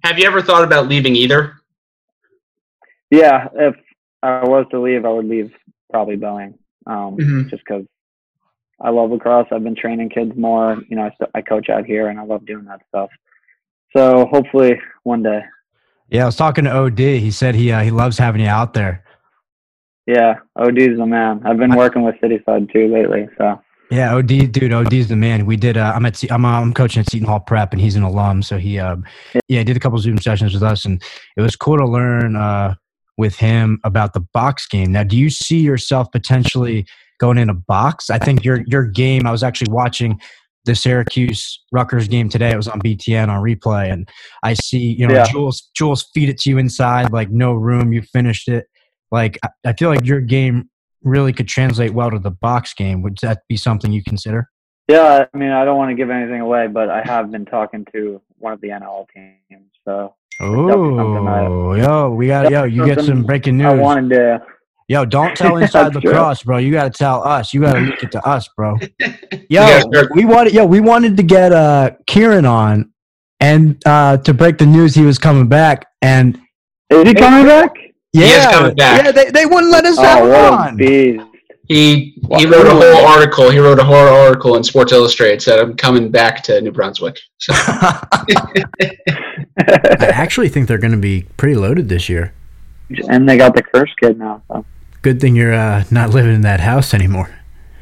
Have 0.03 0.17
you 0.19 0.25
ever 0.27 0.41
thought 0.41 0.63
about 0.63 0.87
leaving 0.87 1.15
either? 1.15 1.53
Yeah, 3.11 3.47
if 3.53 3.75
I 4.23 4.43
was 4.43 4.65
to 4.71 4.79
leave, 4.81 5.05
I 5.05 5.09
would 5.09 5.27
leave 5.27 5.53
probably 5.91 6.17
Boeing, 6.17 6.55
um, 6.87 7.15
Mhm. 7.17 7.49
just 7.49 7.63
because 7.63 7.85
I 8.81 8.89
love 8.89 9.11
lacrosse. 9.11 9.47
I've 9.51 9.63
been 9.63 9.75
training 9.75 10.09
kids 10.09 10.35
more. 10.35 10.81
You 10.89 10.97
know, 10.97 11.03
I, 11.03 11.09
st- 11.11 11.29
I 11.33 11.41
coach 11.41 11.69
out 11.69 11.85
here, 11.85 12.09
and 12.09 12.19
I 12.19 12.23
love 12.23 12.45
doing 12.45 12.65
that 12.65 12.81
stuff. 12.89 13.09
So 13.95 14.25
hopefully 14.25 14.81
one 15.03 15.23
day. 15.23 15.43
Yeah, 16.09 16.23
I 16.23 16.25
was 16.25 16.35
talking 16.35 16.65
to 16.65 16.71
OD. 16.75 16.99
He 16.99 17.31
said 17.31 17.55
he 17.55 17.71
uh, 17.71 17.81
he 17.81 17.91
loves 17.91 18.17
having 18.17 18.41
you 18.41 18.47
out 18.49 18.73
there. 18.73 19.04
Yeah, 20.05 20.35
OD's 20.55 20.97
the 20.97 21.05
man. 21.05 21.41
I've 21.45 21.57
been 21.57 21.75
working 21.75 22.03
with 22.03 22.15
City 22.21 22.37
Cityside 22.37 22.71
too 22.71 22.87
lately. 22.93 23.27
So 23.37 23.59
Yeah, 23.89 24.15
OD, 24.15 24.51
dude, 24.51 24.71
OD's 24.71 25.07
the 25.07 25.15
man. 25.15 25.45
We 25.45 25.57
did. 25.57 25.77
Uh, 25.77 25.93
I'm 25.95 26.05
at. 26.05 26.21
I'm, 26.31 26.45
uh, 26.45 26.61
I'm 26.61 26.73
coaching 26.73 26.99
at 27.01 27.09
Seton 27.09 27.27
Hall 27.27 27.39
Prep, 27.39 27.71
and 27.71 27.81
he's 27.81 27.95
an 27.95 28.03
alum. 28.03 28.43
So 28.43 28.57
he, 28.57 28.79
um, 28.79 29.03
yeah, 29.47 29.59
he 29.59 29.63
did 29.63 29.77
a 29.77 29.79
couple 29.79 29.97
Zoom 29.97 30.19
sessions 30.19 30.53
with 30.53 30.63
us, 30.63 30.85
and 30.85 31.01
it 31.37 31.41
was 31.41 31.55
cool 31.55 31.77
to 31.77 31.85
learn 31.85 32.35
uh, 32.35 32.75
with 33.17 33.35
him 33.35 33.79
about 33.83 34.13
the 34.13 34.19
box 34.19 34.67
game. 34.67 34.91
Now, 34.91 35.03
do 35.03 35.17
you 35.17 35.29
see 35.29 35.59
yourself 35.59 36.11
potentially 36.11 36.85
going 37.19 37.37
in 37.37 37.49
a 37.49 37.53
box? 37.53 38.09
I 38.09 38.19
think 38.19 38.45
your 38.45 38.61
your 38.67 38.83
game. 38.83 39.25
I 39.25 39.31
was 39.31 39.43
actually 39.43 39.71
watching 39.71 40.19
the 40.65 40.75
Syracuse 40.75 41.63
Rutgers 41.71 42.07
game 42.07 42.29
today. 42.29 42.51
It 42.51 42.57
was 42.57 42.67
on 42.67 42.79
BTN 42.81 43.29
on 43.29 43.41
replay, 43.41 43.91
and 43.91 44.07
I 44.43 44.53
see 44.53 44.95
you 44.99 45.07
know 45.07 45.15
Yeah. 45.15 45.25
Jules 45.25 45.69
Jules 45.75 46.09
feed 46.13 46.29
it 46.29 46.37
to 46.41 46.49
you 46.51 46.59
inside, 46.59 47.11
like 47.11 47.31
no 47.31 47.53
room. 47.53 47.91
You 47.91 48.03
finished 48.03 48.47
it. 48.47 48.67
Like 49.11 49.37
I, 49.43 49.49
I 49.65 49.73
feel 49.73 49.89
like 49.89 50.05
your 50.05 50.21
game 50.21 50.69
really 51.03 51.33
could 51.33 51.47
translate 51.47 51.93
well 51.93 52.11
to 52.11 52.19
the 52.19 52.31
box 52.31 52.73
game. 52.73 53.01
Would 53.03 53.17
that 53.21 53.41
be 53.47 53.57
something 53.57 53.91
you 53.91 54.03
consider? 54.03 54.49
yeah, 54.87 55.25
I 55.33 55.37
mean, 55.37 55.49
I 55.51 55.65
don't 55.65 55.77
want 55.77 55.89
to 55.89 55.95
give 55.95 56.09
anything 56.11 56.41
away, 56.41 56.67
but 56.67 56.89
I 56.89 57.01
have 57.03 57.31
been 57.31 57.45
talking 57.45 57.85
to 57.93 58.21
one 58.37 58.53
of 58.53 58.61
the 58.61 58.67
NLL 58.69 59.07
teams. 59.13 59.71
So 59.83 60.13
definitely 60.39 61.27
I- 61.27 61.45
Oh, 61.47 61.73
yo, 61.73 62.09
we 62.11 62.27
got 62.27 62.51
yo. 62.51 62.63
You 62.65 62.85
get 62.85 62.97
some 62.99 63.05
something 63.07 63.23
breaking 63.25 63.65
I 63.65 63.73
news. 63.73 63.81
wanted 63.81 64.09
to. 64.15 64.41
Yo, 64.87 65.03
don't 65.05 65.35
tell 65.35 65.57
inside 65.61 65.93
That's 65.93 66.01
true. 66.03 66.11
lacrosse, 66.11 66.43
bro. 66.43 66.57
You 66.57 66.71
got 66.71 66.83
to 66.93 66.97
tell 66.97 67.27
us. 67.27 67.53
You 67.53 67.61
got 67.61 67.73
to 67.73 67.79
leak 67.79 68.03
it 68.03 68.11
to 68.11 68.23
us, 68.27 68.47
bro. 68.55 68.77
Yo, 69.49 69.81
we 70.13 70.25
wanted. 70.25 70.53
Yo, 70.53 70.65
we 70.65 70.79
wanted 70.79 71.17
to 71.17 71.23
get 71.23 71.51
uh 71.51 71.91
Kieran 72.05 72.45
on, 72.45 72.91
and 73.39 73.81
uh 73.87 74.17
to 74.17 74.33
break 74.33 74.57
the 74.59 74.65
news 74.67 74.93
he 74.93 75.03
was 75.03 75.17
coming 75.17 75.47
back, 75.47 75.85
and 76.03 76.35
Is 76.91 77.07
he 77.07 77.13
coming 77.15 77.45
back? 77.47 77.71
Yeah, 78.21 78.49
is 78.49 78.55
coming 78.55 78.75
back. 78.75 79.05
yeah, 79.05 79.11
they, 79.11 79.29
they 79.31 79.45
wouldn't 79.45 79.71
let 79.71 79.85
us 79.85 79.97
have 79.97 80.19
Oh, 80.23 80.25
him 80.25 80.31
what 80.31 80.53
on. 80.69 80.77
beast! 80.77 81.25
He 81.67 82.13
he 82.13 82.21
What- 82.27 82.45
wrote 82.49 82.67
a 82.67 82.71
whole 82.71 83.05
article. 83.07 83.49
He 83.49 83.59
wrote 83.59 83.79
a 83.79 83.83
whole 83.83 83.95
article 83.95 84.55
in 84.55 84.63
Sports 84.63 84.91
Illustrated 84.91 85.41
said 85.41 85.59
I'm 85.59 85.75
coming 85.75 86.11
back 86.11 86.43
to 86.43 86.61
New 86.61 86.71
Brunswick. 86.71 87.17
So 87.37 87.53
I 89.57 90.09
actually 90.13 90.49
think 90.49 90.67
they're 90.67 90.77
going 90.77 90.91
to 90.91 90.97
be 90.97 91.25
pretty 91.37 91.55
loaded 91.55 91.89
this 91.89 92.09
year. 92.09 92.33
and 93.09 93.27
they 93.27 93.37
got 93.37 93.55
the 93.55 93.63
curse 93.63 93.91
kid 93.99 94.19
now. 94.19 94.41
So. 94.47 94.65
Good 95.01 95.19
thing 95.19 95.35
you're 95.35 95.53
uh, 95.53 95.83
not 95.91 96.11
living 96.11 96.33
in 96.35 96.41
that 96.41 96.59
house 96.59 96.93
anymore. 96.93 97.29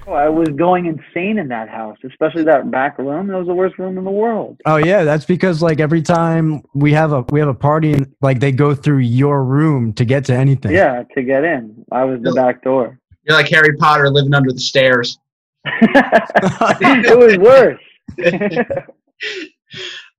Oh, 0.05 0.13
I 0.13 0.27
was 0.27 0.49
going 0.49 0.85
insane 0.85 1.37
in 1.37 1.47
that 1.47 1.69
house, 1.69 1.97
especially 2.05 2.43
that 2.43 2.69
back 2.69 2.97
room. 2.97 3.27
That 3.27 3.37
was 3.37 3.47
the 3.47 3.53
worst 3.53 3.77
room 3.79 3.97
in 3.97 4.03
the 4.03 4.11
world. 4.11 4.59
Oh 4.65 4.75
yeah, 4.75 5.03
that's 5.03 5.23
because 5.25 5.61
like 5.61 5.79
every 5.79 6.01
time 6.01 6.61
we 6.73 6.91
have 6.93 7.13
a 7.13 7.21
we 7.29 7.39
have 7.39 7.47
a 7.47 7.53
party 7.53 7.93
and 7.93 8.13
like 8.21 8.39
they 8.39 8.51
go 8.51 8.75
through 8.75 8.99
your 8.99 9.43
room 9.43 9.93
to 9.93 10.03
get 10.03 10.25
to 10.25 10.35
anything. 10.35 10.73
Yeah, 10.73 11.03
to 11.15 11.23
get 11.23 11.45
in, 11.45 11.85
I 11.91 12.03
was 12.03 12.21
the 12.21 12.33
back 12.33 12.63
door. 12.63 12.99
you're 13.23 13.37
like 13.37 13.47
Harry 13.49 13.77
Potter 13.77 14.09
living 14.09 14.33
under 14.33 14.51
the 14.51 14.59
stairs. 14.59 15.17
it 15.65 17.17
was 17.17 17.37
worse. 17.37 17.79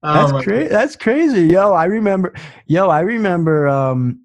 Oh 0.07 0.13
That's 0.13 0.33
my 0.33 0.43
crazy. 0.43 0.69
That's 0.69 0.97
crazy. 0.97 1.47
Yo, 1.47 1.73
I 1.73 1.87
remember 1.87 2.35
yo, 2.67 2.91
I 2.91 3.01
remember 3.01 3.69
um 3.69 4.21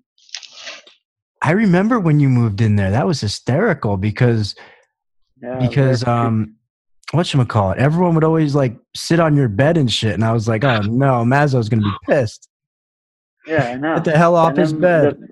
I 1.41 1.51
remember 1.51 1.99
when 2.01 2.19
you 2.19 2.27
moved 2.27 2.59
in 2.59 2.75
there. 2.75 2.91
That 2.91 3.07
was 3.07 3.21
hysterical 3.21 3.95
because 3.95 4.55
Yeah, 5.41 5.57
because 5.59 6.01
that's- 6.01 6.25
um, 6.25 6.55
call 7.47 7.71
it? 7.71 7.77
everyone 7.79 8.13
would 8.15 8.23
always 8.23 8.53
like 8.55 8.77
sit 8.95 9.19
on 9.19 9.35
your 9.35 9.47
bed 9.47 9.77
and 9.77 9.91
shit 9.91 10.13
and 10.13 10.23
I 10.23 10.31
was 10.33 10.47
like, 10.47 10.63
"Oh 10.63 10.79
no, 10.81 11.23
Mazzo's 11.25 11.69
going 11.69 11.81
to 11.81 11.89
be 11.89 11.95
pissed. 12.13 12.49
yeah, 13.47 13.69
I 13.69 13.75
know. 13.77 13.95
Get 13.95 14.05
the 14.05 14.17
hell 14.17 14.35
off 14.35 14.55
his 14.55 14.73
bed." 14.73 15.17
the- 15.19 15.29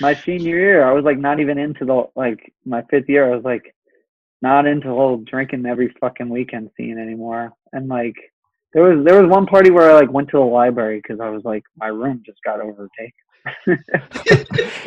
my 0.00 0.14
senior 0.14 0.56
year, 0.56 0.84
I 0.84 0.92
was 0.92 1.04
like 1.04 1.18
not 1.18 1.40
even 1.40 1.58
into 1.58 1.84
the 1.84 2.04
like 2.14 2.52
my 2.64 2.82
fifth 2.90 3.08
year. 3.08 3.32
I 3.32 3.34
was 3.34 3.44
like 3.44 3.74
not 4.42 4.64
into 4.66 4.86
the 4.88 4.94
whole 4.94 5.16
drinking 5.16 5.66
every 5.66 5.92
fucking 6.00 6.28
weekend 6.28 6.70
scene 6.76 6.98
anymore. 6.98 7.52
And 7.72 7.88
like 7.88 8.14
there 8.72 8.84
was 8.84 9.04
there 9.04 9.20
was 9.20 9.28
one 9.28 9.46
party 9.46 9.70
where 9.70 9.90
I 9.90 9.94
like 9.94 10.12
went 10.12 10.28
to 10.28 10.36
the 10.36 10.44
library 10.44 11.00
because 11.02 11.18
I 11.20 11.30
was 11.30 11.42
like 11.44 11.64
my 11.76 11.88
room 11.88 12.22
just 12.24 12.38
got 12.44 12.60
overtaken. 12.60 13.12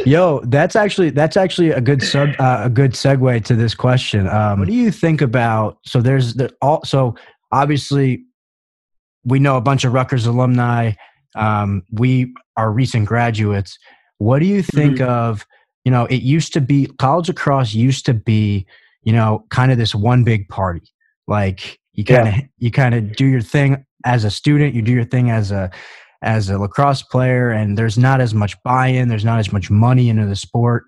Yo, 0.06 0.42
that's 0.46 0.76
actually 0.76 1.10
that's 1.10 1.38
actually 1.38 1.72
a 1.72 1.82
good 1.82 2.02
sub 2.02 2.30
uh, 2.40 2.62
a 2.64 2.70
good 2.70 2.92
segue 2.92 3.44
to 3.46 3.56
this 3.56 3.74
question. 3.74 4.28
Um, 4.28 4.60
what 4.60 4.68
do 4.68 4.74
you 4.74 4.92
think 4.92 5.22
about? 5.22 5.78
So 5.86 6.02
there's 6.02 6.36
the 6.36 6.54
all. 6.62 6.84
So 6.84 7.16
obviously, 7.52 8.24
we 9.24 9.40
know 9.40 9.58
a 9.58 9.62
bunch 9.62 9.84
of 9.84 9.94
Rutgers 9.94 10.26
alumni. 10.26 10.94
Um, 11.36 11.84
we 11.92 12.34
are 12.58 12.72
recent 12.72 13.06
graduates. 13.08 13.78
What 14.18 14.40
do 14.40 14.46
you 14.46 14.62
think 14.62 15.02
of? 15.02 15.46
You 15.86 15.92
know, 15.92 16.06
it 16.06 16.22
used 16.22 16.54
to 16.54 16.62
be 16.62 16.88
college 17.00 17.30
across 17.30 17.74
used 17.74 18.06
to 18.06 18.14
be, 18.14 18.66
you 19.04 19.14
know, 19.14 19.46
kind 19.50 19.72
of 19.72 19.78
this 19.78 19.96
one 19.96 20.24
big 20.24 20.48
party. 20.48 20.84
Like 21.28 21.80
you 21.94 22.04
kind 22.04 22.28
of 22.28 22.36
you 22.58 22.72
kind 22.72 22.96
of 22.96 23.16
do 23.16 23.26
your 23.26 23.42
thing 23.42 23.86
as 24.06 24.24
a 24.24 24.32
student, 24.32 24.74
you 24.74 24.82
do 24.82 24.92
your 24.92 25.06
thing 25.06 25.30
as 25.30 25.52
a 25.52 25.72
as 26.22 26.50
a 26.50 26.58
lacrosse 26.58 27.02
player 27.04 27.50
and 27.50 27.78
there's 27.78 27.98
not 27.98 28.22
as 28.22 28.34
much 28.34 28.56
buy-in 28.64 29.08
there's 29.08 29.26
not 29.26 29.40
as 29.40 29.52
much 29.52 29.70
money 29.72 30.10
into 30.10 30.26
the 30.26 30.36
sport. 30.36 30.84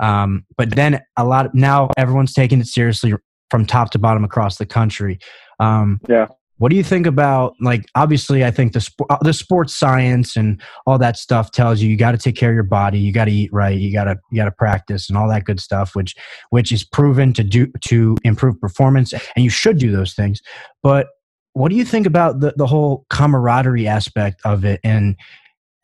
Um, 0.00 0.44
but 0.56 0.70
then 0.76 1.00
a 1.16 1.24
lot 1.24 1.46
of, 1.46 1.54
now 1.54 1.88
everyone's 1.96 2.32
taking 2.32 2.60
it 2.60 2.66
seriously 2.66 3.14
from 3.50 3.66
top 3.66 3.90
to 3.90 3.98
bottom 3.98 4.24
across 4.24 4.56
the 4.58 4.66
country. 4.66 5.18
Um, 5.58 6.00
Yeah. 6.08 6.26
what 6.58 6.70
do 6.70 6.76
you 6.76 6.84
think 6.84 7.06
about 7.06 7.54
like 7.60 7.84
obviously 7.94 8.44
i 8.44 8.50
think 8.50 8.72
the 8.72 8.80
sport 8.80 9.08
the 9.22 9.32
sports 9.32 9.74
science 9.74 10.36
and 10.36 10.60
all 10.86 10.98
that 10.98 11.16
stuff 11.16 11.52
tells 11.52 11.80
you 11.80 11.88
you 11.88 11.96
got 11.96 12.10
to 12.12 12.18
take 12.18 12.34
care 12.36 12.50
of 12.50 12.54
your 12.54 12.64
body 12.64 12.98
you 12.98 13.12
got 13.12 13.26
to 13.26 13.30
eat 13.30 13.52
right 13.52 13.78
you 13.78 13.92
got 13.92 14.04
to 14.04 14.16
you 14.32 14.36
got 14.36 14.44
to 14.46 14.50
practice 14.52 15.08
and 15.08 15.16
all 15.16 15.28
that 15.28 15.44
good 15.44 15.60
stuff 15.60 15.94
which 15.94 16.16
which 16.50 16.72
is 16.72 16.82
proven 16.84 17.32
to 17.32 17.44
do 17.44 17.68
to 17.80 18.16
improve 18.24 18.60
performance 18.60 19.12
and 19.12 19.44
you 19.44 19.50
should 19.50 19.78
do 19.78 19.90
those 19.92 20.14
things. 20.14 20.40
But 20.82 21.06
what 21.52 21.70
do 21.70 21.76
you 21.76 21.84
think 21.84 22.06
about 22.06 22.40
the, 22.40 22.52
the 22.56 22.66
whole 22.66 23.04
camaraderie 23.10 23.86
aspect 23.86 24.40
of 24.44 24.64
it 24.64 24.80
and 24.84 25.16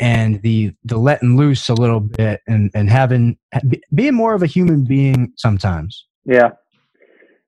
and 0.00 0.42
the 0.42 0.72
the 0.84 0.96
letting 0.96 1.36
loose 1.36 1.68
a 1.68 1.74
little 1.74 2.00
bit 2.00 2.40
and 2.46 2.70
and 2.74 2.90
having 2.90 3.36
being 3.94 4.14
more 4.14 4.34
of 4.34 4.42
a 4.42 4.46
human 4.46 4.84
being 4.84 5.32
sometimes 5.36 6.06
Yeah. 6.24 6.50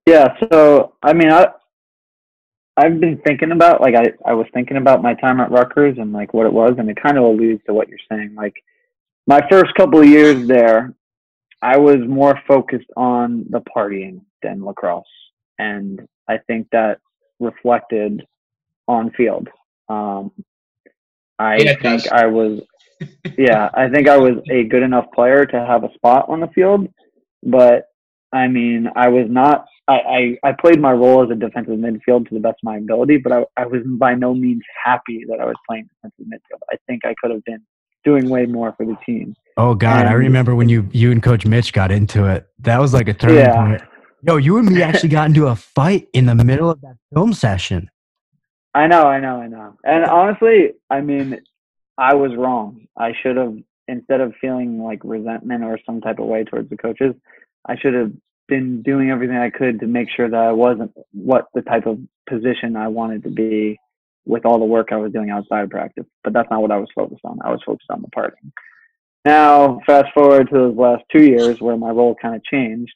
Yeah. 0.06 0.34
So, 0.52 0.94
I 1.02 1.12
mean, 1.12 1.30
I, 1.32 1.48
I've 2.76 3.00
been 3.00 3.20
thinking 3.26 3.52
about, 3.52 3.80
like, 3.80 3.94
I, 3.94 4.12
I 4.24 4.34
was 4.34 4.46
thinking 4.52 4.76
about 4.76 5.02
my 5.02 5.14
time 5.14 5.40
at 5.40 5.50
Rutgers 5.50 5.96
and, 5.98 6.12
like, 6.12 6.34
what 6.34 6.46
it 6.46 6.52
was, 6.52 6.74
and 6.78 6.88
it 6.90 7.02
kind 7.02 7.16
of 7.18 7.24
alludes 7.24 7.62
to 7.66 7.74
what 7.74 7.88
you're 7.88 7.98
saying. 8.10 8.34
Like, 8.36 8.54
my 9.26 9.40
first 9.50 9.74
couple 9.74 10.00
of 10.00 10.06
years 10.06 10.46
there, 10.46 10.94
I 11.62 11.78
was 11.78 11.96
more 12.06 12.38
focused 12.46 12.90
on 12.96 13.46
the 13.50 13.60
partying 13.60 14.20
than 14.42 14.64
lacrosse. 14.64 15.04
And 15.58 16.06
I 16.28 16.38
think 16.46 16.68
that 16.72 16.98
reflected 17.40 18.24
on 18.88 19.10
field. 19.12 19.48
Um, 19.88 20.32
I 21.38 21.56
Yeah, 21.58 21.76
think. 21.82 22.06
I 22.12 22.26
was, 22.26 22.62
yeah, 23.38 23.68
I 23.74 23.88
think 23.88 24.08
I 24.08 24.16
was 24.16 24.38
a 24.50 24.64
good 24.64 24.82
enough 24.82 25.06
player 25.14 25.44
to 25.46 25.66
have 25.66 25.84
a 25.84 25.92
spot 25.94 26.28
on 26.28 26.40
the 26.40 26.48
field, 26.48 26.88
but 27.42 27.88
I 28.32 28.48
mean, 28.48 28.88
I 28.96 29.08
was 29.08 29.26
not. 29.28 29.66
I, 29.88 30.36
I, 30.44 30.48
I 30.48 30.52
played 30.52 30.80
my 30.80 30.90
role 30.92 31.22
as 31.22 31.30
a 31.30 31.36
defensive 31.36 31.74
midfield 31.78 32.28
to 32.28 32.34
the 32.34 32.40
best 32.40 32.54
of 32.60 32.64
my 32.64 32.78
ability, 32.78 33.18
but 33.18 33.32
I, 33.32 33.44
I 33.56 33.66
was 33.66 33.82
by 33.86 34.14
no 34.14 34.34
means 34.34 34.62
happy 34.84 35.24
that 35.28 35.38
I 35.40 35.44
was 35.44 35.54
playing 35.68 35.88
defensive 36.02 36.26
midfield. 36.26 36.60
I 36.72 36.76
think 36.88 37.04
I 37.04 37.14
could 37.20 37.30
have 37.30 37.44
been 37.44 37.62
doing 38.04 38.28
way 38.28 38.46
more 38.46 38.74
for 38.76 38.84
the 38.86 38.96
team. 39.06 39.34
oh 39.56 39.74
god 39.74 40.06
i 40.06 40.12
remember 40.12 40.54
when 40.54 40.68
you 40.68 40.88
you 40.92 41.10
and 41.10 41.22
coach 41.22 41.46
mitch 41.46 41.72
got 41.72 41.90
into 41.90 42.24
it 42.26 42.48
that 42.60 42.78
was 42.80 42.92
like 42.94 43.08
a 43.08 43.14
turning 43.14 43.36
Yeah. 43.36 43.52
point 43.52 43.82
yo 44.22 44.36
you 44.36 44.58
and 44.58 44.70
me 44.70 44.82
actually 44.88 45.08
got 45.08 45.28
into 45.28 45.46
a 45.46 45.56
fight 45.56 46.08
in 46.12 46.26
the 46.26 46.34
middle 46.34 46.70
of 46.70 46.80
that 46.80 46.96
film 47.14 47.32
session 47.32 47.90
I 48.76 48.88
know, 48.88 49.04
I 49.04 49.20
know, 49.20 49.40
I 49.40 49.46
know. 49.46 49.78
And 49.84 50.04
honestly, 50.04 50.72
I 50.90 51.00
mean, 51.00 51.40
I 51.96 52.14
was 52.14 52.36
wrong. 52.36 52.86
I 52.94 53.14
should 53.22 53.38
have 53.38 53.56
instead 53.88 54.20
of 54.20 54.34
feeling 54.38 54.82
like 54.82 55.00
resentment 55.02 55.64
or 55.64 55.80
some 55.86 56.02
type 56.02 56.18
of 56.18 56.26
way 56.26 56.44
towards 56.44 56.68
the 56.68 56.76
coaches, 56.76 57.14
I 57.66 57.78
should 57.78 57.94
have 57.94 58.12
been 58.48 58.82
doing 58.82 59.10
everything 59.10 59.38
I 59.38 59.48
could 59.48 59.80
to 59.80 59.86
make 59.86 60.08
sure 60.14 60.28
that 60.28 60.38
I 60.38 60.52
wasn't 60.52 60.92
what 61.12 61.46
the 61.54 61.62
type 61.62 61.86
of 61.86 61.98
position 62.28 62.76
I 62.76 62.88
wanted 62.88 63.22
to 63.22 63.30
be 63.30 63.78
with 64.26 64.44
all 64.44 64.58
the 64.58 64.66
work 64.66 64.88
I 64.92 64.96
was 64.96 65.12
doing 65.12 65.30
outside 65.30 65.64
of 65.64 65.70
practice. 65.70 66.04
But 66.22 66.34
that's 66.34 66.50
not 66.50 66.60
what 66.60 66.70
I 66.70 66.76
was 66.76 66.90
focused 66.94 67.24
on. 67.24 67.38
I 67.42 67.50
was 67.50 67.62
focused 67.64 67.90
on 67.90 68.02
the 68.02 68.08
partying. 68.08 68.52
Now, 69.24 69.80
fast 69.86 70.12
forward 70.12 70.50
to 70.50 70.54
those 70.54 70.76
last 70.76 71.04
two 71.10 71.24
years 71.24 71.62
where 71.62 71.78
my 71.78 71.90
role 71.90 72.14
kind 72.20 72.36
of 72.36 72.44
changed. 72.44 72.92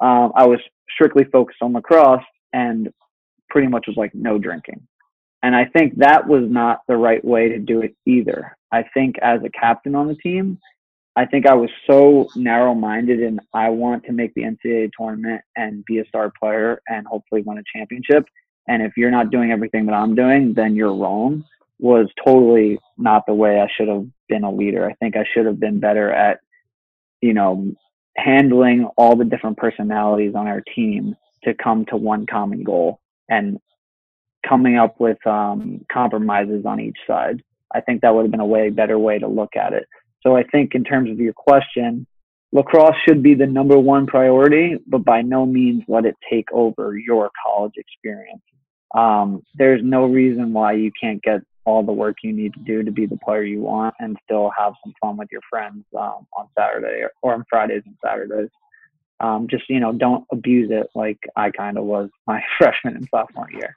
Um, 0.00 0.32
I 0.34 0.46
was 0.46 0.60
strictly 0.92 1.24
focused 1.24 1.62
on 1.62 1.72
lacrosse 1.72 2.24
and 2.52 2.92
pretty 3.48 3.68
much 3.68 3.86
was 3.86 3.96
like 3.96 4.14
no 4.14 4.38
drinking. 4.38 4.86
And 5.42 5.56
I 5.56 5.64
think 5.66 5.96
that 5.98 6.26
was 6.26 6.44
not 6.48 6.80
the 6.86 6.96
right 6.96 7.24
way 7.24 7.48
to 7.48 7.58
do 7.58 7.80
it 7.80 7.94
either. 8.06 8.56
I 8.72 8.84
think 8.94 9.16
as 9.22 9.40
a 9.44 9.50
captain 9.50 9.94
on 9.94 10.06
the 10.06 10.14
team, 10.16 10.58
I 11.16 11.26
think 11.26 11.46
I 11.46 11.54
was 11.54 11.70
so 11.86 12.28
narrow 12.36 12.74
minded 12.74 13.20
and 13.20 13.40
I 13.52 13.70
want 13.70 14.04
to 14.04 14.12
make 14.12 14.32
the 14.34 14.42
NCAA 14.42 14.90
tournament 14.96 15.42
and 15.56 15.84
be 15.84 15.98
a 15.98 16.06
star 16.06 16.32
player 16.38 16.80
and 16.88 17.06
hopefully 17.06 17.42
win 17.44 17.58
a 17.58 17.78
championship. 17.78 18.26
And 18.68 18.82
if 18.82 18.92
you're 18.96 19.10
not 19.10 19.30
doing 19.30 19.50
everything 19.50 19.86
that 19.86 19.94
I'm 19.94 20.14
doing, 20.14 20.54
then 20.54 20.76
you're 20.76 20.94
wrong 20.94 21.44
was 21.80 22.08
totally 22.24 22.78
not 22.98 23.24
the 23.26 23.34
way 23.34 23.60
I 23.60 23.66
should 23.74 23.88
have 23.88 24.06
been 24.28 24.44
a 24.44 24.52
leader. 24.52 24.88
I 24.88 24.94
think 24.94 25.16
I 25.16 25.24
should 25.32 25.46
have 25.46 25.58
been 25.58 25.80
better 25.80 26.12
at, 26.12 26.40
you 27.22 27.32
know, 27.32 27.74
handling 28.16 28.88
all 28.96 29.16
the 29.16 29.24
different 29.24 29.56
personalities 29.56 30.34
on 30.34 30.46
our 30.46 30.62
team 30.74 31.16
to 31.44 31.54
come 31.54 31.86
to 31.86 31.96
one 31.96 32.26
common 32.26 32.62
goal 32.62 33.00
and 33.28 33.58
coming 34.46 34.76
up 34.76 34.98
with 35.00 35.24
um, 35.26 35.84
compromises 35.92 36.64
on 36.66 36.80
each 36.80 36.96
side. 37.06 37.42
I 37.72 37.80
think 37.80 38.02
that 38.02 38.14
would 38.14 38.22
have 38.22 38.30
been 38.30 38.40
a 38.40 38.46
way 38.46 38.70
better 38.70 38.98
way 38.98 39.18
to 39.18 39.28
look 39.28 39.56
at 39.56 39.72
it. 39.72 39.86
So 40.22 40.36
I 40.36 40.42
think 40.42 40.74
in 40.74 40.84
terms 40.84 41.10
of 41.10 41.18
your 41.18 41.32
question, 41.32 42.06
lacrosse 42.52 42.96
should 43.06 43.22
be 43.22 43.34
the 43.34 43.46
number 43.46 43.78
one 43.78 44.06
priority, 44.06 44.76
but 44.86 45.04
by 45.04 45.22
no 45.22 45.46
means 45.46 45.84
let 45.88 46.04
it 46.04 46.16
take 46.30 46.50
over 46.52 46.98
your 46.98 47.30
college 47.44 47.74
experience. 47.76 48.42
Um, 48.94 49.42
there's 49.54 49.82
no 49.84 50.06
reason 50.06 50.52
why 50.52 50.72
you 50.72 50.90
can't 51.00 51.22
get 51.22 51.40
all 51.64 51.82
the 51.82 51.92
work 51.92 52.16
you 52.22 52.32
need 52.32 52.54
to 52.54 52.60
do 52.60 52.82
to 52.82 52.90
be 52.90 53.06
the 53.06 53.18
player 53.18 53.42
you 53.42 53.60
want 53.60 53.94
and 54.00 54.16
still 54.24 54.50
have 54.56 54.72
some 54.84 54.92
fun 55.00 55.16
with 55.16 55.28
your 55.30 55.42
friends 55.48 55.84
um, 55.98 56.26
on 56.36 56.48
Saturday 56.58 57.02
or, 57.02 57.12
or 57.22 57.34
on 57.34 57.44
Fridays 57.48 57.82
and 57.86 57.96
Saturdays. 58.04 58.50
Um, 59.20 59.46
just 59.50 59.64
you 59.68 59.80
know, 59.80 59.92
don't 59.92 60.24
abuse 60.32 60.70
it 60.70 60.88
like 60.94 61.18
I 61.36 61.50
kind 61.50 61.76
of 61.76 61.84
was 61.84 62.08
my 62.26 62.42
freshman 62.58 62.96
and 62.96 63.08
sophomore 63.10 63.50
year. 63.52 63.76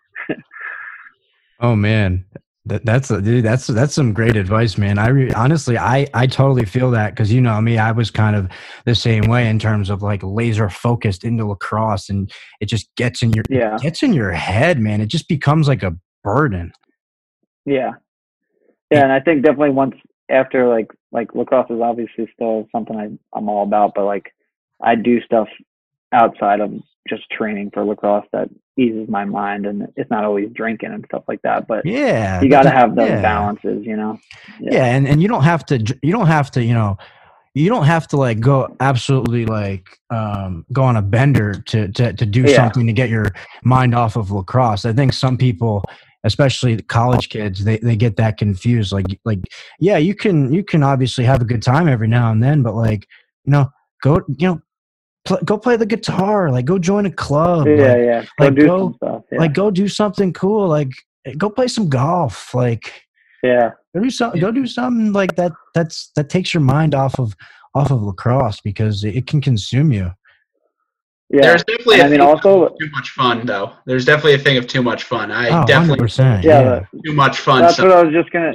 oh 1.59 1.75
man, 1.75 2.25
that, 2.65 2.85
that's 2.85 3.11
a, 3.11 3.21
dude, 3.21 3.43
that's 3.43 3.67
that's 3.67 3.93
some 3.93 4.13
great 4.13 4.37
advice, 4.37 4.77
man. 4.77 4.97
I 4.97 5.09
re, 5.09 5.31
honestly, 5.33 5.77
I 5.77 6.07
I 6.13 6.27
totally 6.27 6.63
feel 6.63 6.91
that 6.91 7.09
because 7.09 7.31
you 7.31 7.41
know 7.41 7.59
me, 7.59 7.77
I 7.77 7.91
was 7.91 8.09
kind 8.09 8.37
of 8.37 8.49
the 8.85 8.95
same 8.95 9.23
way 9.23 9.49
in 9.49 9.59
terms 9.59 9.89
of 9.89 10.01
like 10.01 10.23
laser 10.23 10.69
focused 10.69 11.25
into 11.25 11.45
lacrosse, 11.45 12.09
and 12.09 12.31
it 12.61 12.67
just 12.67 12.87
gets 12.95 13.21
in 13.21 13.33
your 13.33 13.43
yeah. 13.49 13.77
gets 13.81 14.01
in 14.01 14.13
your 14.13 14.31
head, 14.31 14.79
man. 14.79 15.01
It 15.01 15.07
just 15.07 15.27
becomes 15.27 15.67
like 15.67 15.83
a 15.83 15.93
burden. 16.23 16.71
Yeah, 17.65 17.91
yeah, 18.91 19.03
and 19.03 19.11
I 19.11 19.19
think 19.19 19.43
definitely 19.43 19.71
once 19.71 19.95
after 20.29 20.67
like 20.67 20.91
like 21.11 21.35
lacrosse 21.35 21.69
is 21.69 21.81
obviously 21.81 22.29
still 22.33 22.67
something 22.71 22.95
I 22.95 23.37
I'm 23.37 23.49
all 23.49 23.63
about, 23.63 23.93
but 23.95 24.05
like 24.05 24.33
I 24.81 24.95
do 24.95 25.21
stuff 25.21 25.47
outside 26.11 26.59
of 26.59 26.71
just 27.09 27.29
training 27.31 27.71
for 27.73 27.83
lacrosse 27.83 28.25
that 28.31 28.49
eases 28.77 29.07
my 29.09 29.25
mind 29.25 29.65
and 29.65 29.87
it's 29.97 30.09
not 30.09 30.23
always 30.23 30.49
drinking 30.53 30.91
and 30.91 31.03
stuff 31.05 31.23
like 31.27 31.41
that 31.41 31.67
but 31.67 31.85
yeah 31.85 32.41
you 32.41 32.49
got 32.49 32.63
to 32.63 32.69
have 32.71 32.95
those 32.95 33.09
yeah. 33.09 33.21
balances 33.21 33.85
you 33.85 33.95
know 33.95 34.17
yeah. 34.59 34.73
yeah 34.73 34.85
and 34.85 35.07
and 35.07 35.21
you 35.21 35.27
don't 35.27 35.43
have 35.43 35.65
to 35.65 35.77
you 36.01 36.11
don't 36.11 36.27
have 36.27 36.49
to 36.49 36.63
you 36.63 36.73
know 36.73 36.97
you 37.55 37.69
don't 37.69 37.85
have 37.85 38.07
to 38.07 38.17
like 38.17 38.39
go 38.39 38.75
absolutely 38.79 39.45
like 39.45 39.99
um, 40.09 40.65
go 40.73 40.83
on 40.83 40.95
a 40.95 41.01
bender 41.01 41.53
to 41.67 41.87
to, 41.89 42.13
to 42.13 42.25
do 42.25 42.41
Yeah. 42.41 42.55
something 42.55 42.87
to 42.87 42.93
get 42.93 43.09
your 43.09 43.27
mind 43.63 43.93
off 43.93 44.15
of 44.15 44.31
lacrosse. 44.31 44.85
I 44.85 44.93
think 44.93 45.13
some 45.13 45.37
people, 45.37 45.83
especially 46.23 46.81
college 46.83 47.29
kids, 47.29 47.63
they, 47.63 47.77
they 47.77 47.95
get 47.95 48.15
that 48.17 48.37
confused. 48.37 48.91
Like 48.91 49.05
like 49.25 49.39
yeah, 49.79 49.97
you 49.97 50.15
can 50.15 50.53
you 50.53 50.63
can 50.63 50.83
obviously 50.83 51.23
have 51.25 51.41
a 51.41 51.45
good 51.45 51.61
time 51.61 51.87
every 51.87 52.07
now 52.07 52.31
and 52.31 52.41
then, 52.41 52.63
but 52.63 52.75
like 52.75 53.07
you 53.45 53.51
know 53.51 53.69
go 54.01 54.21
you 54.37 54.47
know 54.47 54.61
pl- 55.25 55.41
go 55.43 55.57
play 55.57 55.75
the 55.75 55.85
guitar, 55.85 56.51
like 56.51 56.65
go 56.65 56.79
join 56.79 57.05
a 57.05 57.11
club, 57.11 57.67
yeah 57.67 57.73
like, 57.73 57.97
yeah 57.97 58.21
go 58.21 58.45
like, 58.45 58.55
do 58.55 58.67
go- 58.67 58.93
stuff 58.93 59.23
yeah. 59.31 59.39
like 59.39 59.53
go 59.53 59.71
do 59.71 59.87
something 59.87 60.33
cool, 60.33 60.67
like 60.67 60.91
go 61.37 61.49
play 61.49 61.67
some 61.67 61.89
golf, 61.89 62.53
like 62.53 63.03
yeah 63.43 63.71
go 63.93 64.01
do 64.01 64.09
some 64.09 64.39
go 64.39 64.51
do 64.51 64.65
something 64.65 65.11
like 65.11 65.35
that 65.35 65.51
that's 65.73 66.11
that 66.15 66.29
takes 66.29 66.53
your 66.53 66.61
mind 66.61 66.95
off 66.95 67.19
of 67.19 67.35
off 67.75 67.91
of 67.91 68.01
lacrosse 68.01 68.61
because 68.61 69.03
it, 69.03 69.15
it 69.15 69.27
can 69.27 69.41
consume 69.41 69.91
you 69.91 70.11
yeah 71.33 71.41
There's 71.41 71.63
definitely 71.65 71.95
And 71.95 72.01
a 72.01 72.05
I 72.05 72.09
mean, 72.09 72.19
thing 72.19 72.27
also- 72.27 72.63
of 72.67 72.79
too 72.79 72.89
much 72.91 73.09
fun 73.09 73.45
though. 73.45 73.73
There's 73.85 74.05
definitely 74.05 74.35
a 74.35 74.39
thing 74.39 74.57
of 74.57 74.67
too 74.67 74.81
much 74.83 75.03
fun. 75.03 75.31
I 75.31 75.49
oh, 75.49 75.65
definitely 75.65 76.05
100% 76.07 76.43
yeah, 76.43 76.61
yeah, 76.61 76.85
too 77.05 77.13
much 77.13 77.39
fun. 77.39 77.61
that's 77.63 77.75
so- 77.77 77.87
what 77.87 77.97
I 77.97 78.03
was 78.03 78.13
just 78.13 78.31
gonna. 78.31 78.53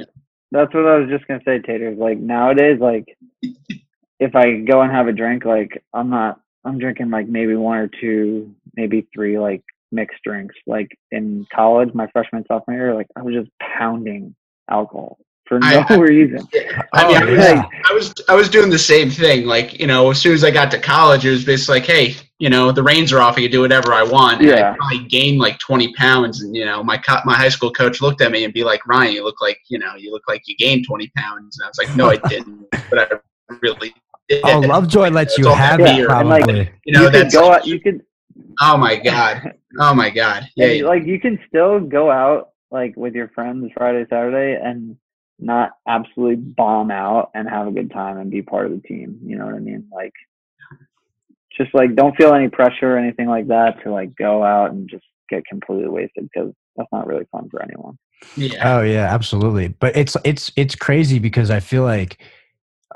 That's 0.51 0.73
what 0.73 0.87
I 0.87 0.95
was 0.97 1.09
just 1.09 1.27
gonna 1.27 1.41
say, 1.45 1.59
Taters. 1.59 1.97
Like 1.99 2.17
nowadays, 2.17 2.79
like 2.79 3.05
if 4.19 4.35
I 4.35 4.59
go 4.61 4.81
and 4.81 4.91
have 4.91 5.07
a 5.07 5.11
drink, 5.13 5.45
like 5.45 5.83
I'm 5.93 6.09
not. 6.09 6.39
I'm 6.65 6.77
drinking 6.77 7.09
like 7.09 7.27
maybe 7.27 7.55
one 7.55 7.77
or 7.77 7.87
two, 8.01 8.53
maybe 8.75 9.07
three, 9.13 9.39
like 9.39 9.63
mixed 9.91 10.21
drinks. 10.23 10.55
Like 10.67 10.89
in 11.11 11.45
college, 11.53 11.93
my 11.93 12.07
freshman 12.07 12.43
sophomore 12.47 12.75
year, 12.77 12.95
like 12.95 13.07
I 13.15 13.21
was 13.21 13.33
just 13.33 13.49
pounding 13.61 14.35
alcohol 14.69 15.17
for 15.45 15.59
no 15.59 15.67
I- 15.67 15.85
I- 15.89 15.95
reason. 16.13 16.47
I 16.93 17.07
mean, 17.07 17.17
Oh, 17.17 17.25
I, 17.25 17.25
was, 17.25 17.37
yeah. 17.39 17.63
I 17.89 17.93
was 17.93 18.13
I 18.29 18.35
was 18.35 18.49
doing 18.49 18.69
the 18.69 18.79
same 18.79 19.09
thing. 19.09 19.45
Like 19.45 19.79
you 19.79 19.87
know, 19.87 20.09
as 20.11 20.19
soon 20.19 20.33
as 20.33 20.43
I 20.43 20.51
got 20.51 20.69
to 20.71 20.79
college, 20.79 21.25
it 21.25 21.31
was 21.31 21.45
basically 21.45 21.79
like, 21.79 21.87
hey, 21.87 22.15
you 22.39 22.49
know, 22.49 22.71
the 22.71 22.81
reins 22.81 23.11
are 23.13 23.19
off. 23.19 23.37
I 23.37 23.41
can 23.41 23.51
do 23.51 23.61
whatever 23.61 23.93
I 23.93 24.01
want. 24.03 24.39
And 24.39 24.49
Yeah. 24.49 24.71
I 24.71 24.75
probably 24.77 25.07
gained 25.07 25.39
like 25.39 25.59
20 25.59 25.93
pounds, 25.93 26.41
and 26.41 26.55
you 26.55 26.65
know, 26.65 26.81
my 26.83 26.97
co- 26.97 27.19
my 27.25 27.35
high 27.35 27.49
school 27.49 27.71
coach 27.71 28.01
looked 28.01 28.21
at 28.21 28.31
me 28.31 28.43
and 28.45 28.53
be 28.53 28.63
like, 28.63 28.85
Ryan, 28.87 29.13
you 29.13 29.23
look 29.23 29.41
like 29.41 29.59
you 29.69 29.77
know, 29.77 29.95
you 29.95 30.11
look 30.11 30.23
like 30.27 30.43
you 30.47 30.55
gained 30.55 30.85
20 30.87 31.11
pounds. 31.15 31.59
And 31.59 31.65
I 31.65 31.67
was 31.69 31.77
like, 31.77 31.95
no, 31.97 32.09
I 32.09 32.15
didn't, 32.29 32.65
but 32.89 33.11
I 33.11 33.55
really 33.61 33.93
did. 34.29 34.41
oh 34.45 34.59
lovejoy 34.59 35.09
lets 35.09 35.37
you 35.37 35.47
have 35.49 35.79
that 35.79 35.89
it 35.99 36.07
beer. 36.07 36.11
And, 36.11 36.29
like, 36.29 36.47
You 36.85 36.93
know, 36.93 37.03
you 37.03 37.09
that's 37.09 37.35
go 37.35 37.47
like, 37.49 37.61
out. 37.61 37.67
You 37.67 37.79
could 37.79 38.01
oh 38.61 38.77
my 38.77 38.95
god, 38.95 39.53
oh 39.79 39.93
my 39.93 40.09
god, 40.09 40.47
yeah. 40.55 40.67
and, 40.67 40.85
like 40.87 41.05
you 41.05 41.19
can 41.19 41.39
still 41.47 41.79
go 41.79 42.09
out 42.09 42.49
like 42.71 42.95
with 42.95 43.15
your 43.15 43.27
friends 43.29 43.69
Friday, 43.75 44.05
Saturday, 44.09 44.57
and 44.63 44.95
not 45.39 45.71
absolutely 45.87 46.35
bomb 46.35 46.91
out 46.91 47.31
and 47.33 47.49
have 47.49 47.67
a 47.67 47.71
good 47.71 47.91
time 47.91 48.17
and 48.17 48.29
be 48.29 48.41
part 48.41 48.65
of 48.67 48.71
the 48.73 48.87
team. 48.87 49.19
You 49.23 49.37
know 49.37 49.45
what 49.45 49.55
I 49.55 49.59
mean? 49.59 49.87
Like, 49.91 50.13
just 51.59 51.73
like 51.73 51.95
don't 51.95 52.15
feel 52.15 52.33
any 52.33 52.47
pressure 52.47 52.95
or 52.95 52.97
anything 52.97 53.27
like 53.27 53.47
that 53.47 53.81
to 53.83 53.91
like 53.91 54.15
go 54.15 54.43
out 54.43 54.71
and 54.71 54.89
just 54.89 55.03
get 55.29 55.43
completely 55.45 55.89
wasted 55.89 56.27
because 56.33 56.53
that's 56.75 56.89
not 56.91 57.05
really 57.05 57.25
fun 57.31 57.47
for 57.49 57.61
anyone. 57.61 57.97
yeah. 58.35 58.77
oh 58.77 58.81
yeah 58.81 59.13
absolutely 59.13 59.67
but 59.67 59.95
it's 59.95 60.15
it's 60.23 60.51
it's 60.55 60.75
crazy 60.75 61.19
because 61.19 61.51
i 61.51 61.59
feel 61.59 61.83
like 61.83 62.21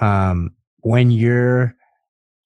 um 0.01 0.51
when 0.80 1.11
you're 1.11 1.76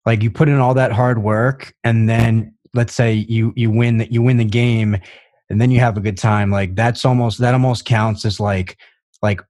like 0.05 0.21
you 0.23 0.29
put 0.29 0.49
in 0.49 0.59
all 0.59 0.73
that 0.73 0.91
hard 0.91 1.21
work 1.21 1.73
and 1.83 2.09
then 2.09 2.53
let's 2.73 2.93
say 2.93 3.13
you 3.13 3.53
you 3.55 3.71
win 3.71 3.97
that 3.97 4.11
you 4.11 4.21
win 4.21 4.37
the 4.37 4.45
game 4.45 4.97
and 5.49 5.61
then 5.61 5.71
you 5.71 5.79
have 5.79 5.97
a 5.97 6.01
good 6.01 6.17
time 6.17 6.51
like 6.51 6.75
that's 6.75 7.05
almost 7.05 7.39
that 7.39 7.53
almost 7.53 7.85
counts 7.85 8.25
as 8.25 8.39
like 8.39 8.77
like 9.21 9.41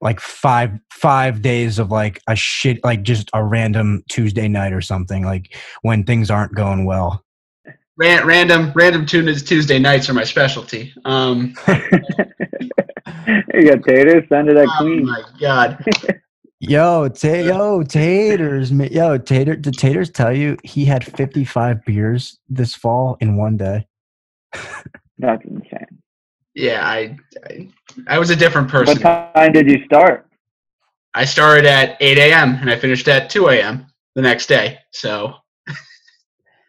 like 0.00 0.20
five 0.20 0.70
five 0.92 1.42
days 1.42 1.78
of 1.78 1.90
like 1.90 2.20
a 2.28 2.36
shit 2.36 2.82
like 2.84 3.02
just 3.02 3.28
a 3.34 3.44
random 3.44 4.02
tuesday 4.08 4.48
night 4.48 4.72
or 4.72 4.80
something 4.80 5.24
like 5.24 5.54
when 5.82 6.04
things 6.04 6.30
aren't 6.30 6.54
going 6.54 6.84
well 6.84 7.24
Ran- 8.00 8.26
random 8.26 8.72
random 8.74 9.04
Tuesdays 9.04 9.42
Tuesday 9.42 9.78
nights 9.78 10.08
are 10.08 10.14
my 10.14 10.24
specialty. 10.24 10.90
Um, 11.04 11.54
you 11.68 11.74
got 13.68 13.84
taters, 13.86 14.24
send 14.30 14.48
it 14.48 14.56
at 14.56 14.66
oh 14.68 14.76
Queen. 14.78 15.04
my 15.04 15.22
god. 15.38 15.84
Yo, 16.62 17.08
ta- 17.08 17.28
yo, 17.28 17.82
taters, 17.82 18.70
ma- 18.70 18.84
yo, 18.84 19.16
tater. 19.16 19.56
Did 19.56 19.78
taters 19.78 20.10
tell 20.10 20.34
you 20.34 20.58
he 20.62 20.84
had 20.84 21.04
fifty-five 21.16 21.82
beers 21.86 22.38
this 22.50 22.74
fall 22.74 23.16
in 23.20 23.38
one 23.38 23.56
day? 23.56 23.86
That's 25.18 25.42
insane. 25.44 26.02
Yeah, 26.54 26.86
I, 26.86 27.16
I 27.48 27.68
I 28.06 28.18
was 28.18 28.30
a 28.30 28.36
different 28.36 28.68
person. 28.68 29.00
What 29.02 29.34
time 29.34 29.52
did 29.52 29.70
you 29.70 29.84
start? 29.84 30.26
I 31.14 31.24
started 31.24 31.66
at 31.66 31.96
8 32.00 32.18
a.m. 32.18 32.56
and 32.60 32.70
I 32.70 32.78
finished 32.78 33.08
at 33.08 33.30
2 33.30 33.48
a.m. 33.48 33.86
the 34.14 34.22
next 34.22 34.46
day. 34.46 34.78
So 34.92 35.34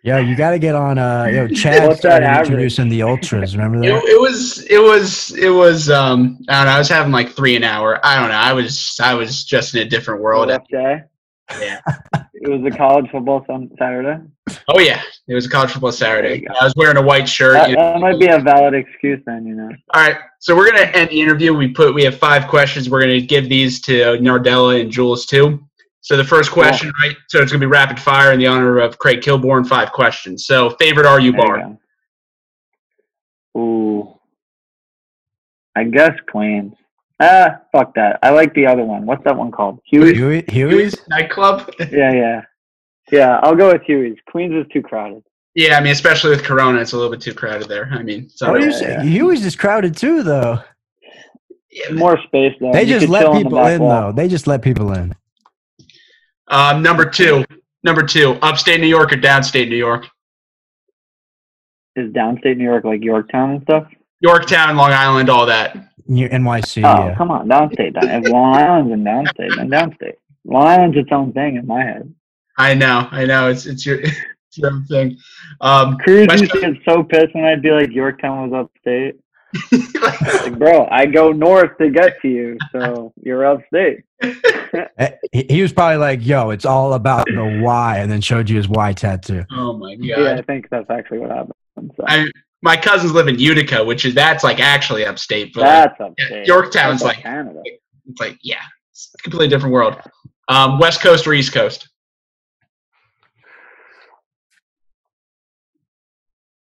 Yo, 0.03 0.17
you 0.17 0.35
got 0.35 0.51
to 0.51 0.59
get 0.59 0.73
on. 0.73 0.97
Uh, 0.97 1.25
yo, 1.25 1.47
Chad 1.55 1.87
What's 1.87 2.01
that 2.01 2.09
started 2.09 2.25
average? 2.25 2.47
introducing 2.47 2.89
the 2.89 3.03
ultras. 3.03 3.55
Remember 3.55 3.79
that? 3.79 4.03
it 4.03 4.19
was 4.19 4.65
it 4.65 4.81
was 4.81 5.31
it 5.37 5.49
was 5.49 5.89
um 5.91 6.39
I 6.49 6.57
don't 6.57 6.65
know. 6.65 6.71
I 6.71 6.77
was 6.79 6.89
having 6.89 7.11
like 7.11 7.29
three 7.29 7.55
an 7.55 7.63
hour. 7.63 7.99
I 8.03 8.19
don't 8.19 8.29
know. 8.29 8.35
I 8.35 8.53
was 8.53 8.99
I 9.01 9.13
was 9.13 9.43
just 9.43 9.75
in 9.75 9.81
a 9.85 9.89
different 9.89 10.21
world. 10.21 10.49
Rough 10.49 10.67
day. 10.67 11.03
Yeah. 11.59 11.81
It 12.43 12.49
was 12.49 12.73
a 12.73 12.75
college 12.75 13.05
football 13.11 13.45
on 13.49 13.69
Saturday. 13.77 14.19
Oh 14.67 14.79
yeah, 14.79 15.01
it 15.27 15.33
was 15.33 15.45
a 15.45 15.49
college 15.49 15.71
football 15.71 15.91
Saturday. 15.91 16.45
I 16.47 16.63
was 16.63 16.73
wearing 16.75 16.97
a 16.97 17.01
white 17.01 17.27
shirt. 17.27 17.53
That, 17.53 17.69
you 17.69 17.75
know. 17.75 17.93
that 17.93 17.99
might 17.99 18.19
be 18.19 18.27
a 18.27 18.39
valid 18.39 18.73
excuse 18.73 19.19
then, 19.25 19.45
you 19.45 19.55
know. 19.55 19.69
All 19.93 20.01
right, 20.01 20.17
so 20.39 20.55
we're 20.55 20.71
gonna 20.71 20.89
end 20.91 21.09
the 21.09 21.21
interview. 21.21 21.53
We 21.53 21.69
put 21.69 21.93
we 21.93 22.03
have 22.03 22.17
five 22.17 22.47
questions. 22.47 22.89
We're 22.89 23.01
gonna 23.01 23.21
give 23.21 23.49
these 23.49 23.81
to 23.81 24.17
Nardella 24.19 24.81
and 24.81 24.91
Jules 24.91 25.25
too. 25.25 25.63
So 26.01 26.17
the 26.17 26.23
first 26.23 26.51
question, 26.51 26.91
right? 27.01 27.15
So 27.29 27.41
it's 27.41 27.51
gonna 27.51 27.59
be 27.59 27.67
rapid 27.67 27.99
fire 27.99 28.31
in 28.33 28.39
the 28.39 28.47
honor 28.47 28.79
of 28.79 28.97
Craig 28.97 29.21
Kilborn. 29.21 29.67
Five 29.67 29.91
questions. 29.91 30.45
So 30.45 30.71
favorite 30.71 31.05
RU 31.05 31.15
There 31.17 31.25
you 31.25 31.33
bar? 31.37 31.77
go. 33.53 33.59
Ooh. 33.59 34.19
I 35.75 35.83
guess 35.85 36.11
Queens. 36.29 36.73
Ah, 37.19 37.61
fuck 37.71 37.93
that. 37.95 38.17
I 38.23 38.31
like 38.31 38.53
the 38.55 38.65
other 38.65 38.83
one. 38.83 39.05
What's 39.05 39.23
that 39.25 39.37
one 39.37 39.51
called? 39.51 39.79
Huey's? 39.85 40.17
Huey, 40.17 40.43
Huey's? 40.49 41.07
nightclub. 41.07 41.71
Yeah, 41.79 42.11
yeah. 42.11 42.41
Yeah, 43.11 43.39
I'll 43.43 43.55
go 43.55 43.71
with 43.73 43.81
Huey's. 43.83 44.17
Queens 44.29 44.53
is 44.53 44.65
too 44.71 44.81
crowded. 44.81 45.23
yeah, 45.55 45.77
I 45.77 45.81
mean, 45.81 45.91
especially 45.91 46.29
with 46.31 46.43
Corona, 46.43 46.79
it's 46.79 46.93
a 46.93 46.95
little 46.95 47.11
bit 47.11 47.21
too 47.21 47.33
crowded 47.33 47.67
there. 47.67 47.89
I 47.91 48.01
mean, 48.03 48.29
so 48.29 48.49
What 48.51 48.59
do 48.61 48.65
you 48.67 48.71
yeah, 48.71 48.77
say? 48.77 48.91
yeah. 48.93 49.03
Huey's 49.03 49.45
is 49.45 49.55
crowded 49.55 49.97
too, 49.97 50.23
though. 50.23 50.59
yeah, 51.71 51.93
More 51.93 52.17
space 52.23 52.53
though. 52.59 52.71
They 52.71 52.83
You 52.83 52.99
just 52.99 53.09
let 53.09 53.21
chill 53.23 53.31
on 53.31 53.35
the 53.37 53.43
people 53.43 53.57
back 53.59 53.73
in, 53.73 53.81
wall. 53.81 54.01
though. 54.01 54.11
They 54.13 54.27
just 54.27 54.47
let 54.47 54.61
people 54.61 54.93
in. 54.93 55.13
Um, 56.47 56.81
number 56.83 57.05
two, 57.05 57.45
number 57.83 58.03
two, 58.03 58.37
upstate 58.41 58.79
New 58.81 58.87
York 58.87 59.11
or 59.13 59.17
downstate 59.17 59.69
New 59.69 59.75
York? 59.77 60.05
Is 61.95 62.11
downstate 62.13 62.57
New 62.57 62.63
York 62.63 62.85
like 62.85 63.03
Yorktown 63.03 63.51
and 63.51 63.61
stuff? 63.63 63.87
Yorktown, 64.21 64.75
Long 64.77 64.91
Island, 64.91 65.29
all 65.29 65.45
that. 65.47 65.77
New- 66.07 66.29
NYC, 66.29 66.83
Oh, 66.85 67.07
yeah. 67.07 67.15
come 67.15 67.31
on, 67.31 67.47
downstate. 67.49 67.93
Down. 67.99 68.23
Long 68.23 68.55
Island's 68.55 68.93
in 68.93 69.03
downstate, 69.03 69.55
then 69.57 69.69
downstate. 69.69 70.15
Long 70.45 70.63
Island's 70.67 70.97
its 70.97 71.09
own 71.11 71.33
thing 71.33 71.55
in 71.57 71.67
my 71.67 71.81
head. 71.83 72.13
I 72.57 72.73
know, 72.73 73.07
I 73.11 73.25
know. 73.25 73.49
It's 73.49 73.65
it's 73.65 73.85
your 73.85 73.99
it's 74.01 74.57
your 74.57 74.71
own 74.71 74.85
thing. 74.85 75.17
Um, 75.61 75.97
Cruz 75.97 76.27
West 76.27 76.41
used 76.41 76.53
to 76.53 76.61
get 76.61 76.73
so 76.87 77.03
pissed 77.03 77.33
when 77.33 77.45
I'd 77.45 77.61
be 77.61 77.71
like 77.71 77.91
Yorktown 77.91 78.49
was 78.49 78.65
upstate. 78.65 79.15
Like, 80.01 80.57
bro, 80.57 80.87
I 80.89 81.05
go 81.05 81.31
north 81.31 81.77
to 81.79 81.89
get 81.89 82.21
to 82.21 82.27
you, 82.29 82.57
so 82.71 83.13
you're 83.21 83.45
upstate. 83.45 84.03
Eh, 84.97 85.11
He, 85.33 85.45
he 85.49 85.61
was 85.61 85.73
probably 85.73 85.97
like, 85.97 86.25
yo, 86.25 86.51
it's 86.51 86.63
all 86.65 86.93
about 86.93 87.25
the 87.25 87.59
Y, 87.61 87.97
and 87.97 88.09
then 88.09 88.21
showed 88.21 88.49
you 88.49 88.55
his 88.55 88.69
Y 88.69 88.93
tattoo. 88.93 89.43
oh 89.51 89.73
my 89.77 89.95
god. 89.95 90.03
Yeah, 90.05 90.35
I 90.37 90.41
think 90.43 90.69
that's 90.69 90.89
actually 90.89 91.19
what 91.19 91.29
happened. 91.31 91.53
So. 91.97 92.05
I 92.07 92.31
my 92.61 92.77
cousins 92.77 93.11
live 93.11 93.27
in 93.27 93.37
Utica, 93.39 93.83
which 93.83 94.05
is 94.05 94.13
that's 94.15 94.43
like 94.45 94.59
actually 94.61 95.05
upstate, 95.05 95.53
but 95.53 95.61
like, 95.61 95.69
that's 95.69 95.99
upstate. 95.99 96.47
Yorktown's 96.47 97.01
That's 97.01 97.15
like- 97.17 97.23
Canada. 97.23 97.61
it's 97.65 98.19
like 98.21 98.37
yeah, 98.41 98.61
it's 98.91 99.13
a 99.19 99.21
completely 99.23 99.49
different 99.49 99.73
world. 99.73 99.95
Um, 100.47 100.79
West 100.79 101.01
Coast 101.01 101.27
or 101.27 101.33
East 101.33 101.51
Coast? 101.53 101.89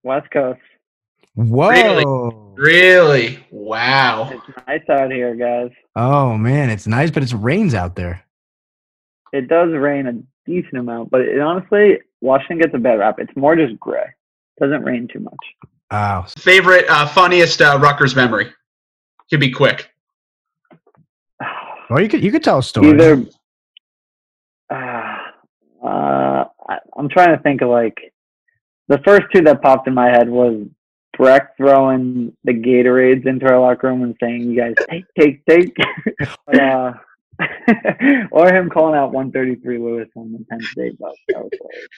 West 0.02 0.30
Coast. 0.30 0.60
Whoa. 1.34 1.70
Really? 1.70 2.04
Really? 2.56 3.46
Wow. 3.50 4.30
It's 4.30 4.58
nice 4.66 4.88
out 4.90 5.10
here, 5.10 5.34
guys. 5.34 5.70
Oh, 5.96 6.36
man, 6.36 6.70
it's 6.70 6.86
nice, 6.86 7.10
but 7.10 7.22
it 7.22 7.32
rains 7.32 7.74
out 7.74 7.96
there. 7.96 8.22
It 9.32 9.48
does 9.48 9.72
rain 9.72 10.06
a 10.06 10.12
decent 10.50 10.76
amount, 10.76 11.10
but 11.10 11.22
it, 11.22 11.40
honestly, 11.40 12.00
Washington 12.20 12.58
gets 12.58 12.74
a 12.74 12.78
bad 12.78 12.98
rap. 12.98 13.18
It's 13.18 13.34
more 13.36 13.56
just 13.56 13.78
gray. 13.80 14.04
Doesn't 14.60 14.82
rain 14.82 15.08
too 15.10 15.20
much. 15.20 15.34
Wow. 15.90 16.26
Favorite, 16.38 16.84
uh, 16.88 17.06
funniest 17.06 17.62
uh, 17.62 17.78
Rutgers 17.80 18.14
memory? 18.14 18.52
Could 19.30 19.40
be 19.40 19.50
quick. 19.50 19.88
Well, 21.88 22.00
you 22.00 22.08
could 22.08 22.22
you 22.22 22.30
could 22.30 22.44
tell 22.44 22.58
a 22.58 22.62
story. 22.62 22.90
Either. 22.90 23.24
Uh, 24.70 25.18
uh, 25.84 26.44
I, 26.68 26.78
I'm 26.96 27.08
trying 27.08 27.36
to 27.36 27.42
think 27.42 27.60
of 27.60 27.68
like 27.68 28.11
the 28.88 28.98
first 29.04 29.22
two 29.34 29.42
that 29.42 29.62
popped 29.62 29.88
in 29.88 29.94
my 29.94 30.08
head 30.08 30.28
was 30.28 30.66
Brecht 31.16 31.56
throwing 31.56 32.34
the 32.44 32.52
Gatorades 32.52 33.26
into 33.26 33.46
our 33.46 33.58
locker 33.60 33.88
room 33.88 34.02
and 34.02 34.16
saying, 34.20 34.42
"You 34.50 34.56
guys 34.56 34.74
take, 34.90 35.04
take, 35.18 35.44
take," 35.46 35.76
uh, 36.60 36.92
or 38.30 38.52
him 38.52 38.70
calling 38.70 38.94
out 38.94 39.12
133 39.12 39.78
Lewis 39.78 40.08
on 40.16 40.32
the 40.32 40.44
Penn 40.50 40.60
State 40.62 40.98
bus. 40.98 41.14
That 41.28 41.42
was 41.42 41.50
hilarious. 41.52 41.88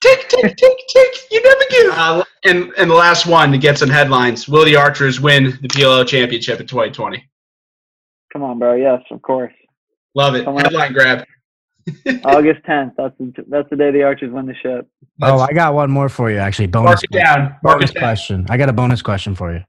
Tick, 0.00 0.28
tick, 0.28 0.56
tick, 0.56 0.78
tick. 0.88 1.14
You 1.30 1.42
never 1.42 1.64
give. 1.70 1.92
Uh, 1.92 2.24
and 2.44 2.72
and 2.78 2.90
the 2.90 2.94
last 2.94 3.26
one 3.26 3.52
to 3.52 3.58
get 3.58 3.78
some 3.78 3.90
headlines: 3.90 4.48
Will 4.48 4.64
the 4.64 4.76
Archers 4.76 5.20
win 5.20 5.58
the 5.62 5.68
PLL 5.68 6.06
championship 6.06 6.60
in 6.60 6.66
2020? 6.66 7.22
Come 8.32 8.42
on, 8.42 8.58
bro. 8.58 8.74
Yes, 8.74 9.02
of 9.10 9.20
course. 9.22 9.52
Love 10.14 10.34
it. 10.34 10.44
Someone- 10.44 10.64
Headline 10.64 10.92
grab. 10.92 11.24
August 12.24 12.62
10th. 12.64 12.92
That's 12.96 13.14
the, 13.18 13.32
that's 13.48 13.68
the 13.70 13.76
day 13.76 13.90
the 13.90 14.02
Archers 14.02 14.32
win 14.32 14.46
the 14.46 14.54
ship. 14.54 14.88
oh, 15.22 15.40
I 15.40 15.52
got 15.52 15.74
one 15.74 15.90
more 15.90 16.08
for 16.08 16.30
you, 16.30 16.38
actually. 16.38 16.66
Bonus, 16.66 16.86
Mark 16.88 17.04
it 17.04 17.12
down. 17.12 17.40
Mark 17.62 17.78
bonus 17.78 17.90
it 17.90 17.94
down. 17.94 18.02
question. 18.02 18.46
I 18.48 18.56
got 18.56 18.68
a 18.68 18.72
bonus 18.72 19.02
question 19.02 19.34
for 19.34 19.52
you. 19.52 19.62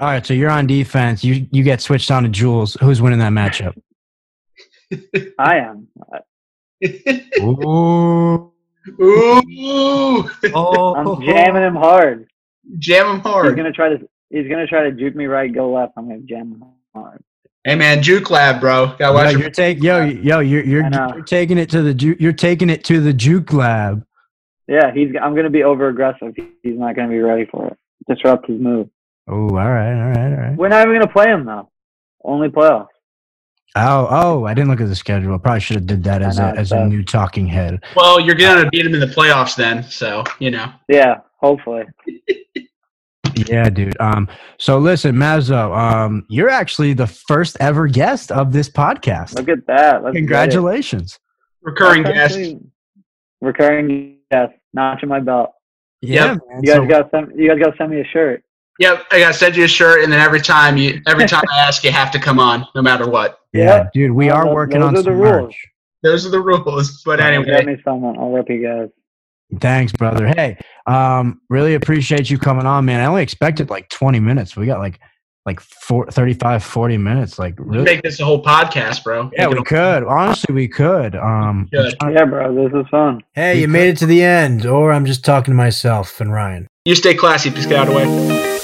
All 0.00 0.08
right, 0.08 0.24
so 0.24 0.32
you're 0.32 0.50
on 0.50 0.66
defense. 0.66 1.22
You 1.22 1.46
you 1.52 1.62
get 1.62 1.82
switched 1.82 2.10
on 2.10 2.22
to 2.22 2.28
Jules. 2.30 2.74
Who's 2.80 3.02
winning 3.02 3.18
that 3.18 3.32
matchup? 3.32 3.76
I 5.38 5.58
am. 5.58 5.88
Ooh. 7.40 8.50
Ooh. 9.00 10.30
Oh. 10.54 10.94
I'm 10.94 11.22
jamming 11.26 11.62
him 11.62 11.74
hard. 11.76 12.28
Jam 12.78 13.06
him 13.08 13.16
He's 13.16 13.22
hard. 13.24 13.56
gonna 13.56 13.72
try 13.72 13.90
to. 13.90 14.08
He's 14.30 14.48
gonna 14.48 14.66
try 14.66 14.84
to 14.84 14.92
juke 14.92 15.14
me 15.14 15.26
right, 15.26 15.52
go 15.52 15.70
left. 15.72 15.92
I'm 15.98 16.08
gonna 16.08 16.20
jam 16.20 16.52
him 16.52 16.64
hard. 16.94 17.22
Hey 17.64 17.76
man, 17.76 18.02
Juke 18.02 18.30
Lab, 18.30 18.60
bro. 18.60 18.94
Got 18.98 19.12
to 19.12 19.22
Yo, 19.22 19.30
you're 19.30 19.40
your 19.40 19.50
take, 19.50 19.82
yo, 19.82 20.04
yo, 20.04 20.40
you're 20.40 20.62
you're, 20.64 20.90
you're 20.90 21.22
taking 21.22 21.56
it 21.56 21.70
to 21.70 21.80
the 21.80 21.94
ju- 21.94 22.16
you're 22.20 22.34
taking 22.34 22.68
it 22.68 22.84
to 22.84 23.00
the 23.00 23.12
juke 23.12 23.54
lab. 23.54 24.04
Yeah, 24.68 24.92
he's. 24.92 25.14
I'm 25.20 25.34
gonna 25.34 25.48
be 25.48 25.62
over 25.62 25.88
aggressive. 25.88 26.34
He's 26.36 26.78
not 26.78 26.94
gonna 26.94 27.08
be 27.08 27.20
ready 27.20 27.46
for 27.46 27.68
it. 27.68 27.78
Disrupt 28.06 28.48
his 28.48 28.60
move. 28.60 28.90
Oh, 29.28 29.48
all 29.48 29.50
right, 29.50 29.94
all 29.94 30.10
right, 30.10 30.32
all 30.32 30.48
right. 30.48 30.56
We're 30.58 30.68
not 30.68 30.86
even 30.86 31.00
gonna 31.00 31.10
play 31.10 31.24
him 31.26 31.46
though. 31.46 31.70
Only 32.22 32.48
playoffs. 32.48 32.88
Oh, 33.76 34.06
oh, 34.10 34.44
I 34.44 34.52
didn't 34.52 34.68
look 34.68 34.82
at 34.82 34.88
the 34.88 34.94
schedule. 34.94 35.38
Probably 35.38 35.60
should 35.60 35.76
have 35.76 35.86
did 35.86 36.04
that 36.04 36.20
as 36.20 36.38
know, 36.38 36.48
a 36.48 36.50
it's 36.50 36.58
as 36.58 36.72
a 36.72 36.84
new 36.84 37.02
talking 37.02 37.46
head. 37.46 37.82
Well, 37.96 38.20
you're 38.20 38.34
gonna 38.34 38.68
beat 38.68 38.84
him 38.84 38.92
in 38.92 39.00
the 39.00 39.06
playoffs 39.06 39.56
then, 39.56 39.84
so 39.84 40.22
you 40.38 40.50
know. 40.50 40.70
Yeah, 40.88 41.20
hopefully. 41.40 41.84
Yeah, 43.36 43.68
dude. 43.70 43.96
Um, 44.00 44.28
so 44.58 44.78
listen, 44.78 45.14
Mazzo, 45.16 45.76
um, 45.76 46.24
you're 46.28 46.50
actually 46.50 46.92
the 46.94 47.06
first 47.06 47.56
ever 47.60 47.86
guest 47.86 48.30
of 48.32 48.52
this 48.52 48.68
podcast. 48.68 49.34
Look 49.34 49.48
at 49.48 49.66
that. 49.66 50.02
Let's. 50.04 50.14
Congratulations. 50.16 51.18
Recurring 51.62 52.02
guest. 52.02 52.38
Recurring 53.40 54.18
guest. 54.30 54.52
Notch 54.72 55.02
in 55.02 55.08
my 55.08 55.20
belt. 55.20 55.50
Yeah, 56.00 56.32
Yep. 56.32 56.38
You 56.60 56.62
guys 56.66 56.74
So- 56.76 56.86
got 56.86 57.10
some. 57.10 57.30
You 57.34 57.48
guys 57.48 57.58
got 57.58 57.70
to 57.70 57.76
send 57.76 57.90
me 57.90 58.00
a 58.00 58.04
shirt. 58.04 58.42
Yep, 58.80 59.04
I 59.12 59.20
gotta 59.20 59.32
send 59.34 59.54
you 59.56 59.64
a 59.64 59.68
shirt, 59.68 60.02
and 60.02 60.12
then 60.12 60.18
every 60.18 60.40
time 60.40 60.76
you, 60.76 61.00
every 61.06 61.26
time 61.28 61.44
I 61.52 61.60
ask, 61.60 61.84
you 61.84 61.92
have 61.92 62.10
to 62.10 62.18
come 62.18 62.40
on, 62.40 62.66
no 62.74 62.82
matter 62.82 63.08
what. 63.08 63.38
yeah, 63.52 63.62
Yeah. 63.64 63.86
dude, 63.94 64.10
we 64.10 64.30
are 64.30 64.44
those- 64.46 64.52
working 64.54 64.80
those 64.80 64.88
on 64.88 64.94
are 64.94 65.02
some 65.04 65.04
the 65.04 65.12
rules. 65.12 65.44
merch. 65.46 65.66
Those 66.02 66.26
are 66.26 66.30
the 66.30 66.40
rules. 66.40 67.00
But 67.04 67.18
Get 67.20 67.32
anyway, 67.32 67.64
me 67.64 67.76
someone. 67.84 68.18
I'll 68.18 68.32
rip 68.32 68.50
you 68.50 68.62
guys. 68.66 68.88
Thanks, 69.60 69.92
brother. 69.92 70.26
Hey, 70.28 70.56
um, 70.86 71.40
really 71.48 71.74
appreciate 71.74 72.30
you 72.30 72.38
coming 72.38 72.66
on, 72.66 72.84
man. 72.84 73.00
I 73.00 73.06
only 73.06 73.22
expected 73.22 73.70
like 73.70 73.88
20 73.88 74.20
minutes. 74.20 74.56
We 74.56 74.66
got 74.66 74.78
like 74.80 75.00
like 75.46 75.60
four, 75.60 76.06
35, 76.10 76.64
40 76.64 76.96
minutes. 76.96 77.38
Like 77.38 77.54
really? 77.58 77.84
make 77.84 78.02
this 78.02 78.18
a 78.18 78.24
whole 78.24 78.42
podcast, 78.42 79.04
bro. 79.04 79.30
Yeah, 79.34 79.46
Make 79.46 79.54
we 79.56 79.60
it 79.60 79.66
could. 79.66 80.04
Honestly, 80.04 80.54
we 80.54 80.68
could. 80.68 81.14
Um, 81.14 81.68
We 81.70 81.78
could. 81.78 81.94
Yeah, 82.14 82.24
bro. 82.24 82.54
This 82.54 82.72
is 82.80 82.88
fun. 82.90 83.22
Hey, 83.34 83.56
you 83.56 83.62
you 83.62 83.68
made 83.68 83.88
it 83.90 83.98
to 83.98 84.06
the 84.06 84.22
end, 84.22 84.64
or 84.64 84.90
I'm 84.92 85.04
just 85.04 85.22
talking 85.24 85.52
to 85.52 85.56
myself 85.56 86.18
and 86.20 86.32
Ryan. 86.32 86.64
a- 86.64 86.88
You 86.88 86.94
stay 86.94 87.14
classy, 87.14 87.50
Piscataway. 87.50 88.63